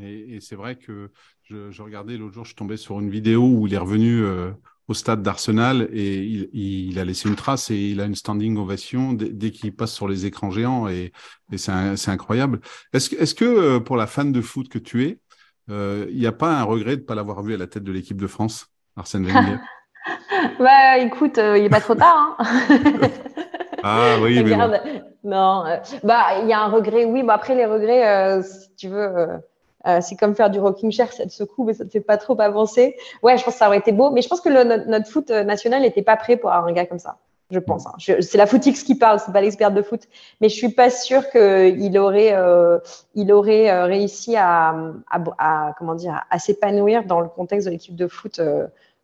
Et, 0.00 0.40
c'est 0.40 0.56
vrai 0.56 0.76
que 0.76 1.10
je, 1.44 1.82
regardais 1.82 2.16
l'autre 2.18 2.34
jour, 2.34 2.44
je 2.44 2.54
tombé 2.54 2.76
sur 2.76 3.00
une 3.00 3.08
vidéo 3.08 3.46
où 3.46 3.66
il 3.66 3.72
est 3.72 3.78
revenu 3.78 4.22
euh, 4.22 4.50
au 4.88 4.94
stade 4.94 5.22
d'Arsenal 5.22 5.88
et 5.92 6.22
il, 6.22 6.98
a 6.98 7.04
laissé 7.04 7.28
une 7.28 7.36
trace 7.36 7.70
et 7.70 7.76
il 7.76 8.00
a 8.00 8.04
une 8.04 8.14
standing 8.14 8.58
ovation 8.58 9.14
dès, 9.14 9.50
qu'il 9.52 9.74
passe 9.74 9.94
sur 9.94 10.06
les 10.06 10.26
écrans 10.26 10.50
géants 10.50 10.88
et, 10.88 11.12
c'est, 11.56 12.08
incroyable. 12.08 12.60
Est-ce, 12.92 13.14
est-ce 13.14 13.34
que 13.34 13.78
pour 13.78 13.96
la 13.96 14.06
fan 14.06 14.32
de 14.32 14.40
foot 14.42 14.68
que 14.68 14.78
tu 14.78 15.04
es, 15.04 15.18
il 15.68 16.18
n'y 16.18 16.26
a 16.26 16.32
pas 16.32 16.60
un 16.60 16.64
regret 16.64 16.96
de 16.96 17.02
ne 17.02 17.06
pas 17.06 17.14
l'avoir 17.14 17.42
vu 17.42 17.54
à 17.54 17.56
la 17.56 17.66
tête 17.66 17.84
de 17.84 17.92
l'équipe 17.92 18.20
de 18.20 18.26
France, 18.26 18.66
Arsène 18.96 19.24
Wenger? 19.24 19.58
Bah 20.58 20.98
écoute, 20.98 21.38
il 21.38 21.62
n'est 21.62 21.68
pas 21.68 21.80
trop 21.80 21.94
tard. 21.94 22.36
Hein. 22.38 22.46
Ah 23.82 24.16
oui, 24.20 24.42
mais 24.42 24.56
Non, 25.22 25.64
euh, 25.66 25.76
bah 26.02 26.40
il 26.42 26.48
y 26.48 26.52
a 26.52 26.60
un 26.60 26.68
regret. 26.68 27.04
Oui, 27.04 27.22
bah 27.22 27.34
après 27.34 27.54
les 27.54 27.66
regrets, 27.66 28.08
euh, 28.08 28.42
si 28.42 28.74
tu 28.76 28.88
veux, 28.88 29.28
euh, 29.86 30.00
c'est 30.00 30.16
comme 30.16 30.34
faire 30.34 30.50
du 30.50 30.58
rocking 30.58 30.90
chair, 30.90 31.12
ça 31.12 31.24
te 31.24 31.30
secoue, 31.30 31.64
mais 31.64 31.74
ça 31.74 31.84
te 31.84 31.90
fait 31.90 32.00
pas 32.00 32.16
trop 32.16 32.40
avancer. 32.40 32.96
Ouais, 33.22 33.38
je 33.38 33.44
pense 33.44 33.54
que 33.54 33.58
ça 33.58 33.68
aurait 33.68 33.78
été 33.78 33.92
beau, 33.92 34.10
mais 34.10 34.22
je 34.22 34.28
pense 34.28 34.40
que 34.40 34.48
notre, 34.48 35.08
foot 35.08 35.30
national 35.30 35.82
n'était 35.82 36.02
pas 36.02 36.16
prêt 36.16 36.36
pour 36.36 36.50
avoir 36.50 36.66
un 36.68 36.72
gars 36.72 36.86
comme 36.86 36.98
ça. 36.98 37.18
Je 37.52 37.60
pense. 37.60 37.86
Hein. 37.86 37.92
C'est 37.98 38.38
la 38.38 38.46
footix 38.46 38.82
qui 38.82 38.96
parle, 38.96 39.20
c'est 39.20 39.32
pas 39.32 39.40
l'expert 39.40 39.70
de 39.70 39.80
foot, 39.80 40.02
mais 40.40 40.48
je 40.48 40.56
suis 40.56 40.70
pas 40.70 40.90
sûre 40.90 41.30
qu'il 41.30 41.96
aurait, 41.96 42.34
il 43.14 43.32
aurait 43.32 43.84
réussi 43.84 44.34
à, 44.36 44.74
à, 45.38 45.74
comment 45.78 45.94
dire, 45.94 46.24
à 46.28 46.38
s'épanouir 46.40 47.04
dans 47.04 47.20
le 47.20 47.28
contexte 47.28 47.66
de 47.68 47.72
l'équipe 47.72 47.94
de 47.94 48.08
foot 48.08 48.40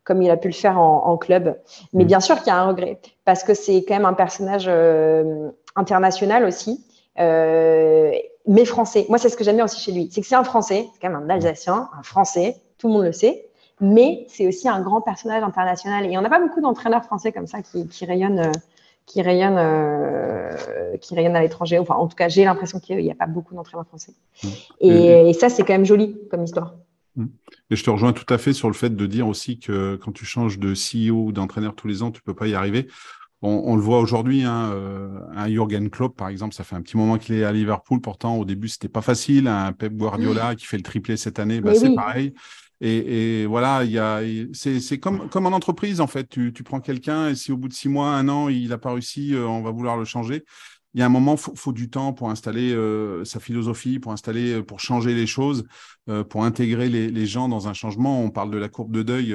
comme 0.05 0.23
il 0.23 0.31
a 0.31 0.37
pu 0.37 0.49
le 0.49 0.55
faire 0.55 0.79
en, 0.79 1.17
club. 1.17 1.59
Mais 1.93 2.05
mm. 2.05 2.07
bien 2.07 2.21
sûr 2.21 2.39
qu'il 2.39 2.49
y 2.49 2.51
a 2.51 2.57
un 2.57 2.67
regret, 2.67 3.01
parce 3.25 3.45
que 3.45 3.55
c'est 3.55 3.85
quand 3.87 3.95
même 3.95 4.05
un 4.05 4.15
personnage 4.15 4.67
euh, 4.69 5.51
international 5.77 6.45
aussi. 6.45 6.85
mais 7.19 8.65
français. 8.65 9.07
Moi, 9.09 9.19
c'est 9.19 9.29
ce 9.29 9.37
que 9.37 9.45
j'aime 9.45 9.57
bien 9.57 9.65
aussi 9.67 9.81
chez 9.81 9.93
lui. 9.93 10.09
C'est 10.11 10.21
que 10.21 10.27
c'est 10.27 10.35
un 10.35 10.45
Français, 10.45 10.89
c'est 10.93 11.01
quand 11.01 11.11
même 11.11 11.23
un 11.23 11.31
Alsacien, 11.31 11.89
un 11.99 12.03
Français, 12.03 12.57
tout 12.79 12.89
le 12.89 12.95
monde 12.95 13.05
le 13.05 13.13
sait, 13.13 13.47
mais 13.81 14.27
c'est 14.29 14.47
aussi 14.47 14.69
un 14.69 14.81
grand 14.81 15.01
personnage 15.01 15.43
international. 15.43 16.05
Et 16.05 16.09
il 16.09 16.11
n'y 16.11 16.19
en 16.19 16.25
a 16.25 16.31
pas 16.31 16.41
beaucoup 16.41 16.61
d'entraîneurs 16.61 17.05
français 17.05 17.33
comme 17.33 17.47
ça 17.47 17.63
qui, 17.63 17.87
qui 17.87 18.05
rayonnent 18.05 18.51
qui 19.07 19.23
rayonne, 19.23 19.57
euh, 19.59 20.97
qui 21.01 21.15
rayonne 21.15 21.37
à 21.37 21.41
l'étranger. 21.41 21.79
Enfin, 21.79 21.95
en 21.95 22.07
tout 22.07 22.17
cas, 22.17 22.29
j'ai 22.29 22.45
l'impression 22.45 22.79
qu'il 22.79 22.97
n'y 22.99 23.11
a 23.11 23.15
pas 23.15 23.27
beaucoup 23.27 23.55
d'entraîneurs 23.55 23.87
français. 23.87 24.13
Mmh. 24.43 24.49
Et, 24.81 25.33
ça, 25.35 25.49
c'est 25.49 25.63
quand 25.63 25.73
même 25.73 25.85
joli 25.85 26.17
comme 26.31 26.45
histoire. 26.45 26.75
Mmh. 27.17 27.27
Et 27.71 27.77
je 27.77 27.85
te 27.85 27.91
rejoins 27.91 28.13
tout 28.13 28.33
à 28.33 28.39
fait 28.39 28.53
sur 28.53 28.69
le 28.69 28.75
fait 28.75 28.95
de 28.95 29.07
dire 29.07 29.29
aussi 29.29 29.59
que 29.59 29.97
quand 29.97 30.13
tu 30.13 30.25
changes 30.25 30.59
de 30.59 30.75
CEO 30.75 31.27
ou 31.27 31.33
d'entraîneur 31.33 31.75
tous 31.75 31.89
les 31.89 32.03
ans, 32.03 32.11
tu 32.11 32.21
ne 32.21 32.25
peux 32.25 32.35
pas 32.35 32.49
y 32.49 32.55
arriver. 32.55 32.89
On, 33.45 33.75
le 33.75 33.83
voit 33.83 33.99
aujourd'hui, 33.99 34.45
hein, 34.45 34.71
euh, 34.73 35.19
un 35.35 35.49
Jürgen 35.49 35.91
Klopp, 35.91 36.17
par 36.17 36.29
exemple, 36.29 36.55
ça 36.55 36.63
fait 36.63 36.77
un 36.77 36.81
petit 36.81 36.97
moment 36.97 37.19
qu'il 37.19 37.35
est 37.35 37.43
à 37.43 37.51
Liverpool. 37.51 38.01
Pourtant, 38.01 38.37
au 38.37 38.45
début, 38.45 38.69
c'était 38.69 38.89
pas 38.89 39.01
facile. 39.01 39.49
Un 39.49 39.73
Pep 39.73 39.93
Guardiola 39.95 40.53
mmh. 40.53 40.57
qui 40.57 40.67
fait 40.67 40.77
le 40.77 40.85
triplé 40.85 41.17
cette 41.17 41.41
année, 41.41 41.61
bah, 41.61 41.75
c'est 41.75 41.93
pareil. 41.93 42.35
Et, 42.81 43.47
voilà, 43.47 43.83
il 43.83 43.91
y 43.91 43.99
a, 43.99 44.21
c'est, 44.53 44.99
comme, 44.99 45.29
comme 45.29 45.47
en 45.47 45.51
entreprise, 45.51 46.01
en 46.01 46.07
fait. 46.07 46.29
Tu, 46.29 46.53
tu 46.53 46.63
prends 46.63 46.81
quelqu'un 46.81 47.31
et 47.31 47.35
si 47.35 47.51
au 47.51 47.57
bout 47.57 47.67
de 47.67 47.73
six 47.73 47.89
mois, 47.89 48.11
un 48.11 48.29
an, 48.29 48.49
il 48.49 48.69
n'a 48.69 48.79
pas 48.79 48.93
réussi, 48.93 49.35
euh, 49.35 49.45
on 49.47 49.61
va 49.63 49.73
vouloir 49.73 49.97
le 49.97 50.05
changer 50.05 50.45
il 50.95 51.01
y 51.01 51.03
a 51.03 51.07
un 51.07 51.11
moment, 51.11 51.37
faut, 51.37 51.55
faut 51.57 51.73
du 51.73 51.89
temps 51.89 52.13
pour 52.13 52.29
installer 52.29 52.73
euh, 52.73 53.25
sa 53.25 53.41
philosophie, 53.41 53.99
pour 53.99 54.13
installer, 54.13 54.55
euh, 54.55 54.63
pour 54.63 54.81
changer 54.81 55.15
les 55.15 55.27
choses, 55.27 55.65
euh, 56.11 56.23
pour 56.23 56.45
intégrer 56.45 56.89
les, 56.91 57.09
les, 57.11 57.27
gens 57.27 57.49
dans 57.49 57.67
un 57.67 57.73
changement. 57.73 58.23
On 58.23 58.31
parle 58.31 58.51
de 58.51 58.59
la 58.59 58.69
courbe 58.69 58.93
de 58.93 59.03
deuil 59.03 59.35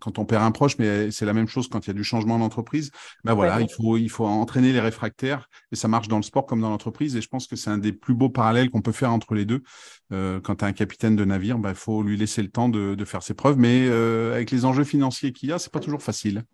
quand 0.00 0.18
on 0.18 0.26
perd 0.26 0.42
un 0.42 0.50
proche, 0.50 0.76
mais 0.78 1.10
c'est 1.10 1.24
la 1.24 1.32
même 1.32 1.48
chose 1.48 1.68
quand 1.68 1.86
il 1.86 1.88
y 1.88 1.90
a 1.90 1.94
du 1.94 2.04
changement 2.04 2.38
d'entreprise. 2.38 2.90
Ben 3.24 3.34
voilà, 3.34 3.60
il 3.60 3.68
faut 3.70 3.96
il 3.96 4.10
faut 4.10 4.26
entraîner 4.26 4.72
les 4.72 4.80
réfractaires 4.80 5.48
et 5.72 5.76
ça 5.76 5.88
marche 5.88 6.08
dans 6.08 6.16
le 6.16 6.22
sport 6.22 6.46
comme 6.46 6.60
dans 6.60 6.70
l'entreprise. 6.70 7.16
Et 7.16 7.20
je 7.20 7.28
pense 7.28 7.46
que 7.46 7.56
c'est 7.56 7.70
un 7.70 7.78
des 7.78 7.92
plus 7.92 8.14
beaux 8.14 8.28
parallèles 8.28 8.70
qu'on 8.70 8.82
peut 8.82 8.92
faire 8.92 9.12
entre 9.12 9.34
les 9.34 9.46
deux. 9.46 9.62
quand 10.10 10.56
tu 10.56 10.64
as 10.64 10.68
un 10.68 10.72
capitaine 10.72 11.16
de 11.16 11.24
navire, 11.24 11.58
ben, 11.58 11.70
il 11.70 11.76
faut 11.76 12.02
lui 12.02 12.16
laisser 12.16 12.42
le 12.42 12.50
temps 12.50 12.68
de, 12.68 12.94
de 12.94 13.04
faire 13.04 13.22
ses 13.22 13.34
preuves, 13.34 13.58
mais 13.58 13.88
avec 13.88 14.50
les 14.50 14.64
enjeux 14.64 14.84
financiers 14.84 15.32
qu'il 15.32 15.48
y 15.48 15.52
a, 15.52 15.58
c'est 15.58 15.72
pas 15.72 15.80
toujours 15.80 16.02
facile. 16.02 16.44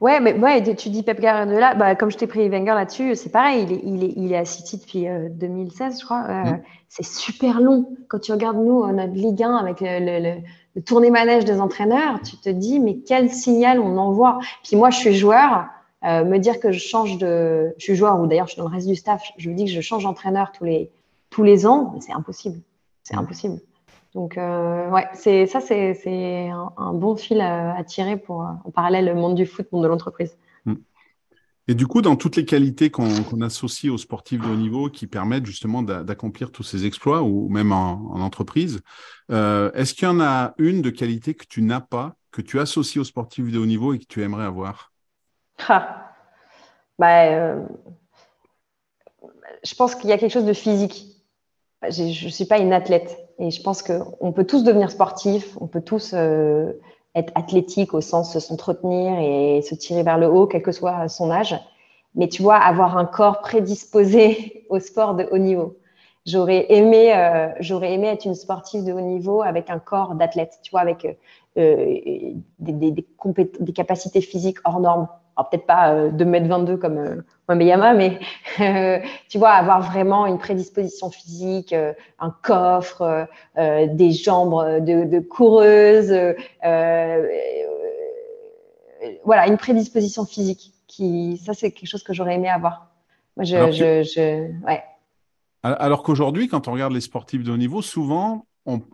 Ouais, 0.00 0.20
mais 0.20 0.38
ouais, 0.38 0.62
tu 0.76 0.90
dis 0.90 1.02
Pep 1.02 1.20
Guardiola, 1.20 1.74
bah, 1.74 1.96
comme 1.96 2.10
je 2.10 2.16
t'ai 2.16 2.28
pris 2.28 2.48
Wenger 2.48 2.74
là-dessus, 2.74 3.16
c'est 3.16 3.30
pareil, 3.30 3.64
il 3.64 3.72
est, 3.72 3.80
il, 3.82 4.04
est, 4.04 4.12
il 4.16 4.32
est 4.32 4.36
à 4.36 4.44
City 4.44 4.76
depuis 4.76 5.06
2016, 5.30 5.94
euh, 5.94 5.98
je 5.98 6.04
crois. 6.04 6.24
Euh, 6.28 6.52
mm. 6.52 6.62
C'est 6.88 7.04
super 7.04 7.60
long. 7.60 7.96
Quand 8.06 8.20
tu 8.20 8.30
regardes 8.30 8.58
nous, 8.58 8.86
notre 8.92 9.12
Ligue 9.14 9.42
1 9.42 9.56
avec 9.56 9.80
le, 9.80 9.98
le, 9.98 10.40
le, 10.76 10.82
tournée 10.82 11.10
manège 11.10 11.44
des 11.44 11.60
entraîneurs, 11.60 12.20
tu 12.22 12.36
te 12.36 12.48
dis, 12.48 12.78
mais 12.78 12.98
quel 12.98 13.30
signal 13.30 13.80
on 13.80 13.98
envoie. 13.98 14.38
Puis 14.62 14.76
moi, 14.76 14.90
je 14.90 14.98
suis 14.98 15.14
joueur, 15.14 15.66
euh, 16.04 16.24
me 16.24 16.38
dire 16.38 16.60
que 16.60 16.70
je 16.70 16.78
change 16.78 17.18
de. 17.18 17.74
Je 17.76 17.82
suis 17.82 17.96
joueur, 17.96 18.20
ou 18.20 18.28
d'ailleurs, 18.28 18.46
je 18.46 18.52
suis 18.52 18.62
dans 18.62 18.68
le 18.68 18.74
reste 18.74 18.86
du 18.86 18.94
staff, 18.94 19.22
je 19.36 19.50
me 19.50 19.54
dis 19.56 19.64
que 19.64 19.72
je 19.72 19.80
change 19.80 20.04
d'entraîneur 20.04 20.52
tous 20.52 20.64
les, 20.64 20.92
tous 21.28 21.42
les 21.42 21.66
ans, 21.66 21.96
c'est 21.98 22.12
impossible. 22.12 22.60
C'est 23.02 23.16
mm. 23.16 23.20
impossible. 23.20 23.58
Donc, 24.14 24.38
euh, 24.38 24.88
ouais, 24.88 25.06
c'est 25.14 25.46
ça, 25.46 25.60
c'est 25.60 26.48
un, 26.50 26.94
bon 26.94 27.16
fil 27.16 27.40
à, 27.40 27.82
tirer 27.84 28.16
pour, 28.16 28.40
en 28.40 28.70
parallèle, 28.70 29.04
le 29.04 29.14
monde 29.14 29.34
du 29.34 29.46
foot, 29.46 29.66
le 29.70 29.76
monde 29.76 29.84
de 29.84 29.88
l'entreprise. 29.88 30.36
Mm. 30.64 30.74
Et 31.68 31.74
du 31.74 31.86
coup, 31.86 32.00
dans 32.00 32.16
toutes 32.16 32.36
les 32.36 32.46
qualités 32.46 32.90
qu'on 32.90 33.40
associe 33.42 33.92
aux 33.92 33.98
sportifs 33.98 34.40
de 34.40 34.48
haut 34.48 34.56
niveau 34.56 34.88
qui 34.88 35.06
permettent 35.06 35.44
justement 35.44 35.82
d'accomplir 35.82 36.50
tous 36.50 36.62
ces 36.62 36.86
exploits, 36.86 37.22
ou 37.22 37.50
même 37.50 37.72
en, 37.72 38.14
entreprise, 38.20 38.80
euh, 39.30 39.70
est-ce 39.72 39.92
qu'il 39.92 40.08
y 40.08 40.10
en 40.10 40.20
a 40.20 40.54
une 40.56 40.80
de 40.80 40.88
qualité 40.88 41.34
que 41.34 41.44
tu 41.46 41.60
n'as 41.60 41.80
pas, 41.80 42.16
que 42.30 42.40
tu 42.40 42.58
associes 42.58 43.00
aux 43.00 43.04
sportifs 43.04 43.52
de 43.52 43.58
haut 43.58 43.66
niveau 43.66 43.92
et 43.92 43.98
que 43.98 44.06
tu 44.06 44.22
aimerais 44.22 44.46
avoir? 44.46 44.92
Ah. 45.68 46.14
bah, 46.98 47.26
euh, 47.26 47.62
Je 49.62 49.74
pense 49.74 49.94
qu'il 49.94 50.08
y 50.08 50.12
a 50.12 50.18
quelque 50.18 50.32
chose 50.32 50.46
de 50.46 50.54
physique. 50.54 51.04
Je 51.82 52.24
ne 52.24 52.30
suis 52.30 52.46
pas 52.46 52.58
une 52.58 52.72
athlète. 52.72 53.27
Et 53.38 53.50
je 53.50 53.62
pense 53.62 53.82
qu'on 53.82 54.32
peut 54.32 54.44
tous 54.44 54.64
devenir 54.64 54.90
sportifs, 54.90 55.56
on 55.60 55.66
peut 55.66 55.80
tous 55.80 56.12
euh, 56.14 56.72
être 57.14 57.32
athlétiques 57.34 57.94
au 57.94 58.00
sens 58.00 58.34
de 58.34 58.40
s'entretenir 58.40 59.18
et 59.20 59.62
se 59.62 59.74
tirer 59.74 60.02
vers 60.02 60.18
le 60.18 60.28
haut, 60.28 60.46
quel 60.46 60.62
que 60.62 60.72
soit 60.72 61.08
son 61.08 61.30
âge. 61.30 61.58
Mais 62.14 62.28
tu 62.28 62.42
vois, 62.42 62.56
avoir 62.56 62.98
un 62.98 63.04
corps 63.04 63.40
prédisposé 63.40 64.66
au 64.70 64.80
sport 64.80 65.14
de 65.14 65.28
haut 65.30 65.38
niveau. 65.38 65.76
J'aurais 66.26 66.66
aimé, 66.70 67.14
euh, 67.14 67.82
aimé 67.82 68.08
être 68.08 68.26
une 68.26 68.34
sportive 68.34 68.84
de 68.84 68.92
haut 68.92 69.00
niveau 69.00 69.40
avec 69.42 69.70
un 69.70 69.78
corps 69.78 70.14
d'athlète, 70.14 70.58
tu 70.62 70.70
vois, 70.70 70.80
avec 70.80 71.06
euh, 71.56 72.34
des, 72.58 73.72
capacités 73.72 74.20
physiques 74.20 74.58
hors 74.64 74.80
normes 74.80 75.08
alors 75.38 75.50
peut-être 75.50 75.66
pas 75.66 75.92
euh, 75.92 76.10
2m22 76.10 76.78
comme 76.78 76.98
euh, 76.98 77.22
Wembeyama, 77.48 77.94
mais 77.94 78.18
euh, 78.60 78.98
tu 79.28 79.38
vois, 79.38 79.50
avoir 79.50 79.80
vraiment 79.80 80.26
une 80.26 80.38
prédisposition 80.38 81.10
physique, 81.10 81.72
euh, 81.72 81.92
un 82.18 82.34
coffre, 82.42 83.28
des 83.56 84.10
jambes 84.10 84.84
de, 84.84 85.04
de 85.04 85.20
coureuse, 85.20 86.12
voilà, 89.24 89.46
une 89.46 89.56
prédisposition 89.56 90.26
physique. 90.26 90.74
Qui, 90.88 91.36
ça, 91.36 91.52
c'est 91.52 91.70
quelque 91.70 91.88
chose 91.88 92.02
que 92.02 92.14
j'aurais 92.14 92.34
aimé 92.34 92.48
avoir. 92.48 92.88
Moi, 93.36 93.44
je, 93.44 93.70
je, 93.70 94.02
je 94.02 94.66
ouais. 94.66 94.82
Alors 95.62 96.02
qu'aujourd'hui, 96.02 96.48
quand 96.48 96.66
on 96.66 96.72
regarde 96.72 96.92
les 96.92 97.00
sportifs 97.02 97.44
de 97.44 97.52
haut 97.52 97.56
niveau, 97.56 97.82
souvent, 97.82 98.46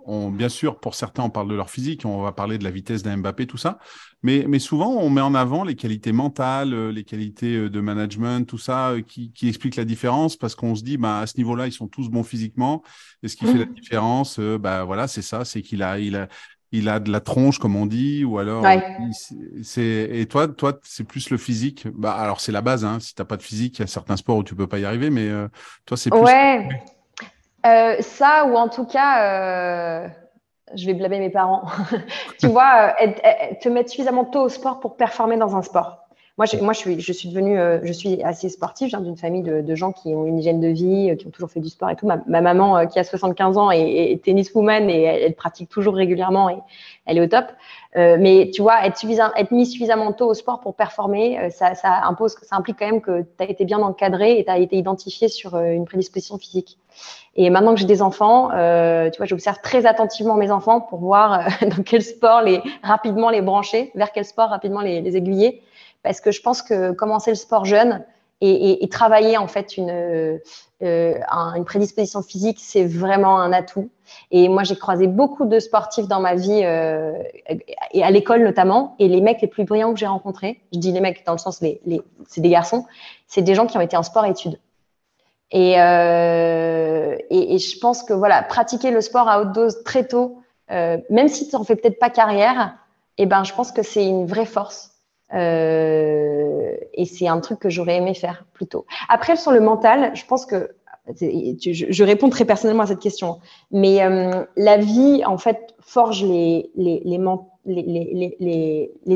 on, 0.07 0.31
bien 0.31 0.49
sûr, 0.49 0.79
pour 0.79 0.95
certains, 0.95 1.25
on 1.25 1.31
parle 1.31 1.49
de 1.49 1.55
leur 1.55 1.71
physique, 1.71 2.05
on 2.05 2.23
va 2.23 2.33
parler 2.33 2.59
de 2.59 2.65
la 2.65 2.71
vitesse 2.71 3.03
d'un 3.03 3.17
Mbappé, 3.17 3.47
tout 3.47 3.57
ça. 3.57 3.79
Mais, 4.23 4.45
mais, 4.49 4.59
souvent, 4.59 4.91
on 4.91 5.11
met 5.11 5.21
en 5.21 5.35
avant 5.35 5.65
les 5.65 5.75
qualités 5.75 6.13
mentales, 6.13 6.73
euh, 6.73 6.93
les 6.93 7.05
qualités 7.05 7.57
euh, 7.57 7.71
de 7.71 7.81
management, 7.81 8.47
tout 8.47 8.59
ça, 8.59 8.91
euh, 8.91 9.03
qui, 9.03 9.33
qui 9.33 9.49
explique 9.49 9.77
la 9.77 9.85
différence 9.85 10.37
parce 10.37 10.55
qu'on 10.55 10.75
se 10.75 10.83
dit, 10.83 10.97
bah, 10.97 11.19
à 11.19 11.27
ce 11.27 11.37
niveau-là, 11.37 11.67
ils 11.67 11.73
sont 11.73 11.89
tous 11.89 12.09
bons 12.09 12.23
physiquement. 12.23 12.83
Et 13.23 13.29
ce 13.29 13.37
qui 13.37 13.47
fait 13.47 13.59
la 13.59 13.67
mmh. 13.67 13.75
différence, 13.75 14.39
bah, 14.39 14.85
voilà, 14.85 15.09
c'est 15.09 15.23
ça, 15.23 15.45
c'est 15.45 15.61
qu'il 15.61 15.83
a, 15.83 15.99
il 15.99 16.17
a, 16.17 16.29
il 16.73 16.89
a 16.89 17.01
de 17.01 17.11
la 17.11 17.21
tronche, 17.21 17.59
comme 17.59 17.77
on 17.77 17.87
dit, 17.87 18.25
ou 18.25 18.39
alors. 18.39 18.65
c'est 19.63 20.09
Et 20.13 20.27
toi, 20.27 20.49
toi, 20.49 20.79
c'est 20.85 21.05
plus 21.05 21.31
le 21.31 21.37
physique. 21.37 21.87
Bah, 21.95 22.15
alors, 22.15 22.41
c'est 22.41 22.53
la 22.53 22.63
base, 22.63 22.85
hein. 22.85 23.01
Si 23.01 23.15
t'as 23.15 23.25
pas 23.25 23.37
de 23.37 23.43
physique, 23.43 23.79
il 23.79 23.83
y 23.83 23.85
a 23.85 23.89
certains 23.89 24.17
sports 24.17 24.39
où 24.39 24.45
tu 24.45 24.55
peux 24.55 24.67
pas 24.67 24.79
y 24.79 24.85
arriver, 24.85 25.11
mais 25.11 25.31
toi, 25.85 25.97
c'est 25.97 26.11
plus. 26.11 26.21
Ouais. 26.21 26.69
Euh, 27.67 27.97
ça, 28.01 28.47
ou 28.47 28.57
en 28.57 28.69
tout 28.69 28.85
cas, 28.85 30.05
euh, 30.05 30.09
je 30.75 30.87
vais 30.87 30.95
blâmer 30.95 31.19
mes 31.19 31.31
parents. 31.31 31.65
tu 32.39 32.49
vois, 32.49 32.95
euh, 33.03 33.13
te 33.61 33.69
mettre 33.69 33.91
suffisamment 33.91 34.25
tôt 34.25 34.43
au 34.43 34.49
sport 34.49 34.81
pour 34.81 34.97
performer 34.97 35.37
dans 35.39 35.57
un 35.57 35.63
sport. 35.63 36.04
Moi, 36.37 36.47
je, 36.47 36.57
moi, 36.57 36.73
je 36.73 36.79
suis, 36.79 37.01
je 37.01 37.13
suis 37.13 37.29
devenue, 37.29 37.57
je 37.85 37.93
suis 37.93 38.23
assez 38.25 38.49
sportive. 38.49 38.89
Je 38.89 38.97
viens 38.97 39.05
d'une 39.05 39.17
famille 39.17 39.43
de, 39.43 39.61
de, 39.61 39.75
gens 39.77 39.93
qui 39.93 40.09
ont 40.09 40.27
une 40.27 40.39
hygiène 40.39 40.61
de 40.61 40.67
vie, 40.67 41.17
qui 41.17 41.27
ont 41.29 41.31
toujours 41.31 41.51
fait 41.51 41.61
du 41.61 41.69
sport 41.69 41.91
et 41.91 41.97
tout. 41.97 42.07
Ma, 42.07 42.19
ma 42.27 42.41
maman, 42.41 42.87
qui 42.89 42.99
a 42.99 43.05
75 43.05 43.57
ans, 43.57 43.71
est, 43.71 44.13
est 44.13 44.25
tenniswoman 44.25 44.91
et 44.91 45.03
elle, 45.03 45.35
pratique 45.35 45.69
toujours 45.69 45.95
régulièrement 45.95 46.51
et 46.51 46.57
elle 47.07 47.19
est 47.19 47.21
au 47.21 47.29
top. 47.29 47.47
Euh, 47.97 48.17
mais 48.19 48.51
tu 48.53 48.63
vois, 48.63 48.85
être, 48.85 49.01
être 49.37 49.51
mis 49.53 49.67
suffisamment 49.67 50.13
tôt 50.13 50.29
au 50.29 50.35
sport 50.35 50.61
pour 50.61 50.75
performer, 50.75 51.51
ça, 51.51 51.77
ça 51.77 52.03
impose, 52.05 52.35
ça 52.43 52.57
implique 52.57 52.81
quand 52.81 52.87
même 52.87 53.01
que 53.01 53.23
tu 53.23 53.45
as 53.45 53.49
été 53.49 53.65
bien 53.65 53.79
encadré 53.79 54.39
et 54.39 54.45
tu 54.45 54.51
as 54.51 54.59
été 54.59 54.77
identifié 54.77 55.29
sur 55.29 55.57
une 55.57 55.85
prédisposition 55.85 56.37
physique. 56.39 56.79
Et 57.37 57.51
maintenant 57.51 57.75
que 57.75 57.81
j'ai 57.81 57.87
des 57.87 58.03
enfants, 58.03 58.51
euh, 58.53 59.11
tu 59.11 59.19
vois, 59.19 59.27
j'observe 59.27 59.59
très 59.61 59.87
attentivement 59.87 60.37
mes 60.37 60.51
enfants 60.51 60.81
pour 60.81 61.01
voir 61.01 61.33
euh, 61.33 61.67
dans 61.77 61.83
quel 61.83 62.03
sport 62.03 62.43
les 62.43 62.61
rapidement 62.83 63.31
les 63.31 63.43
brancher, 63.43 63.91
vers 63.95 64.13
quel 64.13 64.25
sport 64.25 64.51
rapidement 64.51 64.81
les, 64.81 65.01
les 65.01 65.17
aiguiller, 65.17 65.63
parce 66.05 66.21
que 66.21 66.31
je 66.31 66.41
pense 66.41 66.63
que 66.63 66.93
commencer 66.93 67.33
le 67.33 67.37
sport 67.37 67.65
jeune 67.65 68.05
et, 68.41 68.87
travailler 68.91 69.39
en 69.39 69.47
fait 69.47 69.79
une 69.79 69.91
euh, 69.91 70.39
une 71.57 71.65
prédisposition 71.65 72.21
physique, 72.21 72.59
c'est 72.61 72.85
vraiment 72.85 73.39
un 73.39 73.55
atout. 73.55 73.89
Et 74.31 74.51
moi, 74.51 74.65
j'ai 74.65 74.77
croisé 74.77 75.07
beaucoup 75.07 75.47
de 75.47 75.59
sportifs 75.59 76.09
dans 76.09 76.21
ma 76.21 76.35
vie 76.35 76.61
euh, 76.63 77.15
et 77.93 78.05
à 78.05 78.11
l'école 78.11 78.43
notamment. 78.43 78.97
Et 78.99 79.09
les 79.09 79.23
mecs 79.23 79.41
les 79.41 79.49
plus 79.49 79.65
brillants 79.65 79.95
que 79.95 79.99
j'ai 79.99 80.07
rencontrés, 80.07 80.61
je 80.75 80.79
dis 80.79 80.93
les 80.93 81.01
mecs 81.01 81.25
dans 81.25 81.33
le 81.33 81.39
sens 81.39 81.63
les, 81.63 81.81
les 81.87 82.03
c'est 82.29 82.43
des 82.43 82.51
garçons, 82.51 82.85
c'est 83.27 83.41
des 83.41 83.55
gens 83.55 83.67
qui 83.67 83.79
ont 83.79 83.81
été 83.81 83.97
en 83.97 84.03
sport-études. 84.03 84.61
Euh, 85.55 87.17
et, 87.31 87.55
et, 87.55 87.59
je 87.59 87.79
pense 87.79 88.03
que 88.03 88.13
voilà, 88.13 88.43
pratiquer 88.43 88.91
le 88.91 89.01
sport 89.01 89.29
à 89.29 89.41
haute 89.41 89.53
dose 89.53 89.83
très 89.85 90.07
tôt, 90.07 90.43
même 90.69 91.29
si 91.29 91.49
tu 91.49 91.57
n'en 91.57 91.65
fais 91.65 91.77
peut-être 91.77 91.99
pas 91.99 92.11
carrière, 92.11 92.77
eh 93.17 93.27
ben, 93.27 93.45
je 93.45 93.55
pense 93.55 93.73
que 93.73 93.83
c'est 93.83 94.05
une 94.05 94.27
vraie 94.27 94.47
force. 94.47 94.94
Euh, 95.35 96.77
et 96.93 97.05
c'est 97.05 97.27
un 97.29 97.41
truc 97.41 97.59
que 97.59 97.71
j'aurais 97.71 97.97
aimé 97.97 98.15
faire 98.15 98.45
plus 98.53 98.67
tôt. 98.67 98.87
Après, 99.09 99.37
sur 99.37 99.53
le 99.53 99.61
mental, 99.61 100.13
je 100.15 100.25
pense 100.27 100.47
que 100.47 100.71
je, 101.21 102.05
réponds 102.05 102.31
très 102.31 102.45
personnellement 102.45 102.85
à 102.85 102.87
cette 102.87 103.01
question, 103.01 103.41
mais 103.71 104.03
euh, 104.03 104.45
la 104.57 104.79
vie, 104.79 105.23
en 105.27 105.37
fait, 105.39 105.75
forge 105.81 106.25
les, 106.25 106.71
les, 106.77 107.55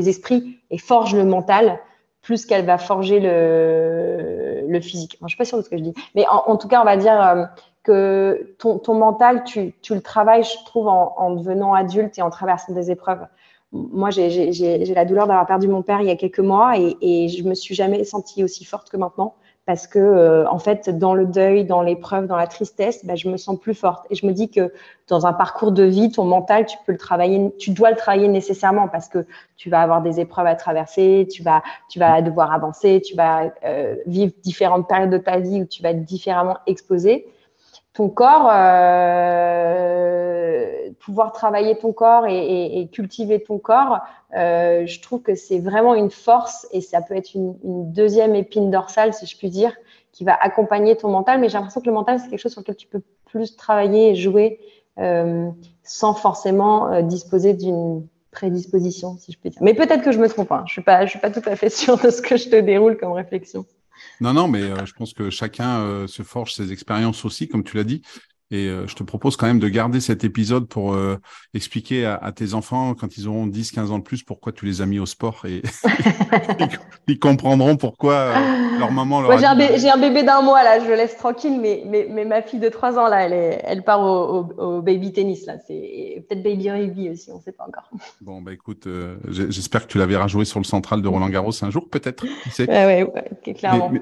esprits 0.09 0.59
et 0.69 0.77
forge 0.77 1.15
le 1.15 1.25
mental 1.25 1.79
plus 2.21 2.45
qu'elle 2.45 2.65
va 2.65 2.77
forger 2.77 3.19
le, 3.19 4.79
physique. 4.81 5.17
Je 5.21 5.27
suis 5.27 5.37
pas 5.37 5.45
sûre 5.45 5.57
de 5.57 5.63
ce 5.63 5.69
que 5.69 5.77
je 5.77 5.83
dis, 5.83 5.93
mais 6.15 6.25
en, 6.27 6.57
tout 6.57 6.67
cas, 6.67 6.81
on 6.81 6.85
va 6.85 6.95
dire 6.95 7.19
euh, 7.21 7.45
que 7.83 8.55
ton, 8.59 8.77
ton 8.77 8.93
mental, 8.93 9.43
tu, 9.45 9.73
tu, 9.81 9.95
le 9.95 10.01
travailles, 10.01 10.43
je 10.43 10.63
trouve, 10.65 10.87
en, 10.87 11.31
devenant 11.31 11.73
adulte 11.73 12.17
et 12.19 12.21
en 12.21 12.29
traversant 12.29 12.73
des 12.73 12.91
épreuves. 12.91 13.25
Moi, 13.71 14.09
j'ai 14.09 14.93
la 14.95 15.05
douleur 15.05 15.27
d'avoir 15.27 15.45
perdu 15.45 15.67
mon 15.67 15.83
père 15.83 16.01
il 16.01 16.07
y 16.07 16.11
a 16.11 16.15
quelques 16.15 16.39
mois 16.39 16.77
et, 16.77 16.97
et 17.01 17.27
je 17.29 17.43
me 17.43 17.53
suis 17.53 17.75
jamais 17.75 18.03
sentie 18.03 18.43
aussi 18.43 18.65
forte 18.65 18.89
que 18.89 18.97
maintenant 18.97 19.35
parce 19.69 19.85
que 19.85 20.47
en 20.49 20.57
fait, 20.57 20.89
dans 20.89 21.13
le 21.13 21.27
deuil, 21.27 21.63
dans 21.63 21.83
l'épreuve, 21.83 22.25
dans 22.25 22.37
la 22.37 22.47
tristesse, 22.47 23.05
bah, 23.05 23.13
je 23.13 23.29
me 23.29 23.37
sens 23.37 23.59
plus 23.59 23.75
forte. 23.75 24.03
Et 24.09 24.15
je 24.15 24.25
me 24.25 24.31
dis 24.31 24.49
que 24.49 24.73
dans 25.07 25.27
un 25.27 25.33
parcours 25.33 25.71
de 25.71 25.83
vie, 25.83 26.11
ton 26.11 26.23
mental, 26.23 26.65
tu 26.65 26.75
peux 26.87 26.91
le 26.91 26.97
travailler, 26.97 27.53
tu 27.59 27.69
dois 27.69 27.91
le 27.91 27.95
travailler 27.95 28.27
nécessairement 28.29 28.87
parce 28.87 29.07
que 29.07 29.27
tu 29.57 29.69
vas 29.69 29.81
avoir 29.81 30.01
des 30.01 30.19
épreuves 30.19 30.47
à 30.47 30.55
traverser, 30.55 31.27
tu 31.31 31.43
vas, 31.43 31.61
tu 31.87 31.99
vas 31.99 32.23
devoir 32.23 32.51
avancer, 32.51 32.99
tu 33.05 33.15
vas 33.15 33.51
vivre 34.07 34.33
différentes 34.41 34.87
périodes 34.87 35.11
de 35.11 35.19
ta 35.19 35.37
vie 35.37 35.61
où 35.61 35.65
tu 35.65 35.83
vas 35.83 35.91
être 35.91 36.03
différemment 36.03 36.57
exposé 36.65 37.27
ton 37.99 38.07
corps, 38.07 38.49
euh, 38.49 39.89
pouvoir 41.01 41.33
travailler 41.33 41.77
ton 41.77 41.91
corps 41.91 42.25
et, 42.27 42.87
cultiver 42.93 43.43
ton 43.43 43.57
corps, 43.57 43.99
euh, 44.37 44.85
je 44.85 45.01
trouve 45.01 45.21
que 45.21 45.35
c'est 45.35 45.59
vraiment 45.59 45.95
une 45.95 46.09
force 46.09 46.65
et 46.71 46.79
ça 46.79 47.01
peut 47.01 47.17
être 47.17 47.35
une, 47.35 47.57
deuxième 47.91 48.35
épine 48.35 48.71
dorsale, 48.71 49.13
si 49.13 49.25
je 49.25 49.37
puis 49.37 49.49
dire, 49.49 49.75
qui 50.13 50.23
va 50.23 50.33
accompagner 50.33 50.95
ton 50.95 51.09
mental. 51.09 51.41
Mais 51.41 51.49
j'ai 51.49 51.55
l'impression 51.55 51.81
que 51.81 51.87
le 51.87 51.91
mental, 51.91 52.21
c'est 52.21 52.29
quelque 52.29 52.39
chose 52.39 52.53
sur 52.53 52.61
lequel 52.61 52.77
tu 52.77 52.87
peux 52.87 53.01
plus 53.25 53.57
travailler 53.57 54.11
et 54.11 54.15
jouer 54.15 54.61
euh, 54.97 55.49
sans 55.83 56.13
forcément 56.13 57.01
disposer 57.01 57.53
d'une 57.53 58.07
prédisposition, 58.31 59.17
si 59.17 59.33
je 59.33 59.37
puis 59.37 59.49
dire. 59.49 59.61
Mais 59.61 59.73
peut-être 59.73 60.03
que 60.03 60.13
je 60.13 60.19
me 60.19 60.29
trompe. 60.29 60.53
Hein. 60.53 60.63
Je 60.67 60.71
suis 60.71 60.83
pas, 60.83 61.05
suis 61.05 61.19
pas 61.19 61.31
tout 61.31 61.43
à 61.45 61.57
fait 61.57 61.69
sûre 61.69 61.97
de 61.97 62.11
ce 62.11 62.21
que 62.21 62.37
je 62.37 62.47
te 62.47 62.55
déroule 62.55 62.95
comme 62.95 63.11
réflexion. 63.11 63.65
Non, 64.19 64.33
non, 64.33 64.47
mais 64.47 64.61
euh, 64.61 64.85
je 64.85 64.93
pense 64.93 65.13
que 65.13 65.29
chacun 65.29 65.81
euh, 65.81 66.07
se 66.07 66.23
forge 66.23 66.53
ses 66.53 66.71
expériences 66.71 67.25
aussi, 67.25 67.47
comme 67.47 67.63
tu 67.63 67.77
l'as 67.77 67.83
dit. 67.83 68.01
Et 68.51 68.67
euh, 68.67 68.87
je 68.87 68.95
te 68.95 69.03
propose 69.03 69.37
quand 69.37 69.45
même 69.45 69.59
de 69.59 69.67
garder 69.67 69.99
cet 69.99 70.23
épisode 70.23 70.67
pour 70.67 70.97
expliquer 71.53 72.05
à, 72.05 72.31
tes 72.31 72.53
enfants, 72.53 72.95
quand 72.95 73.17
ils 73.17 73.27
auront 73.27 73.47
10, 73.47 73.71
15 73.71 73.91
ans 73.91 73.99
de 73.99 74.03
plus, 74.03 74.23
pourquoi 74.23 74.51
tu 74.51 74.65
les 74.65 74.81
as 74.81 74.85
mis 74.85 74.99
au 74.99 75.05
sport. 75.05 75.43
Et 75.45 75.61
ils, 77.07 77.19
comprendront 77.19 77.77
pourquoi 77.77 78.33
leur 78.79 78.91
maman 78.91 79.21
leur 79.21 79.31
Moi, 79.31 79.39
j'ai, 79.39 79.89
un, 79.89 79.97
bébé 79.97 80.23
d'un 80.23 80.41
mois, 80.41 80.63
là, 80.63 80.79
je 80.79 80.85
le 80.85 80.95
laisse 80.95 81.17
tranquille, 81.17 81.59
mais, 81.59 81.83
mais, 81.87 82.25
ma 82.25 82.41
fille 82.41 82.59
de 82.59 82.69
3 82.69 82.97
ans, 82.97 83.07
là, 83.07 83.27
elle, 83.27 83.61
elle 83.63 83.83
part 83.83 84.01
au, 84.01 84.81
baby 84.81 85.11
tennis, 85.11 85.45
là. 85.45 85.57
C'est 85.67 86.23
peut-être 86.27 86.43
baby 86.43 86.71
rugby 86.71 87.09
aussi, 87.09 87.31
on 87.31 87.37
ne 87.37 87.41
sait 87.41 87.51
pas 87.51 87.65
encore. 87.67 87.89
Bon, 88.21 88.41
bah 88.41 88.53
écoute, 88.53 88.87
j'espère 89.29 89.87
que 89.87 89.91
tu 89.91 89.97
la 89.97 90.05
verras 90.05 90.27
jouer 90.27 90.45
sur 90.45 90.59
le 90.59 90.65
central 90.65 91.01
de 91.01 91.07
Roland 91.07 91.29
Garros 91.29 91.51
un 91.63 91.69
jour, 91.69 91.89
peut-être. 91.89 92.23
Oui, 92.23 92.65
ouais, 92.67 93.03
ouais, 93.03 93.53
clairement 93.53 93.89
mais 93.89 94.01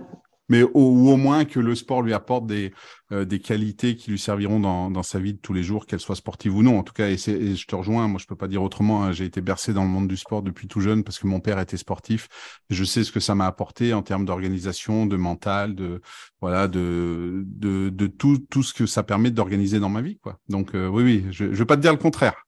au, 0.49 0.69
ou 0.73 1.09
au 1.09 1.17
moins 1.17 1.45
que 1.45 1.59
le 1.59 1.75
sport 1.75 2.01
lui 2.01 2.13
apporte 2.13 2.47
des, 2.47 2.73
euh, 3.11 3.25
des 3.25 3.39
qualités 3.39 3.95
qui 3.95 4.11
lui 4.11 4.19
serviront 4.19 4.59
dans, 4.59 4.89
dans 4.89 5.03
sa 5.03 5.19
vie 5.19 5.33
de 5.33 5.39
tous 5.39 5.53
les 5.53 5.63
jours, 5.63 5.85
qu'elle 5.85 5.99
soit 5.99 6.15
sportive 6.15 6.55
ou 6.55 6.63
non. 6.63 6.79
En 6.79 6.83
tout 6.83 6.93
cas, 6.93 7.09
et, 7.09 7.13
et 7.29 7.55
je 7.55 7.67
te 7.67 7.75
rejoins, 7.75 8.07
moi 8.07 8.19
je 8.19 8.25
peux 8.25 8.35
pas 8.35 8.47
dire 8.47 8.63
autrement, 8.63 9.03
hein. 9.03 9.11
j'ai 9.11 9.25
été 9.25 9.41
bercé 9.41 9.73
dans 9.73 9.83
le 9.83 9.89
monde 9.89 10.07
du 10.07 10.17
sport 10.17 10.41
depuis 10.41 10.67
tout 10.67 10.79
jeune 10.79 11.03
parce 11.03 11.19
que 11.19 11.27
mon 11.27 11.39
père 11.39 11.59
était 11.59 11.77
sportif. 11.77 12.27
Je 12.69 12.83
sais 12.83 13.03
ce 13.03 13.11
que 13.11 13.19
ça 13.19 13.35
m'a 13.35 13.45
apporté 13.45 13.93
en 13.93 14.03
termes 14.03 14.25
d'organisation, 14.25 15.05
de 15.05 15.17
mental, 15.17 15.75
de 15.75 16.01
voilà, 16.41 16.67
de, 16.67 17.43
de, 17.45 17.89
de 17.89 18.07
tout, 18.07 18.37
tout 18.49 18.63
ce 18.63 18.73
que 18.73 18.85
ça 18.85 19.03
permet 19.03 19.31
d'organiser 19.31 19.79
dans 19.79 19.89
ma 19.89 20.01
vie. 20.01 20.17
Quoi. 20.19 20.39
Donc 20.47 20.75
euh, 20.75 20.87
oui, 20.87 21.03
oui, 21.03 21.25
je 21.31 21.45
ne 21.45 21.49
vais 21.49 21.65
pas 21.65 21.75
te 21.75 21.81
dire 21.81 21.91
le 21.91 21.97
contraire. 21.97 22.46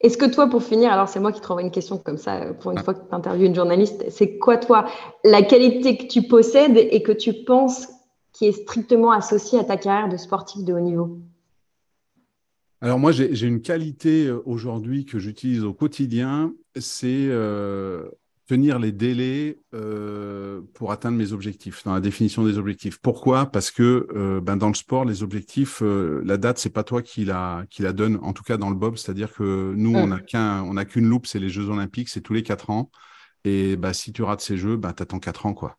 Est-ce 0.00 0.18
que 0.18 0.26
toi, 0.26 0.48
pour 0.48 0.62
finir, 0.62 0.92
alors 0.92 1.08
c'est 1.08 1.20
moi 1.20 1.32
qui 1.32 1.40
te 1.40 1.46
renvoie 1.46 1.62
une 1.62 1.70
question 1.70 1.98
comme 1.98 2.18
ça, 2.18 2.42
euh, 2.42 2.52
pour 2.52 2.72
une 2.72 2.78
fois 2.78 2.94
que 2.94 3.08
tu 3.08 3.14
interviews 3.14 3.46
une 3.46 3.54
journaliste, 3.54 4.04
c'est 4.10 4.38
quoi 4.38 4.56
toi 4.56 4.86
la 5.24 5.42
qualité 5.42 5.96
que 5.96 6.06
tu 6.06 6.22
possèdes 6.22 6.76
et 6.76 7.02
que 7.02 7.12
tu 7.12 7.32
penses 7.32 7.88
qui 8.32 8.46
est 8.46 8.52
strictement 8.52 9.12
associée 9.12 9.58
à 9.58 9.64
ta 9.64 9.76
carrière 9.76 10.08
de 10.08 10.16
sportif 10.16 10.64
de 10.64 10.72
haut 10.72 10.80
niveau? 10.80 11.18
Alors 12.80 12.98
moi, 12.98 13.12
j'ai 13.12 13.46
une 13.46 13.62
qualité 13.62 14.26
euh, 14.26 14.42
aujourd'hui 14.44 15.06
que 15.06 15.18
j'utilise 15.18 15.64
au 15.64 15.72
quotidien, 15.72 16.52
c'est 16.76 17.28
euh, 17.28 18.10
tenir 18.46 18.78
les 18.78 18.92
délais 18.92 19.58
euh, 19.74 20.60
pour 20.74 20.92
atteindre 20.92 21.16
mes 21.16 21.32
objectifs, 21.32 21.84
dans 21.84 21.94
la 21.94 22.00
définition 22.00 22.44
des 22.44 22.58
objectifs. 22.58 22.98
Pourquoi? 22.98 23.46
Parce 23.46 23.70
que 23.70 24.06
euh, 24.14 24.40
ben 24.40 24.56
dans 24.56 24.68
le 24.68 24.74
sport, 24.74 25.04
les 25.04 25.22
objectifs, 25.22 25.82
euh, 25.82 26.22
la 26.24 26.36
date, 26.36 26.58
c'est 26.58 26.70
pas 26.70 26.84
toi 26.84 27.02
qui 27.02 27.24
la 27.24 27.64
qui 27.70 27.82
la 27.82 27.92
donne. 27.92 28.18
En 28.22 28.32
tout 28.32 28.42
cas 28.42 28.56
dans 28.56 28.70
le 28.70 28.76
bob, 28.76 28.96
c'est-à-dire 28.96 29.32
que 29.32 29.74
nous, 29.76 29.94
on 29.94 30.10
a 30.10 30.16
mmh. 30.16 30.24
qu'un, 30.26 30.62
on 30.62 30.76
a 30.76 30.84
qu'une 30.84 31.08
loupe, 31.08 31.26
c'est 31.26 31.38
les 31.38 31.48
Jeux 31.48 31.68
Olympiques, 31.68 32.08
c'est 32.08 32.20
tous 32.20 32.34
les 32.34 32.42
quatre 32.42 32.70
ans. 32.70 32.90
Et 33.44 33.76
bah 33.76 33.92
si 33.94 34.12
tu 34.12 34.22
rates 34.22 34.40
ces 34.40 34.56
Jeux, 34.56 34.76
bah 34.76 34.92
t'attends 34.92 35.20
quatre 35.20 35.46
ans 35.46 35.54
quoi. 35.54 35.78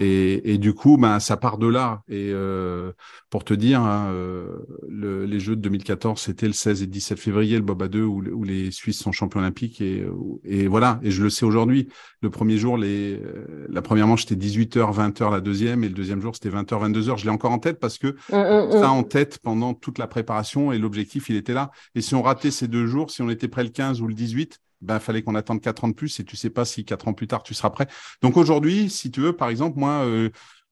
Et, 0.00 0.54
et, 0.54 0.58
du 0.58 0.72
coup, 0.72 0.96
ben, 0.96 1.20
ça 1.20 1.36
part 1.36 1.58
de 1.58 1.66
là. 1.66 2.02
Et 2.08 2.30
euh, 2.32 2.92
pour 3.28 3.44
te 3.44 3.52
dire, 3.52 3.82
hein, 3.82 4.08
euh, 4.10 4.46
le, 4.88 5.26
les 5.26 5.38
Jeux 5.38 5.56
de 5.56 5.60
2014, 5.60 6.18
c'était 6.18 6.46
le 6.46 6.54
16 6.54 6.82
et 6.82 6.86
17 6.86 7.18
février, 7.18 7.56
le 7.56 7.62
Bob 7.62 7.82
à 7.82 7.88
2, 7.88 8.02
où, 8.02 8.22
où, 8.32 8.42
les 8.42 8.70
Suisses 8.70 8.98
sont 8.98 9.12
champions 9.12 9.40
olympiques. 9.40 9.82
Et, 9.82 10.06
et 10.44 10.68
voilà, 10.68 10.98
et 11.02 11.10
je 11.10 11.22
le 11.22 11.28
sais 11.28 11.44
aujourd'hui. 11.44 11.88
Le 12.22 12.30
premier 12.30 12.56
jour, 12.56 12.78
les, 12.78 13.20
euh, 13.22 13.66
la 13.68 13.82
première 13.82 14.06
manche, 14.06 14.24
c'était 14.24 14.42
18h, 14.42 14.90
20h 14.94 15.30
la 15.30 15.40
deuxième, 15.40 15.84
et 15.84 15.88
le 15.88 15.94
deuxième 15.94 16.22
jour, 16.22 16.34
c'était 16.34 16.48
20h, 16.48 16.90
22h. 16.90 17.18
Je 17.18 17.24
l'ai 17.24 17.30
encore 17.30 17.52
en 17.52 17.58
tête 17.58 17.78
parce 17.78 17.98
que 17.98 18.08
mmh, 18.08 18.36
mmh, 18.36 18.72
ça 18.72 18.88
mmh. 18.88 18.90
en 18.90 19.02
tête 19.02 19.38
pendant 19.42 19.74
toute 19.74 19.98
la 19.98 20.06
préparation, 20.06 20.72
et 20.72 20.78
l'objectif, 20.78 21.28
il 21.28 21.36
était 21.36 21.54
là. 21.54 21.70
Et 21.94 22.00
si 22.00 22.14
on 22.14 22.22
ratait 22.22 22.50
ces 22.50 22.68
deux 22.68 22.86
jours, 22.86 23.10
si 23.10 23.20
on 23.20 23.28
était 23.28 23.48
prêt 23.48 23.64
le 23.64 23.70
15 23.70 24.00
ou 24.00 24.06
le 24.06 24.14
18, 24.14 24.60
ben, 24.80 24.98
fallait 24.98 25.22
qu'on 25.22 25.34
attende 25.34 25.60
quatre 25.60 25.84
ans 25.84 25.88
de 25.88 25.94
plus 25.94 26.20
et 26.20 26.24
tu 26.24 26.36
sais 26.36 26.50
pas 26.50 26.64
si 26.64 26.84
quatre 26.84 27.08
ans 27.08 27.12
plus 27.12 27.26
tard 27.26 27.42
tu 27.42 27.54
seras 27.54 27.70
prêt. 27.70 27.86
Donc 28.22 28.36
aujourd'hui, 28.36 28.90
si 28.90 29.10
tu 29.10 29.20
veux, 29.20 29.34
par 29.34 29.48
exemple, 29.48 29.78
moi, 29.78 30.04
euh, 30.04 30.30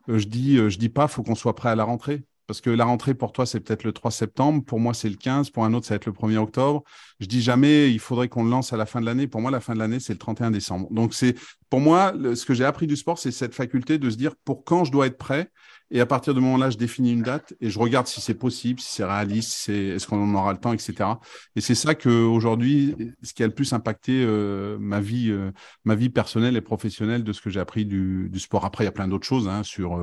euh, 0.08 0.18
je 0.18 0.26
dis, 0.26 0.56
euh, 0.56 0.68
je 0.68 0.78
dis 0.78 0.88
pas, 0.88 1.08
faut 1.08 1.22
qu'on 1.22 1.34
soit 1.34 1.54
prêt 1.54 1.68
à 1.68 1.74
la 1.74 1.84
rentrée. 1.84 2.24
Parce 2.46 2.62
que 2.62 2.70
la 2.70 2.86
rentrée, 2.86 3.12
pour 3.12 3.32
toi, 3.32 3.44
c'est 3.44 3.60
peut-être 3.60 3.84
le 3.84 3.92
3 3.92 4.10
septembre. 4.10 4.64
Pour 4.64 4.80
moi, 4.80 4.94
c'est 4.94 5.10
le 5.10 5.16
15. 5.16 5.50
Pour 5.50 5.66
un 5.66 5.74
autre, 5.74 5.84
ça 5.86 5.92
va 5.92 5.96
être 5.96 6.06
le 6.06 6.12
1er 6.12 6.38
octobre. 6.38 6.82
Je 7.20 7.26
dis 7.26 7.42
jamais, 7.42 7.92
il 7.92 7.98
faudrait 7.98 8.28
qu'on 8.30 8.42
le 8.42 8.48
lance 8.48 8.72
à 8.72 8.78
la 8.78 8.86
fin 8.86 9.02
de 9.02 9.04
l'année. 9.04 9.26
Pour 9.26 9.42
moi, 9.42 9.50
la 9.50 9.60
fin 9.60 9.74
de 9.74 9.78
l'année, 9.78 10.00
c'est 10.00 10.14
le 10.14 10.18
31 10.18 10.50
décembre. 10.50 10.88
Donc, 10.90 11.12
c'est, 11.12 11.34
pour 11.68 11.80
moi, 11.80 12.14
ce 12.34 12.46
que 12.46 12.54
j'ai 12.54 12.64
appris 12.64 12.86
du 12.86 12.96
sport, 12.96 13.18
c'est 13.18 13.32
cette 13.32 13.54
faculté 13.54 13.98
de 13.98 14.08
se 14.08 14.16
dire 14.16 14.34
pour 14.46 14.64
quand 14.64 14.84
je 14.84 14.92
dois 14.92 15.08
être 15.08 15.18
prêt 15.18 15.50
et 15.90 16.00
à 16.00 16.06
partir 16.06 16.34
du 16.34 16.40
moment-là, 16.40 16.68
je 16.68 16.76
définis 16.76 17.12
une 17.12 17.22
date 17.22 17.54
et 17.60 17.70
je 17.70 17.78
regarde 17.78 18.06
si 18.06 18.20
c'est 18.20 18.34
possible, 18.34 18.78
si 18.78 18.92
c'est 18.92 19.04
réaliste, 19.04 19.50
si 19.50 19.72
est-ce 19.72 20.06
qu'on 20.06 20.22
en 20.22 20.34
aura 20.34 20.52
le 20.52 20.58
temps, 20.58 20.74
etc. 20.74 21.10
Et 21.56 21.62
c'est 21.62 21.74
ça 21.74 21.94
que 21.94 22.08
aujourd'hui, 22.08 22.94
ce 23.22 23.32
qui 23.32 23.42
a 23.42 23.46
le 23.46 23.54
plus 23.54 23.72
impacté 23.72 24.22
euh, 24.22 24.76
ma 24.78 25.00
vie, 25.00 25.30
euh, 25.30 25.50
ma 25.84 25.94
vie 25.94 26.10
personnelle 26.10 26.56
et 26.56 26.60
professionnelle 26.60 27.24
de 27.24 27.32
ce 27.32 27.40
que 27.40 27.48
j'ai 27.48 27.60
appris 27.60 27.86
du, 27.86 28.28
du, 28.30 28.38
sport. 28.38 28.66
Après, 28.66 28.84
il 28.84 28.86
y 28.86 28.88
a 28.88 28.92
plein 28.92 29.08
d'autres 29.08 29.26
choses 29.26 29.48
hein, 29.48 29.62
sur 29.62 29.96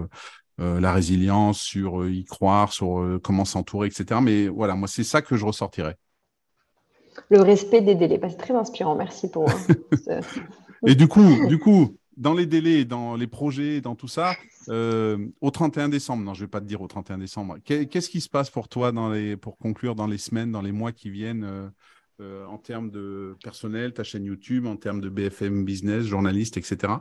euh, 0.60 0.80
la 0.80 0.92
résilience, 0.92 1.60
sur 1.60 2.08
y 2.10 2.26
croire, 2.26 2.74
sur 2.74 3.20
comment 3.22 3.46
s'entourer, 3.46 3.88
etc. 3.88 4.20
Mais 4.24 4.48
voilà, 4.48 4.74
moi, 4.74 4.88
c'est 4.88 5.04
ça 5.04 5.22
que 5.22 5.36
je 5.36 5.46
ressortirais. 5.46 5.98
Le 7.30 7.42
respect 7.42 7.82
des 7.82 7.96
délais, 7.96 8.18
bah, 8.18 8.30
c'est 8.30 8.38
très 8.38 8.56
inspirant. 8.56 8.96
Merci 8.96 9.30
pour. 9.30 9.46
et 10.88 10.96
du 10.96 11.08
coup, 11.08 11.48
du 11.48 11.60
coup, 11.60 11.96
dans 12.18 12.34
les 12.34 12.46
délais, 12.46 12.86
dans 12.86 13.16
les 13.16 13.28
projets, 13.28 13.82
dans 13.82 13.96
tout 13.96 14.08
ça, 14.08 14.36
euh, 14.70 15.18
au 15.42 15.52
31 15.52 15.90
décembre, 15.90 16.24
non, 16.24 16.34
je 16.34 16.42
ne 16.42 16.46
vais 16.46 16.50
pas 16.50 16.62
te 16.62 16.66
dire 16.66 16.82
au 16.82 16.88
31 16.88 17.18
décembre, 17.18 17.58
qu'est-ce 17.64 18.10
qui 18.10 18.22
se 18.22 18.30
passe 18.30 18.50
pour 18.50 18.68
toi 18.68 18.92
dans 18.92 19.10
les, 19.10 19.38
pour 19.38 19.58
conclure 19.58 19.96
dans 19.96 20.08
les 20.08 20.18
semaines, 20.18 20.52
dans 20.52 20.62
les 20.62 20.72
mois 20.72 20.92
qui 20.92 21.10
viennent 21.10 21.44
euh, 21.44 21.68
euh, 22.22 22.46
en 22.46 22.58
termes 22.58 22.90
de 22.90 23.36
personnel, 23.44 23.94
ta 23.94 24.04
chaîne 24.04 24.24
YouTube, 24.24 24.66
en 24.66 24.78
termes 24.78 25.02
de 25.02 25.10
BFM 25.10 25.66
Business, 25.66 26.06
journaliste, 26.06 26.58
etc. 26.58 26.94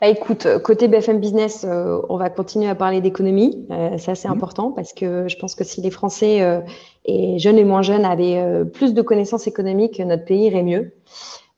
Bah 0.00 0.08
écoute, 0.08 0.48
côté 0.64 0.88
BFM 0.88 1.20
Business, 1.20 1.64
on 1.64 2.16
va 2.16 2.30
continuer 2.30 2.68
à 2.68 2.74
parler 2.74 3.00
d'économie. 3.00 3.64
ça, 3.96 4.16
c'est 4.16 4.28
mmh. 4.28 4.32
important 4.32 4.72
parce 4.72 4.92
que 4.92 5.28
je 5.28 5.36
pense 5.36 5.54
que 5.54 5.62
si 5.62 5.80
les 5.80 5.92
Français, 5.92 6.64
et 7.04 7.38
jeunes 7.38 7.58
et 7.58 7.64
moins 7.64 7.82
jeunes, 7.82 8.04
avaient 8.04 8.64
plus 8.74 8.92
de 8.92 9.02
connaissances 9.02 9.46
économiques, 9.46 10.00
notre 10.00 10.24
pays 10.24 10.46
irait 10.46 10.64
mieux. 10.64 10.92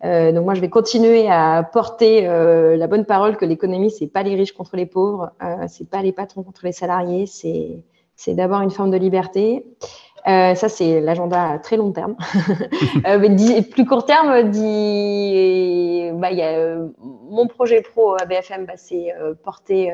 Euh, 0.05 0.33
donc 0.33 0.45
moi, 0.45 0.55
je 0.55 0.61
vais 0.61 0.69
continuer 0.69 1.29
à 1.29 1.63
porter 1.63 2.29
euh, 2.29 2.77
la 2.77 2.87
bonne 2.87 3.05
parole 3.05 3.37
que 3.37 3.45
l'économie, 3.45 3.91
c'est 3.91 4.07
pas 4.07 4.23
les 4.23 4.35
riches 4.35 4.53
contre 4.53 4.77
les 4.77 4.87
pauvres, 4.87 5.31
euh, 5.43 5.67
c'est 5.69 5.89
pas 5.89 6.03
les 6.03 6.13
patrons 6.13 6.43
contre 6.43 6.65
les 6.65 6.73
salariés, 6.73 7.27
c'est 7.27 7.83
c'est 8.17 8.35
d'avoir 8.35 8.63
une 8.63 8.71
forme 8.71 8.91
de 8.91 8.97
liberté. 8.97 9.67
Euh, 10.27 10.55
ça, 10.55 10.69
c'est 10.69 11.01
l'agenda 11.01 11.51
à 11.51 11.59
très 11.59 11.77
long 11.77 11.93
terme. 11.93 12.17
euh, 13.07 13.19
mais 13.19 13.63
plus 13.63 13.85
court 13.85 14.07
terme, 14.07 14.51
dit, 14.51 16.11
bah, 16.15 16.33
y 16.33 16.43
a, 16.43 16.59
euh, 16.59 16.89
mon 17.29 17.47
projet 17.47 17.83
pro 17.83 18.15
à 18.15 18.25
BFM, 18.25 18.65
bah, 18.65 18.75
c'est 18.77 19.13
porter, 19.43 19.93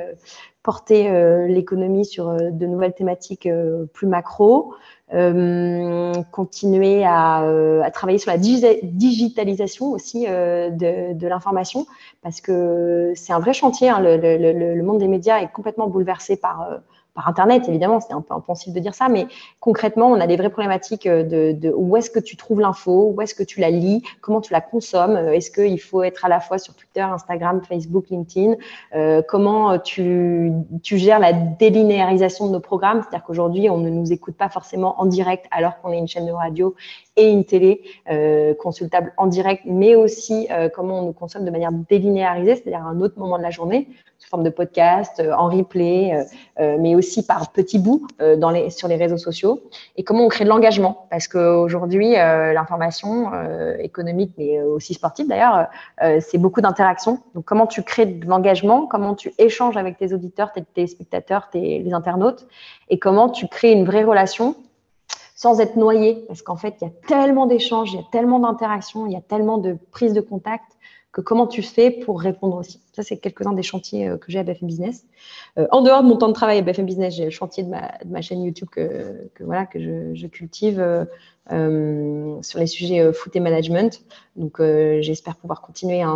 porter 0.62 1.10
l'économie 1.48 2.04
sur 2.04 2.32
de 2.34 2.66
nouvelles 2.66 2.94
thématiques 2.94 3.48
plus 3.92 4.06
macro. 4.06 4.74
Euh, 5.12 6.12
continuer 6.30 7.04
à, 7.04 7.42
euh, 7.42 7.82
à, 7.82 7.90
travailler 7.90 8.18
sur 8.18 8.30
la 8.30 8.38
digitalisation 8.38 9.90
aussi 9.90 10.26
euh, 10.28 10.70
de, 10.70 11.14
de 11.14 11.26
l'information 11.26 11.84
parce 12.22 12.40
que 12.40 13.12
c'est 13.16 13.32
un 13.32 13.40
vrai 13.40 13.52
chantier. 13.52 13.88
Hein, 13.88 13.98
le, 13.98 14.16
le, 14.18 14.52
le, 14.52 14.82
monde 14.84 14.98
des 14.98 15.08
médias 15.08 15.40
est 15.40 15.50
complètement 15.50 15.88
bouleversé 15.88 16.36
par 16.36 16.78
par 17.14 17.28
Internet, 17.28 17.68
évidemment, 17.68 18.00
c'est 18.00 18.12
un 18.12 18.20
peu 18.20 18.34
impensif 18.34 18.72
de 18.72 18.80
dire 18.80 18.94
ça, 18.94 19.08
mais 19.08 19.26
concrètement, 19.58 20.06
on 20.06 20.20
a 20.20 20.26
des 20.26 20.36
vraies 20.36 20.50
problématiques 20.50 21.06
euh, 21.06 21.22
de, 21.22 21.52
de 21.52 21.72
où 21.74 21.96
est-ce 21.96 22.10
que 22.10 22.20
tu 22.20 22.36
trouves 22.36 22.60
l'info, 22.60 23.12
où 23.14 23.20
est-ce 23.20 23.34
que 23.34 23.42
tu 23.42 23.60
la 23.60 23.70
lis, 23.70 24.02
comment 24.20 24.40
tu 24.40 24.52
la 24.52 24.60
consommes, 24.60 25.16
euh, 25.16 25.32
est-ce 25.32 25.50
qu'il 25.50 25.80
faut 25.80 26.02
être 26.02 26.24
à 26.24 26.28
la 26.28 26.40
fois 26.40 26.58
sur 26.58 26.74
Twitter, 26.74 27.00
Instagram, 27.00 27.60
Facebook, 27.62 28.06
LinkedIn, 28.10 28.54
euh, 28.94 29.22
comment 29.26 29.78
tu, 29.78 30.52
tu 30.82 30.98
gères 30.98 31.18
la 31.18 31.32
délinéarisation 31.32 32.46
de 32.46 32.52
nos 32.52 32.60
programmes, 32.60 33.02
c'est-à-dire 33.02 33.24
qu'aujourd'hui, 33.24 33.68
on 33.70 33.78
ne 33.78 33.90
nous 33.90 34.12
écoute 34.12 34.36
pas 34.36 34.48
forcément 34.48 35.00
en 35.00 35.06
direct 35.06 35.46
alors 35.50 35.80
qu'on 35.80 35.92
est 35.92 35.98
une 35.98 36.08
chaîne 36.08 36.26
de 36.26 36.32
radio 36.32 36.74
et 37.20 37.30
une 37.30 37.44
télé 37.44 37.82
consultable 38.58 39.12
en 39.16 39.26
direct, 39.26 39.62
mais 39.66 39.94
aussi 39.94 40.48
comment 40.74 41.00
on 41.00 41.06
nous 41.06 41.12
consomme 41.12 41.44
de 41.44 41.50
manière 41.50 41.72
délinéarisée, 41.72 42.56
c'est-à-dire 42.56 42.86
un 42.86 43.00
autre 43.00 43.18
moment 43.18 43.38
de 43.38 43.42
la 43.42 43.50
journée 43.50 43.88
sous 44.18 44.28
forme 44.28 44.42
de 44.42 44.50
podcast, 44.50 45.22
en 45.36 45.48
replay, 45.48 46.26
mais 46.58 46.94
aussi 46.94 47.24
par 47.24 47.52
petits 47.52 47.78
bouts 47.78 48.06
sur 48.68 48.88
les 48.88 48.96
réseaux 48.96 49.16
sociaux. 49.16 49.62
Et 49.96 50.04
comment 50.04 50.24
on 50.26 50.28
crée 50.28 50.44
de 50.44 50.50
l'engagement 50.50 51.06
Parce 51.10 51.26
qu'aujourd'hui, 51.26 52.12
l'information 52.12 53.30
économique, 53.78 54.32
mais 54.36 54.60
aussi 54.60 54.94
sportive 54.94 55.26
d'ailleurs, 55.26 55.68
c'est 56.20 56.38
beaucoup 56.38 56.60
d'interactions. 56.60 57.20
Donc, 57.34 57.44
comment 57.44 57.66
tu 57.66 57.82
crées 57.82 58.06
de 58.06 58.26
l'engagement 58.26 58.86
Comment 58.86 59.14
tu 59.14 59.32
échanges 59.38 59.76
avec 59.76 59.96
tes 59.96 60.12
auditeurs, 60.12 60.52
tes 60.52 60.62
téléspectateurs, 60.62 61.48
tes, 61.50 61.78
les 61.78 61.92
internautes 61.92 62.46
Et 62.88 62.98
comment 62.98 63.28
tu 63.28 63.48
crées 63.48 63.72
une 63.72 63.84
vraie 63.84 64.04
relation 64.04 64.54
sans 65.40 65.58
être 65.58 65.76
noyé, 65.76 66.22
parce 66.28 66.42
qu'en 66.42 66.56
fait, 66.56 66.76
il 66.82 66.84
y 66.84 66.86
a 66.86 66.92
tellement 67.08 67.46
d'échanges, 67.46 67.94
il 67.94 67.96
y 67.96 67.98
a 67.98 68.06
tellement 68.12 68.40
d'interactions, 68.40 69.06
il 69.06 69.14
y 69.14 69.16
a 69.16 69.22
tellement 69.22 69.56
de 69.56 69.78
prises 69.90 70.12
de 70.12 70.20
contact 70.20 70.76
que 71.12 71.20
comment 71.20 71.46
tu 71.46 71.62
fais 71.62 71.90
pour 71.90 72.20
répondre 72.20 72.56
aussi. 72.56 72.80
Ça, 72.92 73.02
c'est 73.02 73.16
quelques-uns 73.16 73.52
des 73.52 73.62
chantiers 73.62 74.08
euh, 74.08 74.16
que 74.16 74.30
j'ai 74.30 74.38
à 74.38 74.44
BFM 74.44 74.68
Business. 74.68 75.06
Euh, 75.58 75.66
en 75.72 75.82
dehors 75.82 76.02
de 76.02 76.08
mon 76.08 76.16
temps 76.16 76.28
de 76.28 76.32
travail 76.32 76.58
à 76.58 76.62
BFM 76.62 76.86
Business, 76.86 77.14
j'ai 77.14 77.24
le 77.24 77.30
chantier 77.30 77.64
de 77.64 77.68
ma, 77.68 78.22
chaîne 78.22 78.42
YouTube 78.44 78.68
que, 78.70 79.28
voilà, 79.40 79.66
que 79.66 79.80
je, 80.14 80.26
cultive 80.28 80.80
euh, 81.50 82.42
sur 82.42 82.60
les 82.60 82.66
sujets 82.66 83.12
foot 83.12 83.34
et 83.34 83.40
management. 83.40 84.04
Donc, 84.36 84.62
j'espère 85.00 85.36
pouvoir 85.36 85.62
continuer 85.62 86.00
à 86.00 86.08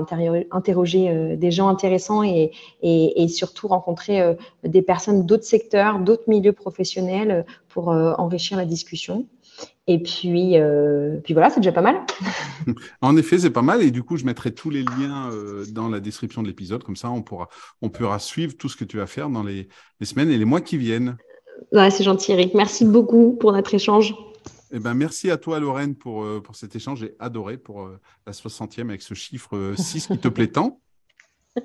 interroger 0.53 1.37
des 1.37 1.51
gens 1.51 1.69
intéressants 1.69 2.23
et, 2.23 2.53
et 2.83 3.29
surtout 3.29 3.67
rencontrer 3.67 4.37
des 4.63 4.83
personnes 4.83 5.27
d'autres 5.27 5.45
secteurs, 5.45 5.99
d'autres 5.99 6.29
milieux 6.29 6.53
professionnels 6.53 7.45
pour 7.69 7.89
enrichir 7.89 8.57
la 8.57 8.65
discussion. 8.65 9.27
Et 9.87 10.03
puis, 10.03 10.59
euh, 10.59 11.18
puis 11.22 11.35
voilà, 11.35 11.51
c'est 11.51 11.61
déjà 11.61 11.72
pas 11.72 11.82
mal. 11.82 11.97
en 13.03 13.16
effet, 13.16 13.39
c'est 13.39 13.51
pas 13.51 13.62
mal. 13.62 13.82
Et 13.82 13.91
du 13.91 14.03
coup, 14.03 14.16
je 14.16 14.24
mettrai 14.24 14.55
tous 14.55 14.70
les 14.70 14.82
liens 14.82 15.30
euh, 15.30 15.66
dans 15.70 15.89
la 15.89 16.01
description 16.01 16.43
de 16.43 16.47
l'épisode. 16.47 16.82
Comme 16.82 16.97
ça, 16.97 17.11
on 17.11 17.22
pourra, 17.22 17.49
on 17.82 17.91
pourra 17.91 18.18
suivre 18.18 18.57
tout 18.57 18.70
ce 18.70 18.76
que 18.76 18.85
tu 18.85 18.97
vas 18.97 19.07
faire 19.07 19.28
dans 19.28 19.43
les, 19.43 19.68
semaines 20.03 20.30
et 20.30 20.39
les 20.39 20.47
mois 20.47 20.62
qui 20.62 20.78
viennent. 20.78 21.16
Ouais, 21.72 21.91
c'est 21.91 22.05
gentil, 22.05 22.32
Eric. 22.32 22.55
Merci 22.55 22.87
beaucoup 22.87 23.37
pour 23.39 23.53
notre 23.53 23.74
échange. 23.74 24.14
Eh 24.72 24.78
ben, 24.78 24.95
merci 24.95 25.30
à 25.30 25.37
toi, 25.37 25.61
Lorraine, 25.61 25.95
pour, 25.95 26.24
euh, 26.24 26.41
pour 26.43 26.57
cet 26.57 26.74
échange. 26.74 27.01
J'ai 27.01 27.14
adoré 27.18 27.59
pour 27.59 27.91
la 28.26 28.32
60e 28.32 28.89
avec 28.89 29.03
ce 29.03 29.12
chiffre 29.12 29.74
6 29.76 30.07
qui 30.07 30.18
te 30.18 30.28
plaît 30.28 30.49
tant. 30.49 30.80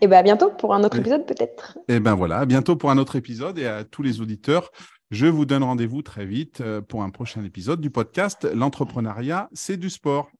Et 0.00 0.06
bien, 0.06 0.18
à 0.18 0.22
bientôt 0.22 0.50
pour 0.50 0.74
un 0.74 0.84
autre 0.84 0.98
épisode, 0.98 1.26
peut-être. 1.26 1.78
Et 1.88 1.98
ben 1.98 2.14
voilà, 2.14 2.38
à 2.38 2.46
bientôt 2.46 2.76
pour 2.76 2.90
un 2.90 2.98
autre 2.98 3.16
épisode 3.16 3.58
et 3.58 3.66
à 3.66 3.82
tous 3.82 4.02
les 4.02 4.20
auditeurs. 4.20 4.70
Je 5.10 5.24
vous 5.24 5.46
donne 5.46 5.62
rendez-vous 5.62 6.02
très 6.02 6.26
vite 6.26 6.60
euh, 6.60 6.82
pour 6.82 7.02
un 7.02 7.08
prochain 7.08 7.42
épisode 7.42 7.80
du 7.80 7.88
podcast 7.88 8.46
L'entrepreneuriat, 8.52 9.48
c'est 9.54 9.78
du 9.78 9.88
sport. 9.88 10.30